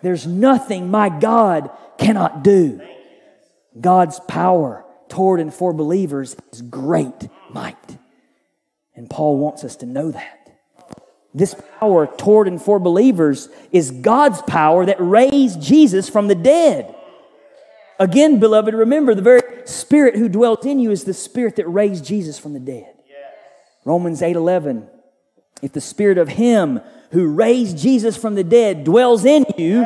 There's 0.01 0.25
nothing 0.25 0.89
my 0.89 1.09
God 1.09 1.69
cannot 1.97 2.43
do. 2.43 2.81
God's 3.79 4.19
power 4.21 4.85
toward 5.09 5.39
and 5.39 5.53
for 5.53 5.73
believers 5.73 6.35
is 6.51 6.61
great 6.61 7.29
might. 7.51 7.97
And 8.95 9.09
Paul 9.09 9.37
wants 9.37 9.63
us 9.63 9.75
to 9.77 9.85
know 9.85 10.11
that. 10.11 10.37
This 11.33 11.55
power 11.79 12.07
toward 12.07 12.47
and 12.47 12.59
for 12.59 12.79
believers 12.79 13.49
is 13.71 13.91
God's 13.91 14.41
power 14.41 14.85
that 14.85 14.97
raised 14.99 15.61
Jesus 15.61 16.09
from 16.09 16.27
the 16.27 16.35
dead. 16.35 16.95
Again, 17.99 18.39
beloved, 18.39 18.73
remember 18.73 19.15
the 19.15 19.21
very 19.21 19.41
spirit 19.65 20.15
who 20.15 20.29
dwelt 20.29 20.65
in 20.65 20.79
you 20.79 20.91
is 20.91 21.03
the 21.03 21.13
spirit 21.13 21.55
that 21.55 21.67
raised 21.67 22.05
Jesus 22.05 22.37
from 22.37 22.53
the 22.53 22.59
dead. 22.59 22.93
Romans 23.85 24.21
8 24.21 24.35
11. 24.35 24.87
If 25.61 25.73
the 25.73 25.81
spirit 25.81 26.17
of 26.17 26.27
him 26.27 26.81
who 27.11 27.27
raised 27.27 27.77
Jesus 27.77 28.15
from 28.15 28.35
the 28.35 28.43
dead 28.43 28.83
dwells 28.83 29.25
in 29.25 29.45
you, 29.57 29.85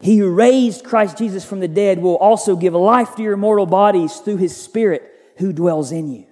he 0.00 0.18
who 0.18 0.30
raised 0.30 0.84
Christ 0.84 1.18
Jesus 1.18 1.44
from 1.44 1.60
the 1.60 1.68
dead 1.68 2.00
will 2.00 2.16
also 2.16 2.56
give 2.56 2.74
life 2.74 3.16
to 3.16 3.22
your 3.22 3.36
mortal 3.36 3.66
bodies 3.66 4.16
through 4.16 4.36
his 4.36 4.56
spirit 4.56 5.02
who 5.38 5.52
dwells 5.52 5.92
in 5.92 6.10
you. 6.10 6.26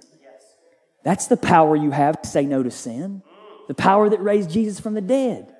That's 1.02 1.26
the 1.26 1.36
power 1.36 1.76
you 1.76 1.90
have 1.90 2.22
to 2.22 2.28
say 2.28 2.46
no 2.46 2.62
to 2.62 2.70
sin. 2.70 3.22
The 3.68 3.74
power 3.74 4.08
that 4.08 4.22
raised 4.22 4.50
Jesus 4.50 4.80
from 4.80 4.94
the 4.94 5.00
dead. 5.00 5.54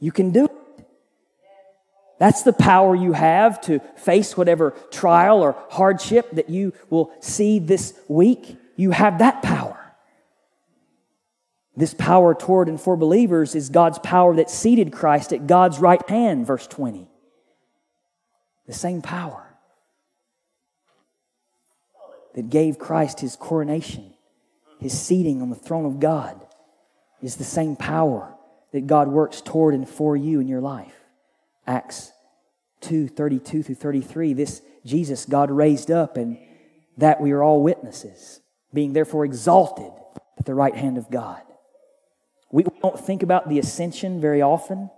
You 0.00 0.12
can 0.12 0.30
do 0.30 0.46
it. 0.46 0.55
That's 2.18 2.42
the 2.42 2.52
power 2.52 2.94
you 2.94 3.12
have 3.12 3.60
to 3.62 3.80
face 3.96 4.36
whatever 4.36 4.70
trial 4.90 5.42
or 5.42 5.56
hardship 5.70 6.30
that 6.32 6.48
you 6.48 6.72
will 6.88 7.12
see 7.20 7.58
this 7.58 7.98
week. 8.08 8.56
You 8.76 8.92
have 8.92 9.18
that 9.18 9.42
power. 9.42 9.78
This 11.76 11.92
power 11.92 12.34
toward 12.34 12.68
and 12.68 12.80
for 12.80 12.96
believers 12.96 13.54
is 13.54 13.68
God's 13.68 13.98
power 13.98 14.34
that 14.36 14.48
seated 14.48 14.92
Christ 14.92 15.32
at 15.32 15.46
God's 15.46 15.78
right 15.78 16.06
hand, 16.08 16.46
verse 16.46 16.66
20. 16.66 17.06
The 18.66 18.72
same 18.72 19.02
power 19.02 19.46
that 22.34 22.48
gave 22.48 22.78
Christ 22.78 23.20
his 23.20 23.36
coronation, 23.36 24.14
his 24.80 24.98
seating 24.98 25.42
on 25.42 25.50
the 25.50 25.56
throne 25.56 25.84
of 25.84 26.00
God, 26.00 26.40
is 27.22 27.36
the 27.36 27.44
same 27.44 27.76
power 27.76 28.34
that 28.72 28.86
God 28.86 29.08
works 29.08 29.42
toward 29.42 29.74
and 29.74 29.88
for 29.88 30.16
you 30.16 30.40
in 30.40 30.48
your 30.48 30.60
life. 30.62 30.94
Acts 31.66 32.12
2 32.82 33.08
32 33.08 33.62
through 33.62 33.74
33. 33.74 34.32
This 34.32 34.62
Jesus 34.84 35.26
God 35.26 35.50
raised 35.50 35.90
up, 35.90 36.16
and 36.16 36.38
that 36.96 37.20
we 37.20 37.32
are 37.32 37.42
all 37.42 37.62
witnesses, 37.62 38.40
being 38.72 38.92
therefore 38.92 39.24
exalted 39.24 39.90
at 40.38 40.46
the 40.46 40.54
right 40.54 40.74
hand 40.74 40.98
of 40.98 41.10
God. 41.10 41.42
We 42.50 42.62
don't 42.62 42.98
think 42.98 43.22
about 43.22 43.48
the 43.48 43.58
ascension 43.58 44.20
very 44.20 44.42
often. 44.42 44.90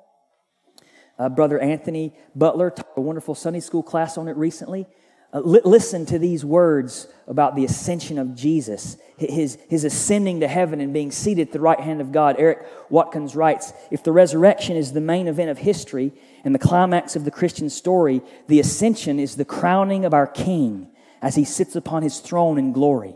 Uh, 1.19 1.29
Brother 1.29 1.59
Anthony 1.59 2.15
Butler 2.37 2.71
taught 2.71 2.93
a 2.97 3.01
wonderful 3.01 3.35
Sunday 3.35 3.61
school 3.61 3.83
class 3.83 4.17
on 4.19 4.29
it 4.29 4.37
recently. 4.37 4.87
Uh, 5.33 5.41
li- 5.41 5.61
listen 5.65 6.07
to 6.07 6.19
these 6.19 6.45
words 6.45 7.09
about 7.27 7.57
the 7.57 7.65
ascension 7.65 8.19
of 8.19 8.35
Jesus, 8.35 8.97
his, 9.17 9.59
his 9.69 9.85
ascending 9.85 10.41
to 10.41 10.49
heaven 10.49 10.81
and 10.81 10.93
being 10.93 11.11
seated 11.11 11.49
at 11.49 11.53
the 11.53 11.61
right 11.61 11.81
hand 11.81 12.01
of 12.01 12.13
God. 12.13 12.37
Eric 12.39 12.67
Watkins 12.89 13.35
writes 13.35 13.73
If 13.91 14.05
the 14.05 14.13
resurrection 14.13 14.77
is 14.77 14.93
the 14.93 15.01
main 15.01 15.27
event 15.27 15.51
of 15.51 15.59
history 15.59 16.13
and 16.45 16.55
the 16.55 16.59
climax 16.59 17.17
of 17.17 17.25
the 17.25 17.31
Christian 17.31 17.71
story, 17.71 18.23
the 18.47 18.61
ascension 18.61 19.19
is 19.19 19.37
the 19.37 19.45
crowning 19.45 20.05
of 20.05 20.15
our 20.15 20.27
King 20.27 20.89
as 21.21 21.35
he 21.35 21.45
sits 21.45 21.75
upon 21.77 22.03
his 22.03 22.21
throne 22.21 22.59
in 22.59 22.73
glory. 22.73 23.15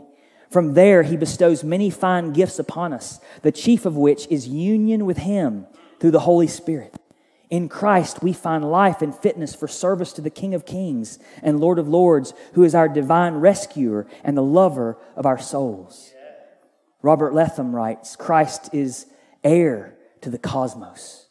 From 0.49 0.73
there, 0.75 1.03
he 1.03 1.17
bestows 1.17 1.63
many 1.63 1.89
fine 1.89 2.31
gifts 2.31 2.59
upon 2.59 2.93
us, 2.93 3.19
the 3.41 3.51
chief 3.51 3.85
of 3.85 3.97
which 3.97 4.27
is 4.29 4.47
union 4.47 5.05
with 5.05 5.17
him 5.17 5.65
through 5.99 6.11
the 6.11 6.19
Holy 6.19 6.47
Spirit. 6.47 6.95
In 7.49 7.69
Christ, 7.69 8.21
we 8.21 8.33
find 8.33 8.69
life 8.69 9.01
and 9.01 9.15
fitness 9.15 9.55
for 9.55 9.67
service 9.67 10.13
to 10.13 10.21
the 10.21 10.29
King 10.29 10.53
of 10.53 10.65
Kings 10.65 11.19
and 11.41 11.59
Lord 11.59 11.79
of 11.79 11.87
Lords, 11.87 12.33
who 12.53 12.63
is 12.63 12.75
our 12.75 12.89
divine 12.89 13.35
rescuer 13.35 14.07
and 14.23 14.35
the 14.35 14.43
lover 14.43 14.97
of 15.15 15.25
our 15.25 15.39
souls. 15.39 16.11
Robert 17.01 17.33
Letham 17.33 17.75
writes 17.75 18.15
Christ 18.15 18.69
is 18.73 19.05
heir 19.43 19.95
to 20.21 20.29
the 20.29 20.37
cosmos. 20.39 21.22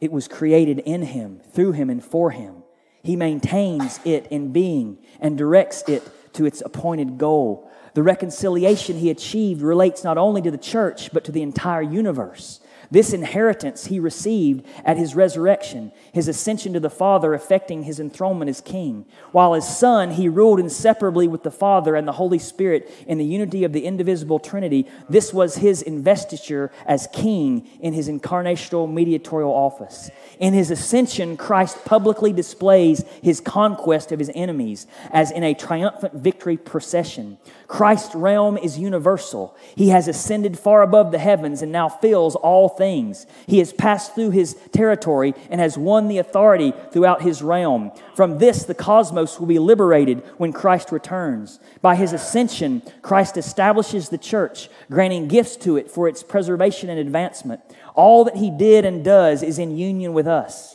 It 0.00 0.10
was 0.10 0.28
created 0.28 0.78
in 0.80 1.02
him, 1.02 1.40
through 1.52 1.72
him, 1.72 1.90
and 1.90 2.02
for 2.02 2.30
him. 2.30 2.62
He 3.02 3.16
maintains 3.16 4.00
it 4.04 4.26
in 4.30 4.52
being 4.52 4.98
and 5.20 5.36
directs 5.36 5.82
it 5.88 6.08
to 6.34 6.46
its 6.46 6.62
appointed 6.62 7.18
goal. 7.18 7.70
The 7.94 8.02
reconciliation 8.02 8.98
he 8.98 9.10
achieved 9.10 9.62
relates 9.62 10.04
not 10.04 10.18
only 10.18 10.42
to 10.42 10.50
the 10.50 10.58
church, 10.58 11.12
but 11.12 11.24
to 11.24 11.32
the 11.32 11.42
entire 11.42 11.82
universe. 11.82 12.59
This 12.90 13.12
inheritance 13.12 13.86
he 13.86 14.00
received 14.00 14.66
at 14.84 14.96
his 14.96 15.14
resurrection, 15.14 15.92
his 16.12 16.26
ascension 16.26 16.72
to 16.72 16.80
the 16.80 16.90
Father 16.90 17.34
affecting 17.34 17.84
his 17.84 18.00
enthronement 18.00 18.48
as 18.48 18.60
king. 18.60 19.06
While 19.30 19.54
as 19.54 19.78
Son, 19.78 20.10
he 20.10 20.28
ruled 20.28 20.58
inseparably 20.58 21.28
with 21.28 21.44
the 21.44 21.52
Father 21.52 21.94
and 21.94 22.08
the 22.08 22.12
Holy 22.12 22.40
Spirit 22.40 22.90
in 23.06 23.18
the 23.18 23.24
unity 23.24 23.62
of 23.62 23.72
the 23.72 23.84
indivisible 23.84 24.40
Trinity. 24.40 24.88
This 25.08 25.32
was 25.32 25.56
his 25.56 25.82
investiture 25.82 26.72
as 26.84 27.06
king 27.12 27.68
in 27.80 27.92
his 27.92 28.08
incarnational 28.08 28.92
mediatorial 28.92 29.52
office. 29.52 30.10
In 30.40 30.52
his 30.52 30.72
ascension, 30.72 31.36
Christ 31.36 31.84
publicly 31.84 32.32
displays 32.32 33.04
his 33.22 33.40
conquest 33.40 34.10
of 34.10 34.18
his 34.18 34.32
enemies 34.34 34.88
as 35.12 35.30
in 35.30 35.44
a 35.44 35.54
triumphant 35.54 36.14
victory 36.14 36.56
procession. 36.56 37.38
Christ's 37.68 38.16
realm 38.16 38.56
is 38.56 38.78
universal. 38.80 39.56
He 39.76 39.90
has 39.90 40.08
ascended 40.08 40.58
far 40.58 40.82
above 40.82 41.12
the 41.12 41.18
heavens 41.18 41.62
and 41.62 41.70
now 41.70 41.88
fills 41.88 42.34
all 42.34 42.68
things. 42.80 43.26
He 43.46 43.58
has 43.58 43.74
passed 43.74 44.14
through 44.14 44.30
his 44.30 44.56
territory 44.72 45.34
and 45.50 45.60
has 45.60 45.76
won 45.76 46.08
the 46.08 46.16
authority 46.16 46.72
throughout 46.90 47.20
his 47.20 47.42
realm. 47.42 47.92
From 48.14 48.38
this, 48.38 48.64
the 48.64 48.74
cosmos 48.74 49.38
will 49.38 49.46
be 49.46 49.58
liberated 49.58 50.22
when 50.38 50.50
Christ 50.54 50.90
returns. 50.90 51.60
By 51.82 51.94
his 51.94 52.14
ascension, 52.14 52.80
Christ 53.02 53.36
establishes 53.36 54.08
the 54.08 54.16
church, 54.16 54.70
granting 54.90 55.28
gifts 55.28 55.56
to 55.58 55.76
it 55.76 55.90
for 55.90 56.08
its 56.08 56.22
preservation 56.22 56.88
and 56.88 56.98
advancement. 56.98 57.60
All 57.94 58.24
that 58.24 58.36
he 58.36 58.50
did 58.50 58.86
and 58.86 59.04
does 59.04 59.42
is 59.42 59.58
in 59.58 59.76
union 59.76 60.14
with 60.14 60.26
us. 60.26 60.74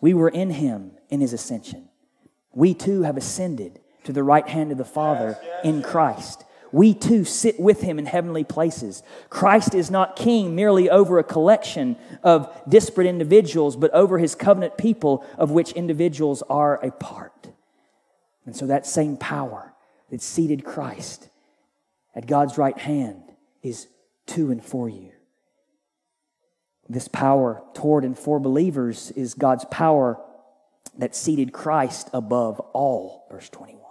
We 0.00 0.14
were 0.14 0.30
in 0.30 0.50
him 0.50 0.92
in 1.10 1.20
his 1.20 1.34
ascension. 1.34 1.90
We 2.54 2.72
too 2.72 3.02
have 3.02 3.18
ascended 3.18 3.80
to 4.04 4.14
the 4.14 4.22
right 4.22 4.48
hand 4.48 4.72
of 4.72 4.78
the 4.78 4.84
Father 4.86 5.38
in 5.62 5.82
Christ. 5.82 6.44
We 6.72 6.94
too 6.94 7.24
sit 7.24 7.60
with 7.60 7.82
him 7.82 7.98
in 7.98 8.06
heavenly 8.06 8.44
places. 8.44 9.02
Christ 9.28 9.74
is 9.74 9.90
not 9.90 10.16
king 10.16 10.56
merely 10.56 10.88
over 10.88 11.18
a 11.18 11.24
collection 11.24 11.96
of 12.22 12.50
disparate 12.66 13.06
individuals, 13.06 13.76
but 13.76 13.92
over 13.92 14.18
his 14.18 14.34
covenant 14.34 14.78
people, 14.78 15.24
of 15.36 15.50
which 15.50 15.72
individuals 15.72 16.42
are 16.48 16.82
a 16.82 16.90
part. 16.90 17.48
And 18.46 18.56
so 18.56 18.66
that 18.66 18.86
same 18.86 19.18
power 19.18 19.74
that 20.10 20.22
seated 20.22 20.64
Christ 20.64 21.28
at 22.14 22.26
God's 22.26 22.56
right 22.56 22.76
hand 22.76 23.22
is 23.62 23.86
to 24.28 24.50
and 24.50 24.64
for 24.64 24.88
you. 24.88 25.12
This 26.88 27.08
power 27.08 27.62
toward 27.74 28.04
and 28.04 28.18
for 28.18 28.40
believers 28.40 29.10
is 29.12 29.34
God's 29.34 29.64
power 29.66 30.18
that 30.98 31.14
seated 31.14 31.52
Christ 31.52 32.10
above 32.12 32.60
all, 32.60 33.26
verse 33.30 33.48
21 33.48 33.81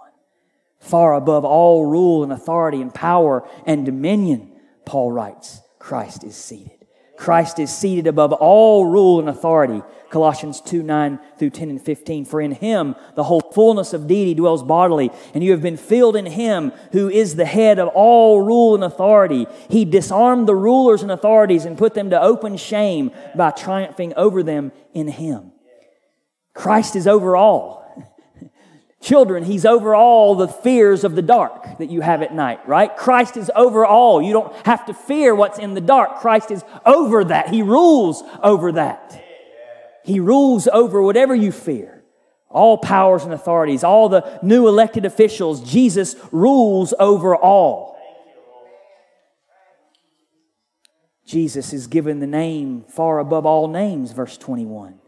far 0.82 1.14
above 1.14 1.44
all 1.44 1.86
rule 1.86 2.22
and 2.22 2.32
authority 2.32 2.82
and 2.82 2.92
power 2.92 3.48
and 3.64 3.86
dominion, 3.86 4.52
Paul 4.84 5.12
writes, 5.12 5.60
Christ 5.78 6.24
is 6.24 6.36
seated. 6.36 6.82
Christ 7.16 7.60
is 7.60 7.74
seated 7.74 8.08
above 8.08 8.32
all 8.32 8.86
rule 8.86 9.20
and 9.20 9.28
authority. 9.28 9.80
Colossians 10.10 10.60
2 10.60 10.82
9 10.82 11.20
through 11.38 11.50
10 11.50 11.70
and 11.70 11.80
15. 11.80 12.24
For 12.24 12.40
in 12.40 12.50
him 12.50 12.96
the 13.14 13.22
whole 13.22 13.40
fullness 13.40 13.92
of 13.92 14.08
deity 14.08 14.34
dwells 14.34 14.64
bodily, 14.64 15.10
and 15.32 15.44
you 15.44 15.52
have 15.52 15.62
been 15.62 15.76
filled 15.76 16.16
in 16.16 16.26
him 16.26 16.72
who 16.90 17.08
is 17.08 17.36
the 17.36 17.44
head 17.44 17.78
of 17.78 17.88
all 17.88 18.42
rule 18.42 18.74
and 18.74 18.82
authority. 18.82 19.46
He 19.70 19.84
disarmed 19.84 20.48
the 20.48 20.54
rulers 20.56 21.02
and 21.02 21.12
authorities 21.12 21.64
and 21.64 21.78
put 21.78 21.94
them 21.94 22.10
to 22.10 22.20
open 22.20 22.56
shame 22.56 23.12
by 23.36 23.52
triumphing 23.52 24.14
over 24.16 24.42
them 24.42 24.72
in 24.92 25.06
him. 25.06 25.52
Christ 26.54 26.96
is 26.96 27.06
over 27.06 27.36
all. 27.36 27.81
Children, 29.02 29.42
He's 29.42 29.66
over 29.66 29.96
all 29.96 30.36
the 30.36 30.46
fears 30.46 31.02
of 31.02 31.16
the 31.16 31.22
dark 31.22 31.78
that 31.78 31.90
you 31.90 32.00
have 32.02 32.22
at 32.22 32.32
night, 32.32 32.66
right? 32.68 32.96
Christ 32.96 33.36
is 33.36 33.50
over 33.56 33.84
all. 33.84 34.22
You 34.22 34.32
don't 34.32 34.54
have 34.64 34.86
to 34.86 34.94
fear 34.94 35.34
what's 35.34 35.58
in 35.58 35.74
the 35.74 35.80
dark. 35.80 36.20
Christ 36.20 36.52
is 36.52 36.64
over 36.86 37.24
that. 37.24 37.48
He 37.48 37.62
rules 37.62 38.22
over 38.44 38.70
that. 38.72 39.20
He 40.04 40.20
rules 40.20 40.68
over 40.68 41.02
whatever 41.02 41.34
you 41.34 41.50
fear. 41.50 42.04
All 42.48 42.78
powers 42.78 43.24
and 43.24 43.32
authorities, 43.32 43.82
all 43.82 44.08
the 44.08 44.38
new 44.40 44.68
elected 44.68 45.04
officials, 45.04 45.68
Jesus 45.68 46.14
rules 46.30 46.94
over 47.00 47.34
all. 47.34 47.92
Jesus 51.26 51.72
is 51.72 51.88
given 51.88 52.20
the 52.20 52.26
name 52.26 52.84
far 52.88 53.18
above 53.18 53.46
all 53.46 53.66
names, 53.66 54.12
verse 54.12 54.36
21. 54.38 55.01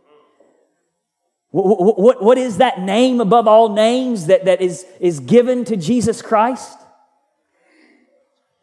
What, 1.54 1.96
what, 1.96 2.20
what 2.20 2.36
is 2.36 2.56
that 2.56 2.80
name 2.80 3.20
above 3.20 3.46
all 3.46 3.72
names 3.72 4.26
that, 4.26 4.46
that 4.46 4.60
is, 4.60 4.84
is 4.98 5.20
given 5.20 5.64
to 5.66 5.76
Jesus 5.76 6.20
Christ? 6.20 6.76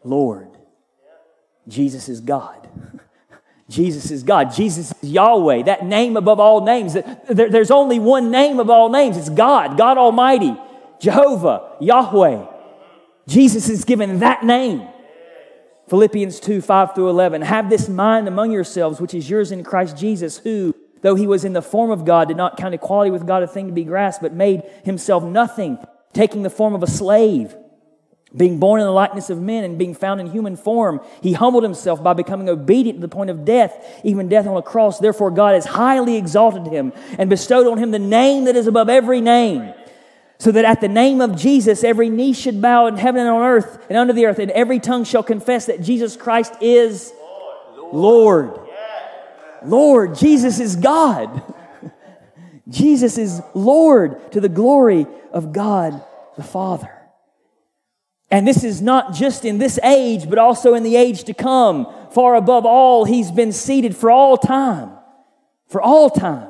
Lord. 0.03 0.49
Jesus 1.69 2.09
is 2.09 2.19
God. 2.19 2.67
Jesus 3.69 4.11
is 4.11 4.23
God. 4.23 4.51
Jesus 4.53 4.91
is 5.01 5.09
Yahweh, 5.09 5.63
that 5.63 5.85
name 5.85 6.17
above 6.17 6.41
all 6.41 6.65
names. 6.65 6.97
There's 7.29 7.71
only 7.71 7.97
one 7.97 8.29
name 8.29 8.59
of 8.59 8.69
all 8.69 8.89
names. 8.89 9.15
It's 9.15 9.29
God, 9.29 9.77
God 9.77 9.97
Almighty, 9.97 10.53
Jehovah, 10.99 11.77
Yahweh. 11.79 12.45
Jesus 13.25 13.69
is 13.69 13.85
given 13.85 14.19
that 14.19 14.43
name 14.43 14.85
Philippians 15.87 16.41
2 16.41 16.59
5 16.59 16.93
through 16.93 17.09
11. 17.09 17.43
Have 17.43 17.69
this 17.69 17.87
mind 17.87 18.27
among 18.27 18.51
yourselves, 18.51 18.99
which 18.99 19.13
is 19.13 19.29
yours 19.29 19.53
in 19.53 19.63
Christ 19.63 19.95
Jesus, 19.95 20.39
who, 20.39 20.75
though 21.01 21.15
he 21.15 21.27
was 21.27 21.45
in 21.45 21.53
the 21.53 21.61
form 21.61 21.91
of 21.91 22.05
God, 22.05 22.27
did 22.27 22.37
not 22.37 22.57
count 22.57 22.73
equality 22.73 23.11
with 23.11 23.27
God 23.27 23.43
a 23.43 23.47
thing 23.47 23.67
to 23.67 23.73
be 23.73 23.83
grasped, 23.83 24.21
but 24.21 24.33
made 24.33 24.63
himself 24.83 25.23
nothing, 25.23 25.77
taking 26.13 26.43
the 26.43 26.49
form 26.49 26.73
of 26.73 26.83
a 26.83 26.87
slave. 26.87 27.55
Being 28.35 28.59
born 28.59 28.79
in 28.79 28.85
the 28.85 28.93
likeness 28.93 29.29
of 29.29 29.41
men 29.41 29.65
and 29.65 29.77
being 29.77 29.93
found 29.93 30.21
in 30.21 30.27
human 30.27 30.55
form, 30.55 31.01
he 31.21 31.33
humbled 31.33 31.63
himself 31.63 32.01
by 32.01 32.13
becoming 32.13 32.47
obedient 32.47 32.97
to 32.97 33.01
the 33.01 33.13
point 33.13 33.29
of 33.29 33.43
death, 33.43 34.01
even 34.05 34.29
death 34.29 34.47
on 34.47 34.55
a 34.55 34.61
cross. 34.61 34.99
Therefore, 34.99 35.31
God 35.31 35.53
has 35.53 35.65
highly 35.65 36.15
exalted 36.15 36.71
him 36.71 36.93
and 37.17 37.29
bestowed 37.29 37.67
on 37.67 37.77
him 37.77 37.91
the 37.91 37.99
name 37.99 38.45
that 38.45 38.55
is 38.55 38.67
above 38.67 38.87
every 38.87 39.19
name 39.19 39.73
so 40.41 40.51
that 40.51 40.65
at 40.65 40.81
the 40.81 40.87
name 40.87 41.21
of 41.21 41.35
Jesus, 41.35 41.83
every 41.83 42.09
knee 42.09 42.33
should 42.33 42.63
bow 42.63 42.87
in 42.87 42.97
heaven 42.97 43.21
and 43.21 43.29
on 43.29 43.43
earth 43.43 43.85
and 43.89 43.97
under 43.97 44.11
the 44.11 44.25
earth, 44.25 44.39
and 44.39 44.49
every 44.49 44.79
tongue 44.79 45.03
shall 45.03 45.21
confess 45.21 45.67
that 45.67 45.83
Jesus 45.83 46.17
Christ 46.17 46.51
is 46.61 47.13
Lord. 47.77 47.93
Lord, 47.93 48.60
Lord. 49.63 50.15
Jesus 50.15 50.59
is 50.59 50.75
God. 50.75 51.41
Jesus 52.69 53.17
is 53.17 53.41
Lord 53.53 54.31
to 54.31 54.41
the 54.41 54.49
glory 54.49 55.07
of 55.31 55.53
God 55.53 56.03
the 56.37 56.43
Father. 56.43 56.91
And 58.29 58.47
this 58.47 58.63
is 58.63 58.81
not 58.81 59.13
just 59.13 59.43
in 59.43 59.57
this 59.57 59.77
age, 59.83 60.29
but 60.29 60.37
also 60.37 60.73
in 60.73 60.83
the 60.83 60.95
age 60.95 61.25
to 61.25 61.33
come. 61.33 61.87
Far 62.11 62.35
above 62.35 62.65
all, 62.65 63.03
he's 63.03 63.29
been 63.29 63.51
seated 63.51 63.95
for 63.95 64.09
all 64.09 64.37
time. 64.37 64.91
For 65.67 65.81
all 65.81 66.09
time. 66.09 66.49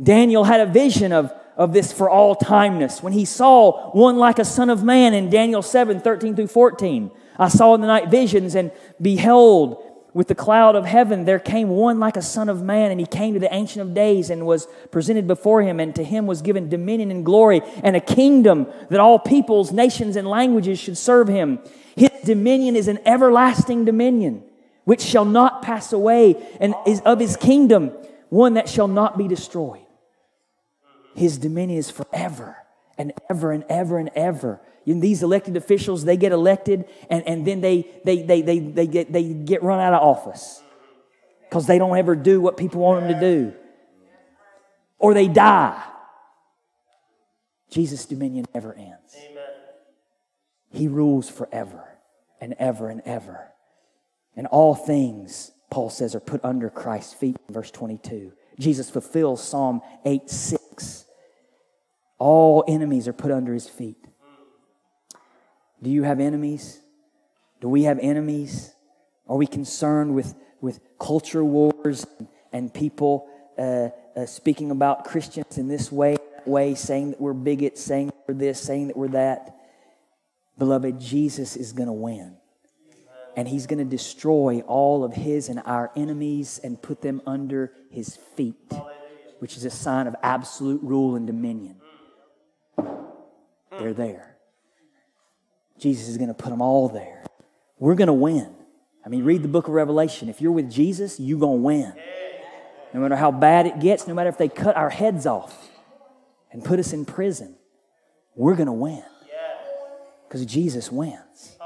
Daniel 0.00 0.44
had 0.44 0.60
a 0.60 0.66
vision 0.66 1.12
of 1.12 1.32
of 1.60 1.74
this 1.74 1.92
for 1.92 2.08
all 2.08 2.34
timeness. 2.34 3.02
When 3.02 3.12
he 3.12 3.26
saw 3.26 3.90
one 3.90 4.16
like 4.16 4.38
a 4.38 4.46
son 4.46 4.70
of 4.70 4.82
man 4.82 5.12
in 5.12 5.28
Daniel 5.28 5.60
7 5.60 6.00
13 6.00 6.34
through 6.34 6.46
14, 6.46 7.10
I 7.38 7.48
saw 7.48 7.74
in 7.74 7.82
the 7.82 7.86
night 7.86 8.08
visions 8.08 8.54
and 8.54 8.72
beheld 8.98 9.84
with 10.12 10.28
the 10.28 10.34
cloud 10.34 10.74
of 10.74 10.84
heaven 10.84 11.24
there 11.24 11.38
came 11.38 11.68
one 11.68 12.00
like 12.00 12.16
a 12.16 12.22
son 12.22 12.48
of 12.48 12.62
man 12.62 12.90
and 12.90 13.00
he 13.00 13.06
came 13.06 13.34
to 13.34 13.40
the 13.40 13.52
ancient 13.54 13.82
of 13.82 13.94
days 13.94 14.30
and 14.30 14.46
was 14.46 14.66
presented 14.90 15.26
before 15.26 15.62
him 15.62 15.78
and 15.80 15.94
to 15.94 16.04
him 16.04 16.26
was 16.26 16.42
given 16.42 16.68
dominion 16.68 17.10
and 17.10 17.24
glory 17.24 17.60
and 17.82 17.96
a 17.96 18.00
kingdom 18.00 18.66
that 18.88 19.00
all 19.00 19.18
peoples 19.18 19.72
nations 19.72 20.16
and 20.16 20.26
languages 20.28 20.78
should 20.78 20.98
serve 20.98 21.28
him. 21.28 21.58
His 21.96 22.10
dominion 22.24 22.76
is 22.76 22.88
an 22.88 22.98
everlasting 23.06 23.84
dominion 23.84 24.42
which 24.84 25.02
shall 25.02 25.24
not 25.24 25.62
pass 25.62 25.92
away 25.92 26.36
and 26.60 26.74
is 26.86 27.00
of 27.02 27.20
his 27.20 27.36
kingdom 27.36 27.90
one 28.28 28.54
that 28.54 28.68
shall 28.68 28.88
not 28.88 29.18
be 29.18 29.28
destroyed. 29.28 29.86
His 31.14 31.38
dominion 31.38 31.78
is 31.78 31.90
forever 31.90 32.56
and 33.00 33.14
ever 33.30 33.50
and 33.50 33.64
ever 33.70 33.98
and 33.98 34.10
ever. 34.14 34.60
And 34.84 35.00
these 35.00 35.22
elected 35.22 35.56
officials, 35.56 36.04
they 36.04 36.18
get 36.18 36.32
elected 36.32 36.84
and, 37.08 37.26
and 37.26 37.46
then 37.46 37.62
they, 37.62 37.88
they, 38.04 38.22
they, 38.22 38.42
they, 38.42 38.58
they, 38.58 38.86
get, 38.86 39.10
they 39.10 39.32
get 39.32 39.62
run 39.62 39.80
out 39.80 39.94
of 39.94 40.02
office 40.02 40.62
because 41.48 41.66
they 41.66 41.78
don't 41.78 41.96
ever 41.96 42.14
do 42.14 42.42
what 42.42 42.58
people 42.58 42.82
want 42.82 43.08
them 43.08 43.14
to 43.14 43.20
do. 43.20 43.54
Or 44.98 45.14
they 45.14 45.28
die. 45.28 45.82
Jesus' 47.70 48.04
dominion 48.04 48.44
never 48.54 48.74
ends. 48.74 49.16
Amen. 49.16 49.44
He 50.70 50.86
rules 50.86 51.30
forever 51.30 51.88
and 52.38 52.54
ever 52.58 52.90
and 52.90 53.00
ever. 53.06 53.48
And 54.36 54.46
all 54.46 54.74
things, 54.74 55.52
Paul 55.70 55.88
says, 55.88 56.14
are 56.14 56.20
put 56.20 56.44
under 56.44 56.68
Christ's 56.68 57.14
feet 57.14 57.36
verse 57.48 57.70
22. 57.70 58.32
Jesus 58.58 58.90
fulfills 58.90 59.42
Psalm 59.42 59.80
8 60.04 60.28
6. 60.28 61.06
All 62.20 62.62
enemies 62.68 63.08
are 63.08 63.14
put 63.14 63.32
under 63.32 63.54
his 63.54 63.66
feet. 63.66 63.96
Do 65.82 65.88
you 65.88 66.02
have 66.02 66.20
enemies? 66.20 66.78
Do 67.62 67.68
we 67.68 67.84
have 67.84 67.98
enemies? 67.98 68.74
Are 69.26 69.36
we 69.36 69.46
concerned 69.46 70.14
with, 70.14 70.34
with 70.60 70.80
culture 70.98 71.42
wars 71.42 72.06
and 72.52 72.72
people 72.72 73.26
uh, 73.58 73.88
uh, 74.14 74.26
speaking 74.26 74.70
about 74.70 75.04
Christians 75.04 75.56
in 75.56 75.68
this 75.68 75.90
way, 75.90 76.18
way, 76.44 76.74
saying 76.74 77.12
that 77.12 77.20
we're 77.20 77.32
bigots, 77.32 77.80
saying 77.80 78.08
that 78.08 78.16
we're 78.28 78.34
this, 78.34 78.60
saying 78.60 78.88
that 78.88 78.98
we're 78.98 79.08
that? 79.08 79.56
Beloved, 80.58 81.00
Jesus 81.00 81.56
is 81.56 81.72
going 81.72 81.86
to 81.86 81.92
win. 81.92 82.36
And 83.34 83.48
he's 83.48 83.66
going 83.66 83.78
to 83.78 83.84
destroy 83.84 84.60
all 84.66 85.04
of 85.04 85.14
his 85.14 85.48
and 85.48 85.62
our 85.64 85.90
enemies 85.96 86.60
and 86.62 86.82
put 86.82 87.00
them 87.00 87.22
under 87.26 87.72
his 87.90 88.16
feet, 88.36 88.56
which 89.38 89.56
is 89.56 89.64
a 89.64 89.70
sign 89.70 90.06
of 90.06 90.14
absolute 90.22 90.82
rule 90.82 91.16
and 91.16 91.26
dominion. 91.26 91.79
They're 93.80 93.94
there. 93.94 94.36
Jesus 95.78 96.08
is 96.08 96.18
going 96.18 96.28
to 96.28 96.34
put 96.34 96.50
them 96.50 96.60
all 96.60 96.88
there. 96.90 97.24
We're 97.78 97.94
going 97.94 98.08
to 98.08 98.12
win. 98.12 98.54
I 99.04 99.08
mean, 99.08 99.24
read 99.24 99.42
the 99.42 99.48
book 99.48 99.68
of 99.68 99.72
Revelation. 99.72 100.28
If 100.28 100.42
you're 100.42 100.52
with 100.52 100.70
Jesus, 100.70 101.18
you're 101.18 101.40
going 101.40 101.60
to 101.60 101.62
win. 101.62 101.92
No 102.92 103.00
matter 103.00 103.16
how 103.16 103.30
bad 103.30 103.66
it 103.66 103.80
gets, 103.80 104.06
no 104.06 104.12
matter 104.12 104.28
if 104.28 104.36
they 104.36 104.50
cut 104.50 104.76
our 104.76 104.90
heads 104.90 105.24
off 105.24 105.70
and 106.52 106.62
put 106.62 106.78
us 106.78 106.92
in 106.92 107.06
prison, 107.06 107.56
we're 108.34 108.54
going 108.54 108.66
to 108.66 108.72
win. 108.72 109.02
Because 110.28 110.44
Jesus 110.44 110.92
wins. 110.92 111.56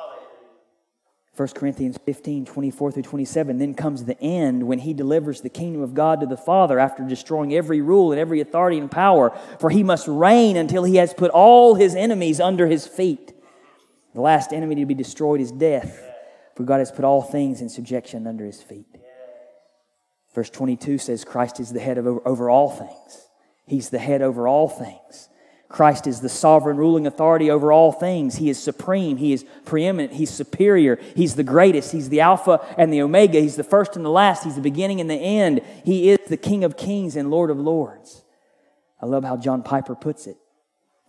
1 1.36 1.48
Corinthians 1.48 1.98
15, 2.04 2.44
24 2.44 2.92
through 2.92 3.02
27. 3.02 3.58
Then 3.58 3.74
comes 3.74 4.04
the 4.04 4.20
end 4.20 4.68
when 4.68 4.78
he 4.78 4.94
delivers 4.94 5.40
the 5.40 5.48
kingdom 5.48 5.82
of 5.82 5.92
God 5.92 6.20
to 6.20 6.26
the 6.26 6.36
Father 6.36 6.78
after 6.78 7.02
destroying 7.02 7.52
every 7.52 7.80
rule 7.80 8.12
and 8.12 8.20
every 8.20 8.40
authority 8.40 8.78
and 8.78 8.88
power. 8.88 9.36
For 9.58 9.70
he 9.70 9.82
must 9.82 10.06
reign 10.06 10.56
until 10.56 10.84
he 10.84 10.96
has 10.96 11.12
put 11.12 11.32
all 11.32 11.74
his 11.74 11.96
enemies 11.96 12.38
under 12.38 12.68
his 12.68 12.86
feet. 12.86 13.32
The 14.14 14.20
last 14.20 14.52
enemy 14.52 14.76
to 14.76 14.86
be 14.86 14.94
destroyed 14.94 15.40
is 15.40 15.50
death, 15.50 16.00
for 16.54 16.62
God 16.62 16.78
has 16.78 16.92
put 16.92 17.04
all 17.04 17.20
things 17.20 17.60
in 17.60 17.68
subjection 17.68 18.28
under 18.28 18.44
his 18.44 18.62
feet. 18.62 18.86
Verse 20.36 20.50
22 20.50 20.98
says 20.98 21.24
Christ 21.24 21.58
is 21.58 21.72
the 21.72 21.80
head 21.80 21.98
of, 21.98 22.06
over 22.06 22.48
all 22.48 22.70
things. 22.70 23.28
He's 23.66 23.90
the 23.90 23.98
head 23.98 24.22
over 24.22 24.46
all 24.46 24.68
things. 24.68 25.28
Christ 25.74 26.06
is 26.06 26.20
the 26.20 26.28
sovereign 26.28 26.76
ruling 26.76 27.04
authority 27.04 27.50
over 27.50 27.72
all 27.72 27.90
things. 27.90 28.36
He 28.36 28.48
is 28.48 28.62
supreme. 28.62 29.16
He 29.16 29.32
is 29.32 29.44
preeminent. 29.64 30.12
He's 30.12 30.30
superior. 30.30 31.00
He's 31.16 31.34
the 31.34 31.42
greatest. 31.42 31.90
He's 31.90 32.10
the 32.10 32.20
Alpha 32.20 32.64
and 32.78 32.92
the 32.92 33.02
Omega. 33.02 33.40
He's 33.40 33.56
the 33.56 33.64
first 33.64 33.96
and 33.96 34.04
the 34.04 34.10
last. 34.10 34.44
He's 34.44 34.54
the 34.54 34.60
beginning 34.60 35.00
and 35.00 35.10
the 35.10 35.16
end. 35.16 35.62
He 35.84 36.10
is 36.10 36.20
the 36.28 36.36
King 36.36 36.62
of 36.62 36.76
kings 36.76 37.16
and 37.16 37.28
Lord 37.28 37.50
of 37.50 37.58
lords. 37.58 38.22
I 39.02 39.06
love 39.06 39.24
how 39.24 39.36
John 39.36 39.64
Piper 39.64 39.96
puts 39.96 40.28
it. 40.28 40.36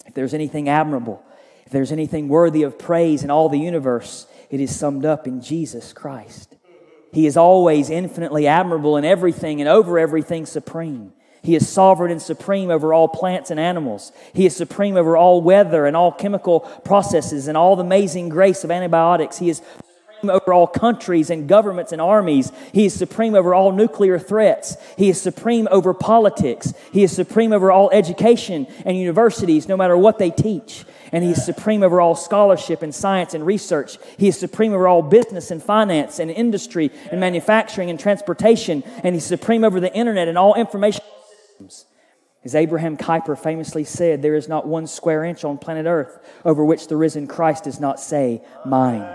If 0.08 0.16
there's 0.16 0.34
anything 0.34 0.68
admirable, 0.68 1.24
if 1.68 1.72
there's 1.72 1.92
anything 1.92 2.28
worthy 2.28 2.64
of 2.64 2.80
praise 2.80 3.24
in 3.24 3.30
all 3.30 3.50
the 3.50 3.60
universe, 3.60 4.26
it 4.50 4.60
is 4.60 4.76
summed 4.76 5.06
up 5.06 5.28
in 5.28 5.44
Jesus 5.44 5.94
Christ. 5.94 6.56
He 7.14 7.28
is 7.28 7.38
always 7.38 7.92
infinitely 7.92 8.48
admirable 8.48 8.98
in 8.98 9.06
everything 9.06 9.62
and 9.62 9.70
over 9.70 10.00
everything 10.00 10.48
supreme. 10.48 11.14
He 11.46 11.56
is 11.56 11.70
sovereign 11.70 12.12
and 12.12 12.22
supreme 12.22 12.72
over 12.72 12.92
all 12.92 13.08
plants 13.08 13.52
and 13.52 13.60
animals. 13.60 14.12
He 14.34 14.48
is 14.48 14.56
supreme 14.56 14.98
over 14.98 15.16
all 15.16 15.42
weather 15.44 15.86
and 15.86 15.96
all 15.96 16.12
chemical 16.12 16.62
processes 16.62 17.48
and 17.48 17.56
all 17.56 17.76
the 17.76 17.84
amazing 17.84 18.30
grace 18.30 18.64
of 18.64 18.72
antibiotics. 18.72 19.38
He 19.38 19.50
is 19.52 19.62
supreme 20.16 20.32
over 20.32 20.54
all 20.54 20.66
countries 20.66 21.30
and 21.30 21.48
governments 21.48 21.92
and 21.92 22.02
armies. 22.02 22.52
He 22.74 22.86
is 22.86 22.96
supreme 22.96 23.36
over 23.36 23.54
all 23.54 23.72
nuclear 23.72 24.18
threats. 24.18 24.76
He 24.98 25.10
is 25.10 25.22
supreme 25.22 25.68
over 25.70 25.94
politics. 25.94 26.74
He 26.92 27.04
is 27.04 27.12
supreme 27.12 27.54
over 27.54 27.72
all 27.72 27.92
education 27.92 28.66
and 28.84 28.98
universities, 28.98 29.68
no 29.68 29.78
matter 29.78 29.96
what 29.96 30.18
they 30.18 30.32
teach. 30.32 30.84
And 31.12 31.24
He 31.24 31.32
is 31.32 31.46
supreme 31.46 31.84
over 31.84 32.02
all 32.02 32.16
scholarship 32.16 32.82
and 32.82 32.94
science 32.94 33.36
and 33.36 33.46
research. 33.46 34.00
He 34.18 34.30
is 34.30 34.40
supreme 34.40 34.74
over 34.74 34.88
all 34.88 35.04
business 35.04 35.52
and 35.52 35.62
finance 35.62 36.18
and 36.18 36.32
industry 36.32 36.90
and 37.12 37.20
manufacturing 37.20 37.92
and 37.92 38.00
transportation. 38.00 38.84
And 39.04 39.14
He's 39.14 39.26
supreme 39.26 39.64
over 39.64 39.80
the 39.80 39.94
internet 39.94 40.28
and 40.28 40.40
all 40.40 40.56
information 40.56 41.04
as 42.46 42.54
Abraham 42.54 42.96
Kuyper 42.96 43.38
famously 43.38 43.84
said, 43.84 44.22
there 44.22 44.36
is 44.36 44.48
not 44.48 44.68
one 44.68 44.86
square 44.86 45.24
inch 45.24 45.44
on 45.44 45.58
planet 45.58 45.88
Earth 45.88 46.20
over 46.46 46.64
which 46.64 46.88
the 46.88 46.96
risen 46.96 47.26
Christ 47.26 47.64
does 47.64 47.80
not 47.80 48.00
say, 48.00 48.44
Mine. 48.66 49.08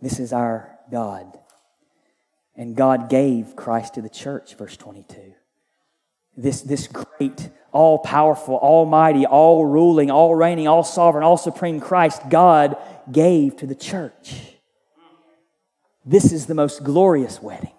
This 0.00 0.18
is 0.18 0.32
our 0.32 0.76
God. 0.90 1.38
And 2.56 2.74
God 2.74 3.08
gave 3.08 3.54
Christ 3.54 3.94
to 3.94 4.02
the 4.02 4.10
church, 4.10 4.56
verse 4.56 4.76
22. 4.76 5.34
This, 6.36 6.62
this 6.62 6.88
great, 6.88 7.50
all 7.70 8.00
powerful, 8.00 8.56
almighty, 8.56 9.24
all 9.24 9.64
ruling, 9.64 10.10
all 10.10 10.34
reigning, 10.34 10.66
all 10.66 10.82
sovereign, 10.82 11.24
all 11.24 11.36
supreme 11.36 11.78
Christ, 11.78 12.22
God 12.28 12.76
gave 13.10 13.56
to 13.58 13.66
the 13.66 13.74
church. 13.76 14.56
This 16.04 16.32
is 16.32 16.46
the 16.46 16.54
most 16.54 16.82
glorious 16.82 17.40
wedding. 17.40 17.74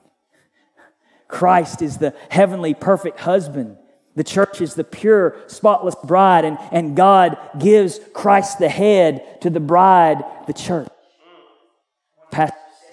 Christ 1.34 1.82
is 1.82 1.98
the 1.98 2.14
heavenly 2.30 2.76
perfect 2.76 3.20
husband. 3.20 3.78
The 4.16 4.24
church 4.24 4.62
is 4.62 4.76
the 4.76 4.84
pure, 4.84 5.36
spotless 5.48 5.96
bride, 5.96 6.46
and, 6.46 6.60
and 6.72 6.96
God 6.96 7.38
gives 7.58 8.00
Christ 8.14 8.60
the 8.60 8.70
head 8.70 9.42
to 9.42 9.50
the 9.50 9.60
bride, 9.60 10.24
the 10.46 10.54
church. 10.54 10.88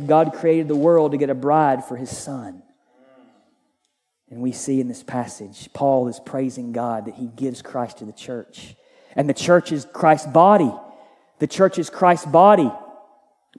God 0.07 0.33
created 0.33 0.69
the 0.69 0.77
world 0.77 1.13
to 1.13 1.19
get 1.19 1.29
a 1.29 1.35
bride 1.35 1.85
for 1.85 1.99
his 1.99 2.17
son. 2.17 2.63
And 4.31 4.41
we 4.41 4.53
see 4.53 4.81
in 4.81 4.89
this 4.89 5.03
passage, 5.03 5.69
Paul 5.75 6.09
is 6.09 6.19
praising 6.19 6.73
God 6.73 7.05
that 7.05 7.17
he 7.17 7.27
gives 7.27 7.61
Christ 7.61 7.99
to 7.99 8.07
the 8.07 8.13
church. 8.13 8.75
And 9.15 9.29
the 9.29 9.35
church 9.35 9.71
is 9.71 9.87
Christ's 9.93 10.29
body. 10.29 10.73
The 11.41 11.47
church 11.47 11.79
is 11.79 11.91
Christ's 11.91 12.27
body. 12.27 12.73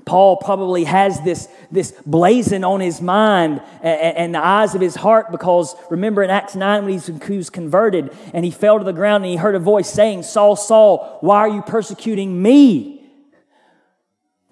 Paul 0.05 0.37
probably 0.37 0.85
has 0.85 1.21
this, 1.21 1.47
this 1.69 1.91
blazing 2.05 2.63
on 2.63 2.79
his 2.79 3.01
mind 3.01 3.61
and, 3.81 4.17
and, 4.17 4.35
the 4.35 4.43
eyes 4.43 4.73
of 4.73 4.81
his 4.81 4.95
heart 4.95 5.31
because 5.31 5.75
remember 5.89 6.23
in 6.23 6.29
Acts 6.29 6.55
9 6.55 6.85
when 6.85 6.99
he 6.99 7.37
was 7.37 7.49
converted 7.49 8.15
and 8.33 8.43
he 8.43 8.51
fell 8.51 8.79
to 8.79 8.83
the 8.83 8.93
ground 8.93 9.23
and 9.23 9.31
he 9.31 9.37
heard 9.37 9.53
a 9.53 9.59
voice 9.59 9.89
saying, 9.89 10.23
Saul, 10.23 10.55
Saul, 10.55 11.17
why 11.21 11.39
are 11.39 11.49
you 11.49 11.61
persecuting 11.61 12.41
me? 12.41 13.03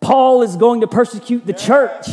Paul 0.02 0.44
is 0.44 0.56
going 0.56 0.82
to 0.82 0.88
persecute 0.88 1.46
the 1.46 1.54
church, 1.54 2.08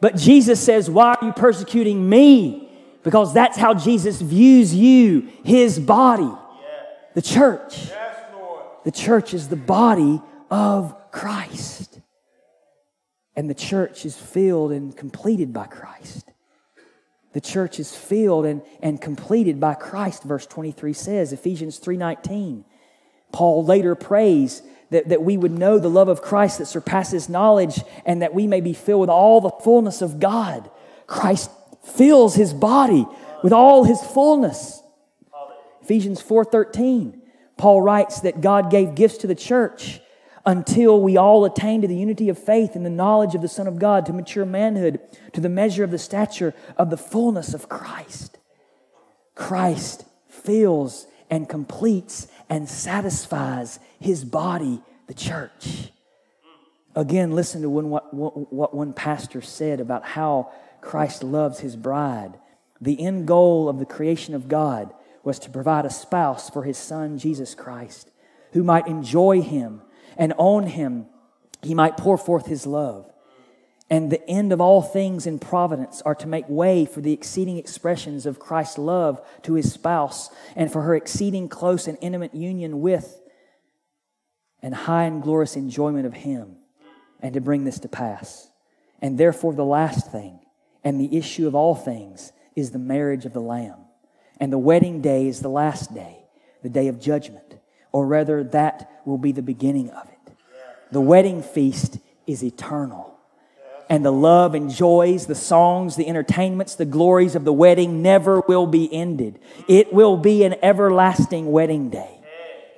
but 0.00 0.16
Jesus 0.16 0.60
says, 0.60 0.88
Why 0.88 1.14
are 1.14 1.26
you 1.26 1.32
persecuting 1.32 2.08
me? 2.08 2.68
Because 3.02 3.32
that's 3.32 3.56
how 3.56 3.74
Jesus 3.74 4.20
views 4.20 4.74
you, 4.74 5.28
his 5.44 5.78
body, 5.78 6.30
the 7.14 7.22
church. 7.22 7.90
The 8.84 8.90
church 8.90 9.34
is 9.34 9.48
the 9.48 9.56
body 9.56 10.22
of 10.50 11.10
Christ. 11.10 11.99
And 13.36 13.48
the 13.48 13.54
church 13.54 14.04
is 14.04 14.16
filled 14.16 14.72
and 14.72 14.96
completed 14.96 15.52
by 15.52 15.66
Christ. 15.66 16.30
The 17.32 17.40
church 17.40 17.78
is 17.78 17.94
filled 17.94 18.44
and, 18.44 18.62
and 18.82 19.00
completed 19.00 19.60
by 19.60 19.74
Christ, 19.74 20.24
verse 20.24 20.46
23 20.46 20.92
says, 20.92 21.32
Ephesians 21.32 21.78
3:19. 21.78 22.64
Paul 23.32 23.64
later 23.64 23.94
prays 23.94 24.62
that, 24.90 25.08
that 25.08 25.22
we 25.22 25.36
would 25.36 25.52
know 25.52 25.78
the 25.78 25.88
love 25.88 26.08
of 26.08 26.20
Christ 26.20 26.58
that 26.58 26.66
surpasses 26.66 27.28
knowledge 27.28 27.80
and 28.04 28.22
that 28.22 28.34
we 28.34 28.48
may 28.48 28.60
be 28.60 28.72
filled 28.72 29.02
with 29.02 29.10
all 29.10 29.40
the 29.40 29.50
fullness 29.62 30.02
of 30.02 30.18
God. 30.18 30.68
Christ 31.06 31.50
fills 31.84 32.34
his 32.34 32.52
body 32.52 33.06
with 33.44 33.52
all 33.52 33.84
his 33.84 34.00
fullness. 34.00 34.82
Ephesians 35.82 36.20
4:13. 36.20 37.20
Paul 37.56 37.82
writes 37.82 38.20
that 38.20 38.40
God 38.40 38.70
gave 38.70 38.94
gifts 38.94 39.18
to 39.18 39.26
the 39.26 39.34
church 39.34 40.00
until 40.46 41.00
we 41.00 41.16
all 41.16 41.44
attain 41.44 41.82
to 41.82 41.88
the 41.88 41.96
unity 41.96 42.28
of 42.28 42.38
faith 42.38 42.74
and 42.74 42.84
the 42.84 42.90
knowledge 42.90 43.34
of 43.34 43.42
the 43.42 43.48
Son 43.48 43.66
of 43.66 43.78
God, 43.78 44.06
to 44.06 44.12
mature 44.12 44.46
manhood, 44.46 45.00
to 45.32 45.40
the 45.40 45.48
measure 45.48 45.84
of 45.84 45.90
the 45.90 45.98
stature 45.98 46.54
of 46.76 46.90
the 46.90 46.96
fullness 46.96 47.54
of 47.54 47.68
Christ. 47.68 48.38
Christ 49.34 50.04
fills 50.28 51.06
and 51.30 51.48
completes 51.48 52.26
and 52.48 52.68
satisfies 52.68 53.78
his 54.00 54.24
body, 54.24 54.80
the 55.06 55.14
church. 55.14 55.90
Again, 56.96 57.32
listen 57.32 57.62
to 57.62 57.70
what, 57.70 58.12
what 58.12 58.74
one 58.74 58.92
pastor 58.92 59.40
said 59.40 59.80
about 59.80 60.04
how 60.04 60.50
Christ 60.80 61.22
loves 61.22 61.60
his 61.60 61.76
bride. 61.76 62.38
The 62.80 63.00
end 63.00 63.28
goal 63.28 63.68
of 63.68 63.78
the 63.78 63.86
creation 63.86 64.34
of 64.34 64.48
God 64.48 64.92
was 65.22 65.38
to 65.40 65.50
provide 65.50 65.84
a 65.84 65.90
spouse 65.90 66.50
for 66.50 66.64
his 66.64 66.78
son, 66.78 67.18
Jesus 67.18 67.54
Christ, 67.54 68.10
who 68.52 68.64
might 68.64 68.86
enjoy 68.86 69.42
him 69.42 69.82
and 70.16 70.32
on 70.38 70.66
him 70.66 71.06
he 71.62 71.74
might 71.74 71.96
pour 71.96 72.16
forth 72.16 72.46
his 72.46 72.66
love. 72.66 73.10
And 73.88 74.10
the 74.10 74.24
end 74.28 74.52
of 74.52 74.60
all 74.60 74.82
things 74.82 75.26
in 75.26 75.40
providence 75.40 76.00
are 76.02 76.14
to 76.14 76.28
make 76.28 76.48
way 76.48 76.86
for 76.86 77.00
the 77.00 77.12
exceeding 77.12 77.56
expressions 77.56 78.24
of 78.24 78.38
Christ's 78.38 78.78
love 78.78 79.20
to 79.42 79.54
his 79.54 79.72
spouse 79.72 80.30
and 80.54 80.72
for 80.72 80.82
her 80.82 80.94
exceeding 80.94 81.48
close 81.48 81.88
and 81.88 81.98
intimate 82.00 82.34
union 82.34 82.80
with 82.80 83.20
and 84.62 84.74
high 84.74 85.04
and 85.04 85.22
glorious 85.22 85.56
enjoyment 85.56 86.06
of 86.06 86.12
him, 86.12 86.56
and 87.20 87.34
to 87.34 87.40
bring 87.40 87.64
this 87.64 87.78
to 87.80 87.88
pass. 87.88 88.48
And 89.00 89.18
therefore, 89.18 89.54
the 89.54 89.64
last 89.64 90.12
thing 90.12 90.40
and 90.84 91.00
the 91.00 91.16
issue 91.16 91.46
of 91.46 91.54
all 91.54 91.74
things 91.74 92.32
is 92.54 92.70
the 92.70 92.78
marriage 92.78 93.24
of 93.24 93.32
the 93.32 93.40
Lamb. 93.40 93.78
And 94.38 94.52
the 94.52 94.58
wedding 94.58 95.00
day 95.00 95.26
is 95.26 95.40
the 95.40 95.48
last 95.48 95.94
day, 95.94 96.24
the 96.62 96.68
day 96.68 96.88
of 96.88 97.00
judgment, 97.00 97.49
or 97.92 98.06
rather, 98.06 98.44
that 98.44 99.02
will 99.04 99.18
be 99.18 99.32
the 99.32 99.42
beginning 99.42 99.90
of 99.90 100.08
it. 100.08 100.34
The 100.92 101.00
wedding 101.00 101.42
feast 101.42 101.98
is 102.26 102.42
eternal. 102.44 103.18
And 103.88 104.04
the 104.04 104.12
love 104.12 104.54
and 104.54 104.70
joys, 104.70 105.26
the 105.26 105.34
songs, 105.34 105.96
the 105.96 106.06
entertainments, 106.06 106.76
the 106.76 106.84
glories 106.84 107.34
of 107.34 107.44
the 107.44 107.52
wedding 107.52 108.02
never 108.02 108.40
will 108.40 108.66
be 108.66 108.92
ended. 108.92 109.40
It 109.66 109.92
will 109.92 110.16
be 110.16 110.44
an 110.44 110.54
everlasting 110.62 111.50
wedding 111.50 111.90
day. 111.90 112.19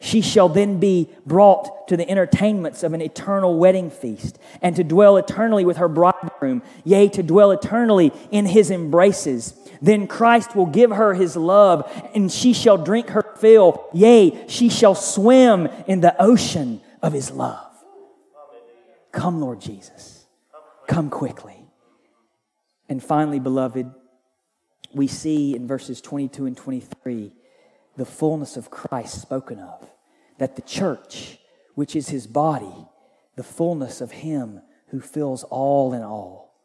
She 0.02 0.20
shall 0.20 0.48
then 0.48 0.80
be 0.80 1.08
brought 1.24 1.86
to 1.86 1.96
the 1.96 2.10
entertainments 2.10 2.82
of 2.82 2.92
an 2.92 3.00
eternal 3.00 3.56
wedding 3.56 3.88
feast, 3.88 4.36
and 4.60 4.74
to 4.74 4.82
dwell 4.82 5.16
eternally 5.16 5.64
with 5.64 5.76
her 5.76 5.86
bridegroom, 5.86 6.62
yea, 6.82 7.08
to 7.10 7.22
dwell 7.22 7.52
eternally 7.52 8.12
in 8.32 8.46
his 8.46 8.72
embraces. 8.72 9.54
Then 9.80 10.08
Christ 10.08 10.56
will 10.56 10.66
give 10.66 10.90
her 10.90 11.14
his 11.14 11.36
love, 11.36 11.88
and 12.16 12.32
she 12.32 12.52
shall 12.52 12.76
drink 12.76 13.10
her 13.10 13.22
fill, 13.36 13.88
yea, 13.92 14.44
she 14.48 14.68
shall 14.68 14.96
swim 14.96 15.68
in 15.86 16.00
the 16.00 16.20
ocean 16.20 16.80
of 17.00 17.12
his 17.12 17.30
love. 17.30 17.70
Come, 19.12 19.40
Lord 19.40 19.60
Jesus. 19.60 20.26
Come 20.88 21.10
quickly. 21.10 21.64
And 22.88 23.00
finally, 23.00 23.38
beloved, 23.38 23.88
we 24.92 25.06
see 25.06 25.54
in 25.54 25.68
verses 25.68 26.00
22 26.00 26.46
and 26.46 26.56
23 26.56 27.32
the 27.96 28.04
fullness 28.04 28.56
of 28.56 28.68
Christ 28.68 29.22
spoken 29.22 29.60
of. 29.60 29.91
That 30.42 30.56
the 30.56 30.62
church, 30.62 31.38
which 31.76 31.94
is 31.94 32.08
his 32.08 32.26
body, 32.26 32.88
the 33.36 33.44
fullness 33.44 34.00
of 34.00 34.10
him 34.10 34.60
who 34.88 34.98
fills 34.98 35.44
all 35.44 35.92
in 35.92 36.02
all. 36.02 36.58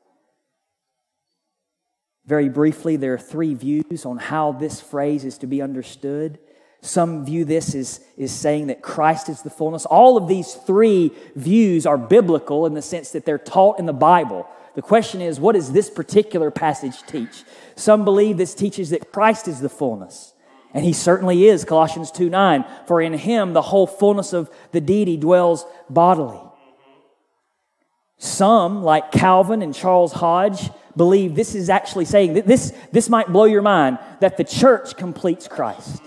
Very 2.25 2.49
briefly, 2.49 2.95
there 2.95 3.13
are 3.13 3.19
three 3.19 3.53
views 3.53 4.03
on 4.03 4.17
how 4.17 4.51
this 4.51 4.82
phrase 4.82 5.23
is 5.23 5.38
to 5.38 5.45
be 5.45 5.61
understood. 5.61 6.39
Some 6.82 7.23
view 7.23 7.45
this 7.45 7.75
as, 7.75 8.03
as 8.19 8.32
saying 8.32 8.65
that 8.67 8.82
Christ 8.82 9.30
is 9.30 9.43
the 9.43 9.51
fullness. 9.51 9.86
All 9.86 10.17
of 10.17 10.28
these 10.28 10.55
three 10.55 11.11
views 11.36 11.86
are 11.86 11.99
biblical 11.99 12.65
in 12.65 12.73
the 12.73 12.82
sense 12.82 13.11
that 13.11 13.25
they're 13.25 13.38
taught 13.38 13.78
in 13.78 13.86
the 13.86 13.93
Bible. 13.93 14.47
The 14.73 14.82
question 14.82 15.21
is, 15.21 15.39
what 15.39 15.53
does 15.53 15.71
this 15.71 15.91
particular 15.91 16.49
passage 16.49 17.03
teach? 17.03 17.43
Some 17.75 18.05
believe 18.05 18.38
this 18.38 18.55
teaches 18.55 18.89
that 18.89 19.11
Christ 19.11 19.47
is 19.47 19.59
the 19.59 19.69
fullness. 19.69 20.34
And 20.74 20.84
he 20.84 20.93
certainly 20.93 21.47
is, 21.47 21.65
Colossians 21.65 22.11
2 22.11 22.30
9. 22.30 22.65
For 22.86 23.01
in 23.01 23.13
him 23.13 23.53
the 23.53 23.61
whole 23.61 23.88
fullness 23.88 24.34
of 24.34 24.49
the 24.72 24.82
deity 24.82 25.18
dwells 25.18 25.65
bodily. 25.89 26.39
Some, 28.20 28.84
like 28.84 29.11
Calvin 29.11 29.61
and 29.61 29.74
Charles 29.74 30.13
Hodge, 30.13 30.70
believe 30.95 31.36
this 31.36 31.53
is 31.53 31.70
actually 31.70 32.05
saying 32.05 32.34
that 32.34 32.47
this, 32.47 32.74
this 32.91 33.09
might 33.09 33.32
blow 33.32 33.45
your 33.45 33.61
mind 33.61 33.99
that 34.22 34.38
the 34.38 34.43
church 34.43 34.97
completes 34.97 35.47
Christ. 35.47 36.01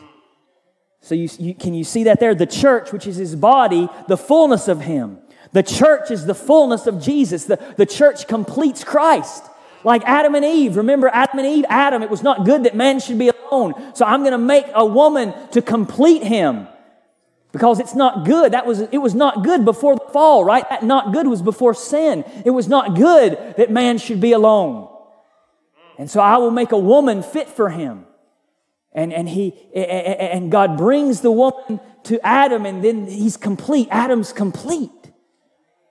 So 1.01 1.15
you, 1.15 1.29
you, 1.39 1.55
can 1.55 1.73
you 1.73 1.85
see 1.85 2.05
that 2.05 2.21
there? 2.21 2.35
The 2.35 2.47
church, 2.47 2.93
which 2.93 3.07
is 3.07 3.17
his 3.17 3.37
body, 3.37 3.89
the 4.09 4.17
fullness 4.17 4.69
of 4.69 4.83
him. 4.83 5.19
The 5.53 5.63
church 5.63 6.11
is 6.11 6.27
the 6.27 6.35
fullness 6.35 6.87
of 6.87 7.01
Jesus. 7.01 7.45
The, 7.45 7.59
the 7.77 7.87
church 7.87 8.29
completes 8.29 8.85
Christ. 8.85 9.45
Like 9.83 10.03
Adam 10.05 10.35
and 10.35 10.45
Eve. 10.45 10.77
Remember 10.77 11.09
Adam 11.09 11.39
and 11.39 11.49
Eve? 11.49 11.65
Adam, 11.69 12.03
it 12.03 12.11
was 12.11 12.23
not 12.23 12.45
good 12.45 12.65
that 12.65 12.77
man 12.77 13.01
should 13.01 13.19
be 13.19 13.31
alone. 13.51 13.75
So 13.95 14.05
I'm 14.05 14.21
going 14.21 14.33
to 14.33 14.39
make 14.39 14.67
a 14.75 14.85
woman 14.85 15.35
to 15.53 15.63
complete 15.63 16.23
him. 16.23 16.69
Because 17.53 17.81
it's 17.81 17.97
not 17.97 18.25
good. 18.27 18.53
That 18.53 18.65
was, 18.65 18.81
it 18.81 18.99
was 18.99 19.15
not 19.15 19.43
good 19.43 19.65
before 19.65 19.97
the 19.97 20.05
fall, 20.13 20.45
right? 20.45 20.69
That 20.71 20.85
not 20.85 21.13
good 21.13 21.27
was 21.27 21.43
before 21.43 21.75
sin. 21.75 22.25
It 22.45 22.51
was 22.51 22.69
not 22.69 22.95
good 22.95 23.37
that 23.57 23.71
man 23.71 23.99
should 23.99 24.21
be 24.21 24.33
alone. 24.33 24.89
And 25.99 26.09
so 26.09 26.21
I 26.21 26.39
will 26.39 26.53
make 26.53 26.73
a 26.73 26.79
woman 26.79 27.23
fit 27.23 27.49
for 27.49 27.69
him. 27.69 28.07
And, 28.93 29.13
and, 29.13 29.29
he, 29.29 29.55
and 29.75 30.51
God 30.51 30.79
brings 30.79 31.21
the 31.21 31.31
woman 31.31 31.81
to 32.05 32.25
Adam, 32.27 32.67
and 32.67 32.83
then 32.83 33.07
he's 33.07 33.37
complete. 33.37 33.89
Adam's 33.91 34.33
complete. 34.33 34.91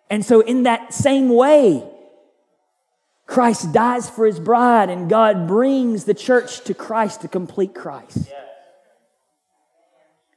And 0.10 0.26
so, 0.26 0.42
in 0.42 0.64
that 0.64 0.94
same 0.94 1.30
way, 1.30 1.88
Christ 3.30 3.72
dies 3.72 4.10
for 4.10 4.26
his 4.26 4.40
bride, 4.40 4.90
and 4.90 5.08
God 5.08 5.48
brings 5.48 6.06
the 6.06 6.16
church 6.16 6.62
to 6.62 6.74
Christ 6.74 7.22
to 7.22 7.28
complete 7.28 7.76
Christ. 7.76 8.28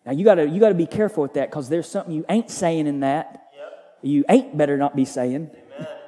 Now, 0.05 0.13
you 0.13 0.27
got 0.27 0.37
you 0.37 0.61
gotta 0.61 0.75
be 0.75 0.87
careful 0.87 1.23
with 1.23 1.33
that 1.35 1.49
because 1.49 1.71
there's 1.71 1.89
something 1.89 2.15
you 2.15 2.27
ain't 2.29 2.51
saying 2.51 2.87
in 2.87 3.01
that. 3.01 3.49
Yep. 3.57 3.99
You 4.03 4.25
ain't 4.29 4.59
better 4.59 4.77
not 4.77 4.95
be 4.95 5.07
saying. 5.07 5.51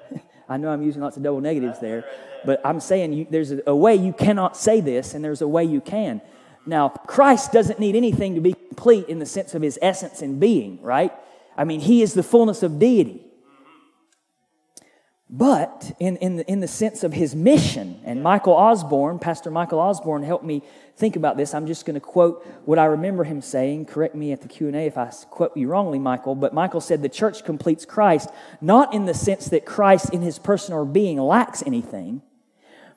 I 0.48 0.58
know 0.58 0.68
I'm 0.68 0.82
using 0.82 1.00
lots 1.00 1.16
of 1.16 1.22
double 1.22 1.40
negatives 1.40 1.80
there, 1.80 2.04
but 2.44 2.60
I'm 2.66 2.80
saying 2.80 3.14
you, 3.14 3.26
there's 3.30 3.50
a, 3.50 3.62
a 3.66 3.74
way 3.74 3.94
you 3.94 4.12
cannot 4.12 4.54
say 4.54 4.82
this, 4.82 5.14
and 5.14 5.24
there's 5.24 5.40
a 5.40 5.48
way 5.48 5.64
you 5.64 5.80
can. 5.80 6.20
Now, 6.66 6.90
Christ 6.90 7.50
doesn't 7.50 7.78
need 7.78 7.96
anything 7.96 8.34
to 8.34 8.42
be 8.42 8.52
complete 8.52 9.08
in 9.08 9.20
the 9.20 9.26
sense 9.26 9.54
of 9.54 9.62
his 9.62 9.78
essence 9.80 10.20
and 10.20 10.38
being, 10.38 10.82
right? 10.82 11.12
I 11.56 11.64
mean, 11.64 11.80
he 11.80 12.02
is 12.02 12.12
the 12.12 12.22
fullness 12.22 12.62
of 12.62 12.78
deity. 12.78 13.22
But 15.36 15.96
in, 15.98 16.16
in, 16.18 16.36
the, 16.36 16.48
in 16.48 16.60
the 16.60 16.68
sense 16.68 17.02
of 17.02 17.12
his 17.12 17.34
mission, 17.34 18.00
and 18.04 18.22
Michael 18.22 18.52
Osborne, 18.52 19.18
Pastor 19.18 19.50
Michael 19.50 19.80
Osborne 19.80 20.22
helped 20.22 20.44
me 20.44 20.62
think 20.96 21.16
about 21.16 21.36
this. 21.36 21.54
I'm 21.54 21.66
just 21.66 21.86
going 21.86 21.94
to 21.94 22.00
quote 22.00 22.46
what 22.66 22.78
I 22.78 22.84
remember 22.84 23.24
him 23.24 23.42
saying. 23.42 23.86
Correct 23.86 24.14
me 24.14 24.30
at 24.30 24.42
the 24.42 24.46
Q&A 24.46 24.86
if 24.86 24.96
I 24.96 25.10
quote 25.30 25.56
you 25.56 25.66
wrongly, 25.66 25.98
Michael. 25.98 26.36
But 26.36 26.54
Michael 26.54 26.80
said 26.80 27.02
the 27.02 27.08
church 27.08 27.44
completes 27.44 27.84
Christ, 27.84 28.28
not 28.60 28.94
in 28.94 29.06
the 29.06 29.14
sense 29.14 29.46
that 29.46 29.66
Christ 29.66 30.14
in 30.14 30.22
his 30.22 30.38
person 30.38 30.72
or 30.72 30.84
being 30.84 31.18
lacks 31.18 31.64
anything, 31.66 32.22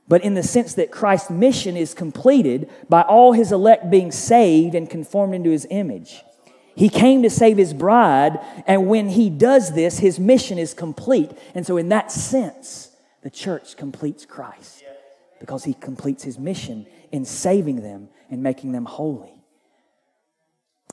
but 0.07 0.23
in 0.23 0.35
the 0.35 0.43
sense 0.43 0.75
that 0.75 0.91
Christ's 0.91 1.31
mission 1.31 1.75
is 1.75 1.95
completed 1.95 2.69
by 2.88 3.01
all 3.01 3.31
his 3.31 3.51
elect 3.51 3.89
being 3.89 4.11
saved 4.11 4.75
and 4.75 4.88
conformed 4.88 5.33
into 5.33 5.49
his 5.49 5.65
image. 5.71 6.21
He 6.78 6.89
came 6.89 7.23
to 7.23 7.30
save 7.32 7.57
his 7.57 7.73
bride, 7.73 8.39
and 8.67 8.88
when 8.88 9.09
he 9.09 9.32
does 9.32 9.73
this, 9.73 9.97
his 9.97 10.19
mission 10.19 10.59
is 10.59 10.75
complete. 10.75 11.32
And 11.55 11.65
so, 11.65 11.75
in 11.75 11.89
that 11.89 12.11
sense, 12.11 12.91
the 13.23 13.32
church 13.32 13.75
completes 13.75 14.28
Christ 14.28 14.84
because 15.39 15.63
he 15.63 15.73
completes 15.73 16.23
his 16.23 16.38
mission 16.38 16.86
in 17.11 17.25
saving 17.25 17.82
them 17.82 18.09
and 18.30 18.43
making 18.43 18.73
them 18.73 18.86
holy. 18.86 19.34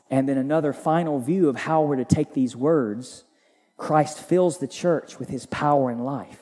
And 0.09 0.27
then, 0.27 0.39
another 0.39 0.73
final 0.73 1.21
view 1.21 1.51
of 1.51 1.57
how 1.57 1.83
we're 1.83 1.97
to 1.97 2.07
take 2.07 2.33
these 2.33 2.57
words 2.57 3.25
Christ 3.77 4.19
fills 4.19 4.57
the 4.57 4.69
church 4.69 5.19
with 5.19 5.29
his 5.29 5.45
power 5.45 5.91
and 5.91 6.03
life. 6.03 6.41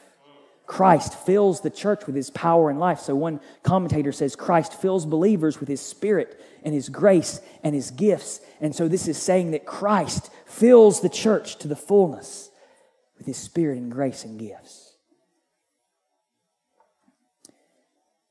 Christ 0.66 1.14
fills 1.14 1.62
the 1.62 1.70
church 1.70 2.06
with 2.06 2.14
his 2.14 2.30
power 2.30 2.70
and 2.70 2.78
life. 2.78 3.00
So 3.00 3.16
one 3.16 3.40
commentator 3.64 4.12
says 4.12 4.36
Christ 4.36 4.72
fills 4.72 5.04
believers 5.04 5.58
with 5.58 5.68
his 5.68 5.80
spirit 5.80 6.40
and 6.64 6.74
his 6.74 6.88
grace 6.88 7.40
and 7.62 7.74
his 7.74 7.90
gifts. 7.90 8.40
And 8.60 8.74
so 8.74 8.88
this 8.88 9.08
is 9.08 9.20
saying 9.20 9.52
that 9.52 9.66
Christ 9.66 10.30
fills 10.46 11.00
the 11.00 11.08
church 11.08 11.56
to 11.58 11.68
the 11.68 11.76
fullness 11.76 12.50
with 13.18 13.26
his 13.26 13.36
spirit 13.36 13.78
and 13.78 13.90
grace 13.90 14.24
and 14.24 14.38
gifts. 14.38 14.92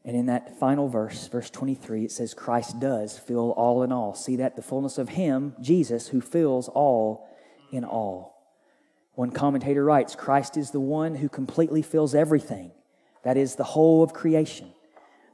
And 0.04 0.16
in 0.16 0.26
that 0.28 0.60
final 0.60 0.88
verse, 0.88 1.28
verse 1.28 1.50
23, 1.50 2.06
it 2.06 2.12
says, 2.12 2.34
Christ 2.34 2.80
does 2.80 3.18
fill 3.20 3.52
all 3.52 3.84
in 3.84 3.92
all. 3.92 4.16
See 4.16 4.38
that? 4.38 4.56
The 4.56 4.64
fullness 4.64 4.98
of 4.98 5.10
Him, 5.10 5.54
Jesus, 5.62 6.08
who 6.08 6.22
fills 6.22 6.68
all 6.68 7.30
in 7.72 7.86
all. 7.86 8.32
One 9.14 9.32
commentator 9.32 9.84
writes 9.84 10.16
Christ 10.16 10.58
is 10.58 10.72
the 10.72 10.80
one 10.80 11.16
who 11.16 11.30
completely 11.30 11.84
fills 11.84 12.16
everything, 12.16 12.72
that 13.24 13.38
is, 13.38 13.56
the 13.56 13.64
whole 13.64 14.02
of 14.02 14.14
creation, 14.14 14.72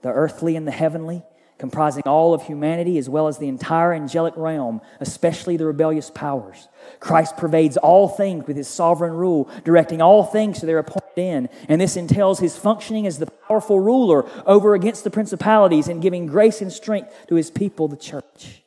the 0.02 0.12
earthly 0.12 0.58
and 0.58 0.68
the 0.68 0.72
heavenly, 0.72 1.24
comprising 1.58 2.04
all 2.06 2.34
of 2.34 2.44
humanity 2.44 2.98
as 2.98 3.10
well 3.10 3.28
as 3.28 3.38
the 3.38 3.48
entire 3.48 3.94
angelic 3.94 4.36
realm, 4.38 4.82
especially 5.00 5.58
the 5.58 5.66
rebellious 5.66 6.10
powers. 6.12 6.68
Christ 7.00 7.38
pervades 7.38 7.78
all 7.78 8.08
things 8.08 8.48
with 8.48 8.58
his 8.58 8.68
sovereign 8.68 9.14
rule, 9.14 9.50
directing 9.64 10.02
all 10.02 10.24
things 10.24 10.60
to 10.60 10.66
their 10.66 10.80
appointed 10.80 11.18
end. 11.18 11.50
And 11.68 11.82
this 11.82 11.98
entails 11.98 12.40
his 12.40 12.58
functioning 12.58 13.08
as 13.08 13.20
the 13.20 13.26
powerful 13.48 13.80
ruler 13.80 14.30
over 14.46 14.76
against 14.76 15.04
the 15.04 15.10
principalities 15.10 15.88
and 15.88 16.02
giving 16.02 16.28
grace 16.28 16.62
and 16.62 16.72
strength 16.72 17.14
to 17.28 17.36
his 17.36 17.50
people, 17.50 17.88
the 17.88 17.98
church. 17.98 18.64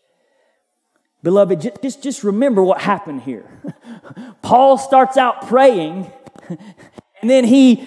Beloved, 1.22 1.78
just, 1.82 2.02
just 2.02 2.24
remember 2.24 2.62
what 2.62 2.80
happened 2.80 3.22
here. 3.22 3.46
Paul 4.42 4.78
starts 4.78 5.16
out 5.16 5.46
praying, 5.46 6.10
and 7.20 7.28
then 7.28 7.44
he, 7.44 7.86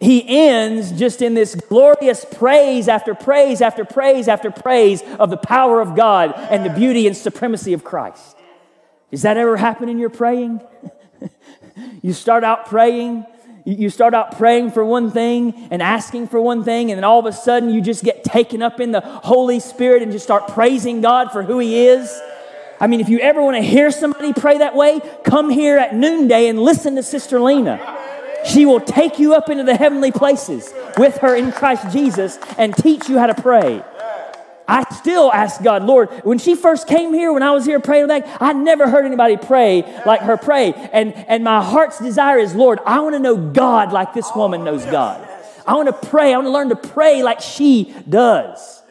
he 0.00 0.24
ends 0.26 0.92
just 0.92 1.22
in 1.22 1.34
this 1.34 1.54
glorious 1.54 2.24
praise 2.24 2.86
after 2.88 3.14
praise 3.14 3.62
after 3.62 3.84
praise 3.84 4.28
after 4.28 4.50
praise 4.50 5.02
of 5.18 5.30
the 5.30 5.38
power 5.38 5.80
of 5.80 5.96
God 5.96 6.34
and 6.36 6.66
the 6.66 6.70
beauty 6.70 7.06
and 7.06 7.16
supremacy 7.16 7.72
of 7.72 7.82
Christ. 7.82 8.36
Does 9.10 9.22
that 9.22 9.38
ever 9.38 9.56
happen 9.56 9.88
in 9.88 9.98
your 9.98 10.10
praying? 10.10 10.60
you 12.02 12.12
start 12.12 12.44
out 12.44 12.66
praying, 12.66 13.24
you 13.64 13.88
start 13.88 14.12
out 14.12 14.36
praying 14.36 14.72
for 14.72 14.84
one 14.84 15.10
thing 15.10 15.68
and 15.70 15.80
asking 15.80 16.28
for 16.28 16.40
one 16.40 16.62
thing, 16.62 16.90
and 16.90 16.98
then 16.98 17.04
all 17.04 17.20
of 17.20 17.26
a 17.26 17.32
sudden 17.32 17.70
you 17.70 17.80
just 17.80 18.04
get 18.04 18.22
taken 18.22 18.60
up 18.62 18.80
in 18.80 18.92
the 18.92 19.00
Holy 19.00 19.60
Spirit 19.60 20.02
and 20.02 20.12
just 20.12 20.24
start 20.24 20.48
praising 20.48 21.00
God 21.00 21.32
for 21.32 21.42
who 21.42 21.58
He 21.58 21.86
is. 21.86 22.20
I 22.78 22.86
mean, 22.86 23.00
if 23.00 23.08
you 23.08 23.20
ever 23.20 23.40
want 23.40 23.56
to 23.56 23.62
hear 23.62 23.90
somebody 23.90 24.34
pray 24.34 24.58
that 24.58 24.74
way, 24.76 25.00
come 25.24 25.48
here 25.48 25.78
at 25.78 25.94
noonday 25.94 26.48
and 26.48 26.58
listen 26.58 26.96
to 26.96 27.02
Sister 27.02 27.40
Lena. 27.40 27.80
She 28.44 28.66
will 28.66 28.80
take 28.80 29.18
you 29.18 29.34
up 29.34 29.48
into 29.48 29.64
the 29.64 29.76
heavenly 29.76 30.12
places 30.12 30.72
with 30.98 31.18
her 31.18 31.34
in 31.34 31.52
Christ 31.52 31.90
Jesus 31.92 32.38
and 32.58 32.74
teach 32.74 33.08
you 33.08 33.18
how 33.18 33.26
to 33.26 33.34
pray. 33.34 33.82
I 34.66 34.84
still 34.94 35.30
ask 35.30 35.62
God, 35.62 35.82
Lord, 35.82 36.08
when 36.24 36.38
she 36.38 36.54
first 36.54 36.86
came 36.86 37.12
here, 37.12 37.32
when 37.32 37.42
I 37.42 37.50
was 37.50 37.66
here 37.66 37.80
praying 37.80 38.06
that, 38.08 38.38
I 38.40 38.54
never 38.54 38.88
heard 38.88 39.04
anybody 39.04 39.36
pray 39.36 39.82
like 40.06 40.20
her 40.22 40.38
pray. 40.38 40.72
And, 40.72 41.12
and 41.14 41.44
my 41.44 41.62
heart's 41.62 41.98
desire 41.98 42.38
is, 42.38 42.54
Lord, 42.54 42.78
I 42.86 43.00
want 43.00 43.14
to 43.14 43.18
know 43.18 43.36
God 43.36 43.92
like 43.92 44.14
this 44.14 44.30
woman 44.34 44.64
knows 44.64 44.84
God. 44.86 45.28
I 45.66 45.74
want 45.74 45.88
to 45.88 46.08
pray. 46.08 46.32
I 46.32 46.36
want 46.36 46.46
to 46.46 46.50
learn 46.50 46.68
to 46.70 46.76
pray 46.76 47.22
like 47.22 47.40
she 47.40 47.94
does. 48.08 48.82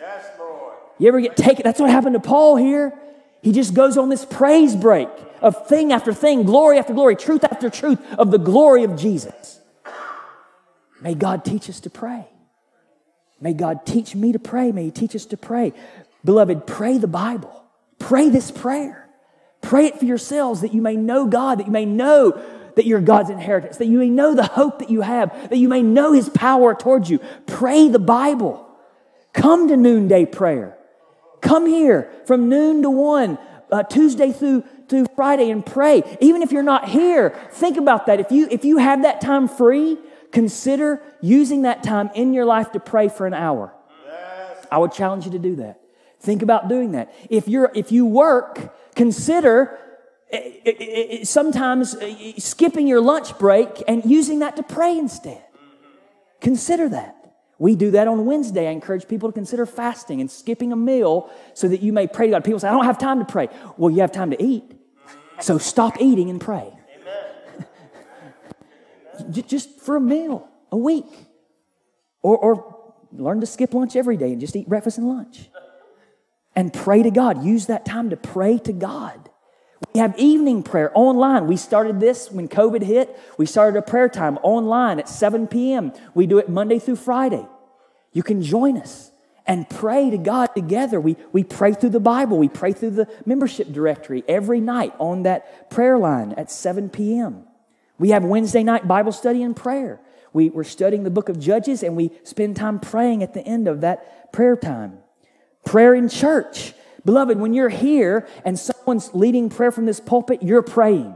You 0.99 1.08
ever 1.08 1.22
get 1.22 1.36
taken? 1.36 1.64
That's 1.64 1.80
what 1.80 1.89
happened 1.89 2.14
to 2.14 2.20
Paul 2.20 2.56
here. 2.56 2.93
He 3.41 3.51
just 3.51 3.74
goes 3.74 3.97
on 3.97 4.10
this 4.10 4.26
praise 4.26 4.76
break 4.76 5.10
of 5.44 5.68
thing 5.68 5.94
after 5.94 6.14
thing, 6.14 6.44
glory 6.44 6.80
after 6.80 6.94
glory, 6.94 7.16
truth 7.16 7.44
after 7.44 7.70
truth 7.70 8.00
of 8.18 8.32
the 8.32 8.39
glory 8.39 8.84
of 8.84 8.96
Jesus. 8.96 9.60
May 11.02 11.14
God 11.14 11.46
teach 11.46 11.70
us 11.70 11.82
to 11.82 11.89
pray. 11.89 12.26
May 13.41 13.54
God 13.54 13.86
teach 13.86 14.16
me 14.16 14.32
to 14.32 14.39
pray. 14.39 14.72
May 14.72 14.86
He 14.86 14.91
teach 14.91 15.16
us 15.16 15.26
to 15.26 15.38
pray. 15.38 15.74
Beloved, 16.24 16.66
pray 16.66 16.98
the 16.98 17.08
Bible. 17.08 17.64
Pray 18.00 18.30
this 18.30 18.50
prayer. 18.50 19.10
Pray 19.62 19.88
it 19.88 20.00
for 20.00 20.06
yourselves 20.06 20.62
that 20.62 20.74
you 20.74 20.82
may 20.82 20.96
know 20.96 21.28
God, 21.28 21.60
that 21.60 21.66
you 21.66 21.72
may 21.72 21.86
know 21.86 22.41
that 22.76 22.86
you're 22.86 23.02
God's 23.02 23.30
inheritance, 23.30 23.78
that 23.78 23.86
you 23.88 23.98
may 23.98 24.10
know 24.10 24.34
the 24.34 24.46
hope 24.46 24.80
that 24.80 24.89
you 24.89 25.02
have, 25.02 25.50
that 25.50 25.58
you 25.58 25.68
may 25.68 25.82
know 25.82 26.14
His 26.14 26.30
power 26.30 26.74
towards 26.74 27.10
you. 27.10 27.20
Pray 27.46 27.89
the 27.89 28.00
Bible. 28.00 28.66
Come 29.34 29.68
to 29.68 29.78
noonday 29.78 30.26
prayer. 30.26 30.78
Come 31.41 31.66
here 31.66 32.10
from 32.26 32.50
noon 32.50 32.82
to 32.84 32.89
one, 32.89 33.38
uh, 33.72 33.84
Tuesday 33.84 34.32
through, 34.32 34.64
through 34.94 35.08
Friday, 35.16 35.50
and 35.50 35.66
pray. 35.66 36.04
Even 36.22 36.44
if 36.44 36.52
you're 36.52 36.62
not 36.62 36.88
here, 36.88 37.32
think 37.54 37.78
about 37.78 38.06
that. 38.06 38.20
If 38.20 38.32
you, 38.32 38.48
if 38.52 38.64
you 38.64 38.78
have 38.78 39.02
that 39.02 39.22
time 39.22 39.48
free, 39.48 39.98
consider 40.32 41.02
using 41.20 41.64
that 41.64 41.82
time 41.82 42.12
in 42.14 42.32
your 42.32 42.46
life 42.46 42.72
to 42.74 42.80
pray 42.80 43.10
for 43.10 43.26
an 43.26 43.34
hour. 43.34 43.74
I 44.72 44.78
would 44.78 44.91
challenge 44.91 45.26
you 45.26 45.32
to 45.32 45.39
do 45.39 45.56
that. 45.56 45.82
Think 46.20 46.44
about 46.44 46.70
doing 46.70 46.91
that. 46.91 47.12
If, 47.28 47.48
you're, 47.48 47.72
if 47.74 47.91
you 47.91 48.06
work, 48.06 48.76
consider 48.96 49.80
eh, 50.32 50.52
eh, 50.64 50.74
eh, 50.80 51.24
sometimes 51.24 51.96
skipping 52.38 52.86
your 52.86 53.02
lunch 53.02 53.39
break 53.39 53.82
and 53.88 54.06
using 54.06 54.39
that 54.39 54.56
to 54.58 54.64
pray 54.64 54.96
instead. 54.96 55.44
Consider 56.39 56.88
that. 56.89 57.16
We 57.58 57.76
do 57.76 57.89
that 57.91 58.08
on 58.08 58.26
Wednesday. 58.26 58.68
I 58.68 58.72
encourage 58.72 59.08
people 59.08 59.30
to 59.30 59.34
consider 59.34 59.66
fasting 59.66 60.22
and 60.22 60.30
skipping 60.30 60.72
a 60.72 60.76
meal 60.76 61.32
so 61.56 61.68
that 61.68 61.82
you 61.82 61.94
may 61.94 62.06
pray 62.06 62.28
to 62.28 62.34
God. 62.34 62.44
People 62.44 62.60
say, 62.60 62.68
I 62.68 62.72
don't 62.72 62.86
have 62.86 63.00
time 63.00 63.18
to 63.20 63.26
pray. 63.26 63.50
Well, 63.78 63.89
you 63.89 64.02
have 64.02 64.12
time 64.12 64.30
to 64.30 64.44
eat. 64.44 64.72
So 65.44 65.58
stop 65.58 66.00
eating 66.00 66.30
and 66.30 66.39
pray. 66.39 66.72
just 69.30 69.82
for 69.82 69.98
a 69.98 70.00
meal 70.00 70.48
a 70.72 70.78
week. 70.78 71.06
Or, 72.22 72.38
or 72.38 72.94
learn 73.12 73.41
to 73.41 73.46
skip 73.46 73.74
lunch 73.74 73.98
every 73.98 74.16
day 74.16 74.32
and 74.32 74.39
just 74.39 74.56
eat 74.56 74.70
breakfast 74.70 74.98
and 74.98 75.10
lunch. 75.10 75.50
And 76.56 76.72
pray 76.72 77.04
to 77.04 77.12
God. 77.12 77.44
Use 77.44 77.66
that 77.66 77.84
time 77.84 78.10
to 78.12 78.16
pray 78.16 78.58
to 78.60 78.72
God. 78.72 79.30
We 79.94 80.00
have 80.00 80.18
evening 80.18 80.64
prayer 80.64 80.94
online. 80.96 81.48
We 81.48 81.58
started 81.58 82.00
this 82.00 82.32
when 82.32 82.48
COVID 82.48 82.82
hit. 82.82 83.14
We 83.38 83.46
started 83.46 83.78
a 83.78 83.82
prayer 83.82 84.08
time 84.08 84.38
online 84.44 84.98
at 84.98 85.10
7 85.10 85.48
p.m. 85.48 85.91
We 86.14 86.26
do 86.26 86.38
it 86.38 86.48
Monday 86.48 86.80
through 86.80 86.96
Friday. 86.96 87.46
You 88.14 88.24
can 88.24 88.41
join 88.41 88.78
us 88.78 89.12
and 89.46 89.70
pray 89.70 90.10
to 90.10 90.18
God 90.18 90.48
together. 90.56 91.00
We, 91.00 91.18
we 91.32 91.44
pray 91.44 91.74
through 91.74 91.89
the 91.89 92.00
Bible. 92.00 92.38
We 92.38 92.50
pray 92.50 92.72
through 92.72 92.91
the 92.91 93.10
membership 93.26 93.72
directory 93.72 94.24
every 94.28 94.62
night 94.62 94.94
on 95.00 95.24
that 95.24 95.70
prayer 95.70 95.98
line 95.98 96.34
at 96.34 96.50
7 96.52 96.89
p.m. 96.89 97.46
We 97.98 98.10
have 98.10 98.24
Wednesday 98.24 98.64
night 98.64 98.88
Bible 98.88 99.12
study 99.12 99.44
and 99.44 99.56
prayer. 99.56 100.00
We, 100.32 100.50
we're 100.50 100.64
studying 100.64 101.04
the 101.04 101.10
book 101.10 101.30
of 101.30 101.39
Judges 101.39 101.84
and 101.84 101.96
we 101.96 102.12
spend 102.24 102.56
time 102.56 102.80
praying 102.80 103.22
at 103.22 103.34
the 103.34 103.41
end 103.41 103.68
of 103.68 103.82
that 103.82 104.32
prayer 104.34 104.56
time. 104.56 104.98
Prayer 105.66 105.94
in 105.94 106.10
church. 106.10 106.74
Beloved, 107.06 107.38
when 107.38 107.54
you're 107.54 107.70
here 107.70 108.28
and 108.46 108.58
someone's 108.58 109.14
leading 109.14 109.50
prayer 109.50 109.72
from 109.72 109.86
this 109.86 110.00
pulpit, 110.00 110.41
you're 110.41 110.62
praying. 110.62 111.16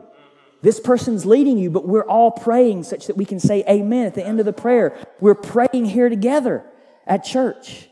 This 0.61 0.79
person's 0.79 1.25
leading 1.25 1.57
you, 1.57 1.69
but 1.69 1.87
we're 1.87 2.07
all 2.07 2.31
praying 2.31 2.83
such 2.83 3.07
that 3.07 3.15
we 3.15 3.25
can 3.25 3.39
say 3.39 3.63
amen 3.69 4.05
at 4.05 4.15
the 4.15 4.25
end 4.25 4.39
of 4.39 4.45
the 4.45 4.53
prayer. 4.53 4.97
We're 5.19 5.35
praying 5.35 5.85
here 5.85 6.09
together 6.09 6.63
at 7.05 7.23
church. 7.23 7.86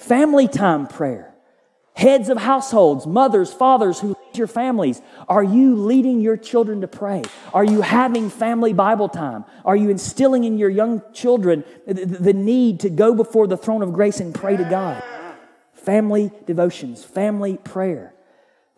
Family 0.00 0.48
time 0.48 0.86
prayer. 0.86 1.34
Heads 1.94 2.28
of 2.28 2.38
households, 2.38 3.06
mothers, 3.06 3.52
fathers 3.52 4.00
who 4.00 4.08
lead 4.08 4.38
your 4.38 4.46
families, 4.46 5.02
are 5.28 5.42
you 5.42 5.76
leading 5.76 6.20
your 6.20 6.36
children 6.36 6.80
to 6.80 6.88
pray? 6.88 7.22
Are 7.52 7.64
you 7.64 7.82
having 7.82 8.30
family 8.30 8.72
Bible 8.72 9.08
time? 9.08 9.44
Are 9.64 9.76
you 9.76 9.90
instilling 9.90 10.44
in 10.44 10.58
your 10.58 10.70
young 10.70 11.02
children 11.12 11.64
the 11.86 12.32
need 12.32 12.80
to 12.80 12.90
go 12.90 13.14
before 13.14 13.46
the 13.46 13.56
throne 13.56 13.82
of 13.82 13.92
grace 13.92 14.20
and 14.20 14.34
pray 14.34 14.56
to 14.56 14.64
God? 14.64 15.02
family 15.80 16.30
devotions, 16.46 17.02
family 17.04 17.56
prayer, 17.56 18.14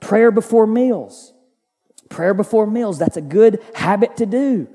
prayer 0.00 0.30
before 0.30 0.66
meals. 0.66 1.32
Prayer 2.08 2.34
before 2.34 2.66
meals, 2.66 2.98
that's 2.98 3.16
a 3.16 3.22
good 3.22 3.62
habit 3.74 4.18
to 4.18 4.26
do. 4.26 4.68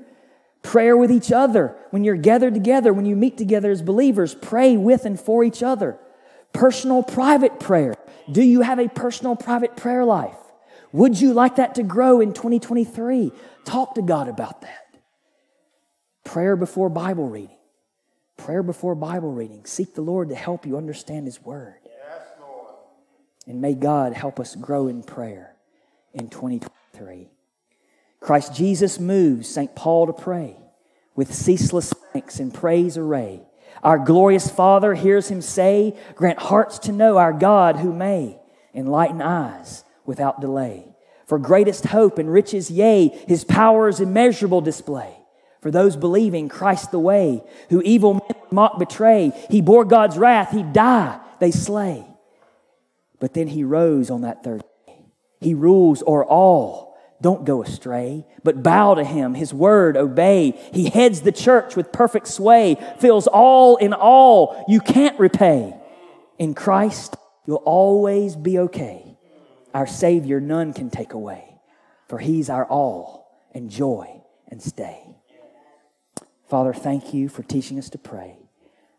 Prayer 0.62 0.96
with 0.96 1.10
each 1.10 1.30
other. 1.30 1.76
When 1.90 2.02
you're 2.02 2.16
gathered 2.16 2.54
together, 2.54 2.92
when 2.92 3.06
you 3.06 3.14
meet 3.14 3.38
together 3.38 3.70
as 3.70 3.80
believers, 3.80 4.34
pray 4.34 4.76
with 4.76 5.04
and 5.04 5.18
for 5.18 5.44
each 5.44 5.62
other. 5.62 5.98
Personal 6.52 7.02
private 7.02 7.60
prayer. 7.60 7.94
Do 8.30 8.42
you 8.42 8.62
have 8.62 8.78
a 8.78 8.88
personal 8.88 9.36
private 9.36 9.76
prayer 9.76 10.04
life? 10.04 10.36
Would 10.92 11.20
you 11.20 11.32
like 11.32 11.56
that 11.56 11.74
to 11.76 11.82
grow 11.82 12.20
in 12.20 12.32
2023? 12.32 13.32
Talk 13.64 13.94
to 13.94 14.02
God 14.02 14.28
about 14.28 14.62
that. 14.62 14.86
Prayer 16.24 16.56
before 16.56 16.88
Bible 16.88 17.28
reading. 17.28 17.56
Prayer 18.36 18.62
before 18.62 18.94
Bible 18.94 19.32
reading. 19.32 19.64
Seek 19.64 19.94
the 19.94 20.00
Lord 20.00 20.28
to 20.30 20.34
help 20.34 20.66
you 20.66 20.76
understand 20.76 21.26
His 21.26 21.42
Word. 21.42 21.76
Yes, 21.84 22.22
Lord. 22.40 22.74
And 23.46 23.60
may 23.60 23.74
God 23.74 24.12
help 24.12 24.40
us 24.40 24.54
grow 24.54 24.88
in 24.88 25.02
prayer. 25.02 25.54
in 26.14 26.28
2023. 26.28 27.28
Christ 28.20 28.54
Jesus 28.54 28.98
moves 28.98 29.48
St. 29.48 29.74
Paul 29.74 30.06
to 30.06 30.12
pray 30.12 30.56
with 31.14 31.32
ceaseless 31.32 31.92
thanks 32.12 32.40
and 32.40 32.52
praise 32.52 32.96
array. 32.96 33.42
Our 33.82 33.98
glorious 33.98 34.50
Father 34.50 34.94
hears 34.94 35.28
him 35.28 35.40
say, 35.40 35.96
Grant 36.14 36.38
hearts 36.38 36.78
to 36.80 36.92
know 36.92 37.16
our 37.18 37.32
God 37.32 37.76
who 37.76 37.92
may 37.92 38.38
enlighten 38.74 39.22
eyes 39.22 39.84
without 40.04 40.40
delay. 40.40 40.84
For 41.26 41.38
greatest 41.38 41.86
hope 41.86 42.18
and 42.18 42.32
riches, 42.32 42.70
yea, 42.70 43.08
his 43.28 43.44
power's 43.44 44.00
immeasurable 44.00 44.60
display. 44.60 45.14
For 45.60 45.70
those 45.70 45.96
believing 45.96 46.48
Christ 46.48 46.90
the 46.90 46.98
way, 46.98 47.42
who 47.68 47.82
evil 47.82 48.14
men 48.14 48.42
mock 48.50 48.78
betray, 48.78 49.32
he 49.50 49.60
bore 49.60 49.84
God's 49.84 50.16
wrath, 50.16 50.52
he 50.52 50.62
die, 50.62 51.20
they 51.40 51.50
slay. 51.50 52.06
But 53.20 53.34
then 53.34 53.48
he 53.48 53.64
rose 53.64 54.10
on 54.10 54.22
that 54.22 54.44
third 54.44 54.62
day. 54.86 55.04
He 55.40 55.54
rules 55.54 56.02
o'er 56.06 56.24
all. 56.24 56.87
Don't 57.20 57.44
go 57.44 57.62
astray, 57.62 58.24
but 58.44 58.62
bow 58.62 58.94
to 58.94 59.02
him, 59.02 59.34
his 59.34 59.52
word 59.52 59.96
obey. 59.96 60.52
He 60.72 60.88
heads 60.88 61.22
the 61.22 61.32
church 61.32 61.74
with 61.74 61.92
perfect 61.92 62.28
sway, 62.28 62.76
fills 62.98 63.26
all 63.26 63.76
in 63.76 63.92
all. 63.92 64.64
You 64.68 64.80
can't 64.80 65.18
repay. 65.18 65.74
In 66.38 66.54
Christ, 66.54 67.16
you'll 67.46 67.56
always 67.56 68.36
be 68.36 68.58
okay. 68.60 69.16
Our 69.74 69.86
Savior, 69.86 70.40
none 70.40 70.72
can 70.72 70.90
take 70.90 71.12
away, 71.12 71.44
for 72.06 72.18
he's 72.18 72.48
our 72.48 72.64
all 72.64 73.42
and 73.52 73.68
joy 73.68 74.22
and 74.46 74.62
stay. 74.62 75.02
Father, 76.48 76.72
thank 76.72 77.12
you 77.12 77.28
for 77.28 77.42
teaching 77.42 77.78
us 77.78 77.90
to 77.90 77.98
pray. 77.98 78.38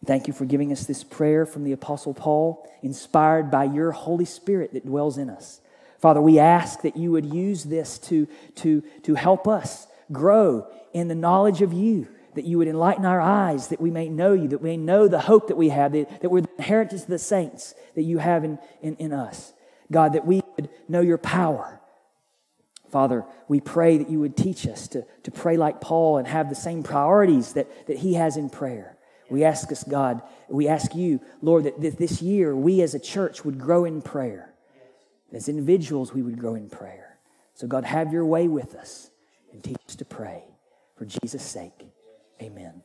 Thank 0.05 0.27
you 0.27 0.33
for 0.33 0.45
giving 0.45 0.71
us 0.71 0.85
this 0.85 1.03
prayer 1.03 1.45
from 1.45 1.63
the 1.63 1.71
Apostle 1.71 2.13
Paul, 2.13 2.69
inspired 2.81 3.49
by 3.49 3.65
your 3.65 3.91
Holy 3.91 4.25
Spirit 4.25 4.73
that 4.73 4.85
dwells 4.85 5.17
in 5.17 5.29
us. 5.29 5.58
Father, 5.99 6.21
we 6.21 6.39
ask 6.39 6.81
that 6.81 6.95
you 6.95 7.11
would 7.11 7.25
use 7.25 7.65
this 7.65 7.99
to, 7.99 8.27
to, 8.55 8.81
to 9.03 9.15
help 9.15 9.47
us 9.47 9.87
grow 10.11 10.65
in 10.93 11.07
the 11.07 11.15
knowledge 11.15 11.61
of 11.61 11.73
you, 11.73 12.07
that 12.35 12.45
you 12.45 12.57
would 12.57 12.67
enlighten 12.67 13.05
our 13.05 13.19
eyes, 13.19 13.67
that 13.67 13.81
we 13.81 13.91
may 13.91 14.07
know 14.07 14.33
you, 14.33 14.47
that 14.47 14.61
we 14.61 14.69
may 14.69 14.77
know 14.77 15.07
the 15.07 15.19
hope 15.19 15.47
that 15.49 15.57
we 15.57 15.69
have, 15.69 15.91
that, 15.91 16.21
that 16.21 16.29
we're 16.29 16.41
the 16.41 16.49
inheritance 16.57 17.03
of 17.03 17.09
the 17.09 17.19
saints 17.19 17.75
that 17.95 18.03
you 18.03 18.17
have 18.17 18.43
in, 18.43 18.57
in, 18.81 18.95
in 18.95 19.13
us. 19.13 19.53
God, 19.91 20.13
that 20.13 20.25
we 20.25 20.41
would 20.55 20.69
know 20.87 21.01
your 21.01 21.17
power. 21.17 21.81
Father, 22.89 23.25
we 23.47 23.59
pray 23.59 23.97
that 23.97 24.09
you 24.09 24.19
would 24.19 24.37
teach 24.37 24.65
us 24.67 24.87
to, 24.89 25.05
to 25.23 25.31
pray 25.31 25.57
like 25.57 25.81
Paul 25.81 26.17
and 26.17 26.27
have 26.27 26.49
the 26.49 26.55
same 26.55 26.81
priorities 26.81 27.53
that, 27.53 27.87
that 27.87 27.97
he 27.97 28.13
has 28.13 28.37
in 28.37 28.49
prayer. 28.49 28.97
We 29.29 29.43
ask 29.43 29.71
us, 29.71 29.83
God, 29.83 30.21
we 30.47 30.67
ask 30.67 30.95
you, 30.95 31.19
Lord, 31.41 31.65
that 31.65 31.97
this 31.97 32.21
year 32.21 32.55
we 32.55 32.81
as 32.81 32.95
a 32.95 32.99
church 32.99 33.45
would 33.45 33.59
grow 33.59 33.85
in 33.85 34.01
prayer. 34.01 34.48
As 35.33 35.47
individuals, 35.47 36.13
we 36.13 36.21
would 36.21 36.39
grow 36.39 36.55
in 36.55 36.69
prayer. 36.69 37.17
So, 37.53 37.67
God, 37.67 37.85
have 37.85 38.11
your 38.11 38.25
way 38.25 38.47
with 38.47 38.75
us 38.75 39.11
and 39.51 39.63
teach 39.63 39.77
us 39.87 39.95
to 39.97 40.05
pray. 40.05 40.43
For 40.95 41.05
Jesus' 41.05 41.43
sake, 41.43 41.87
amen. 42.41 42.81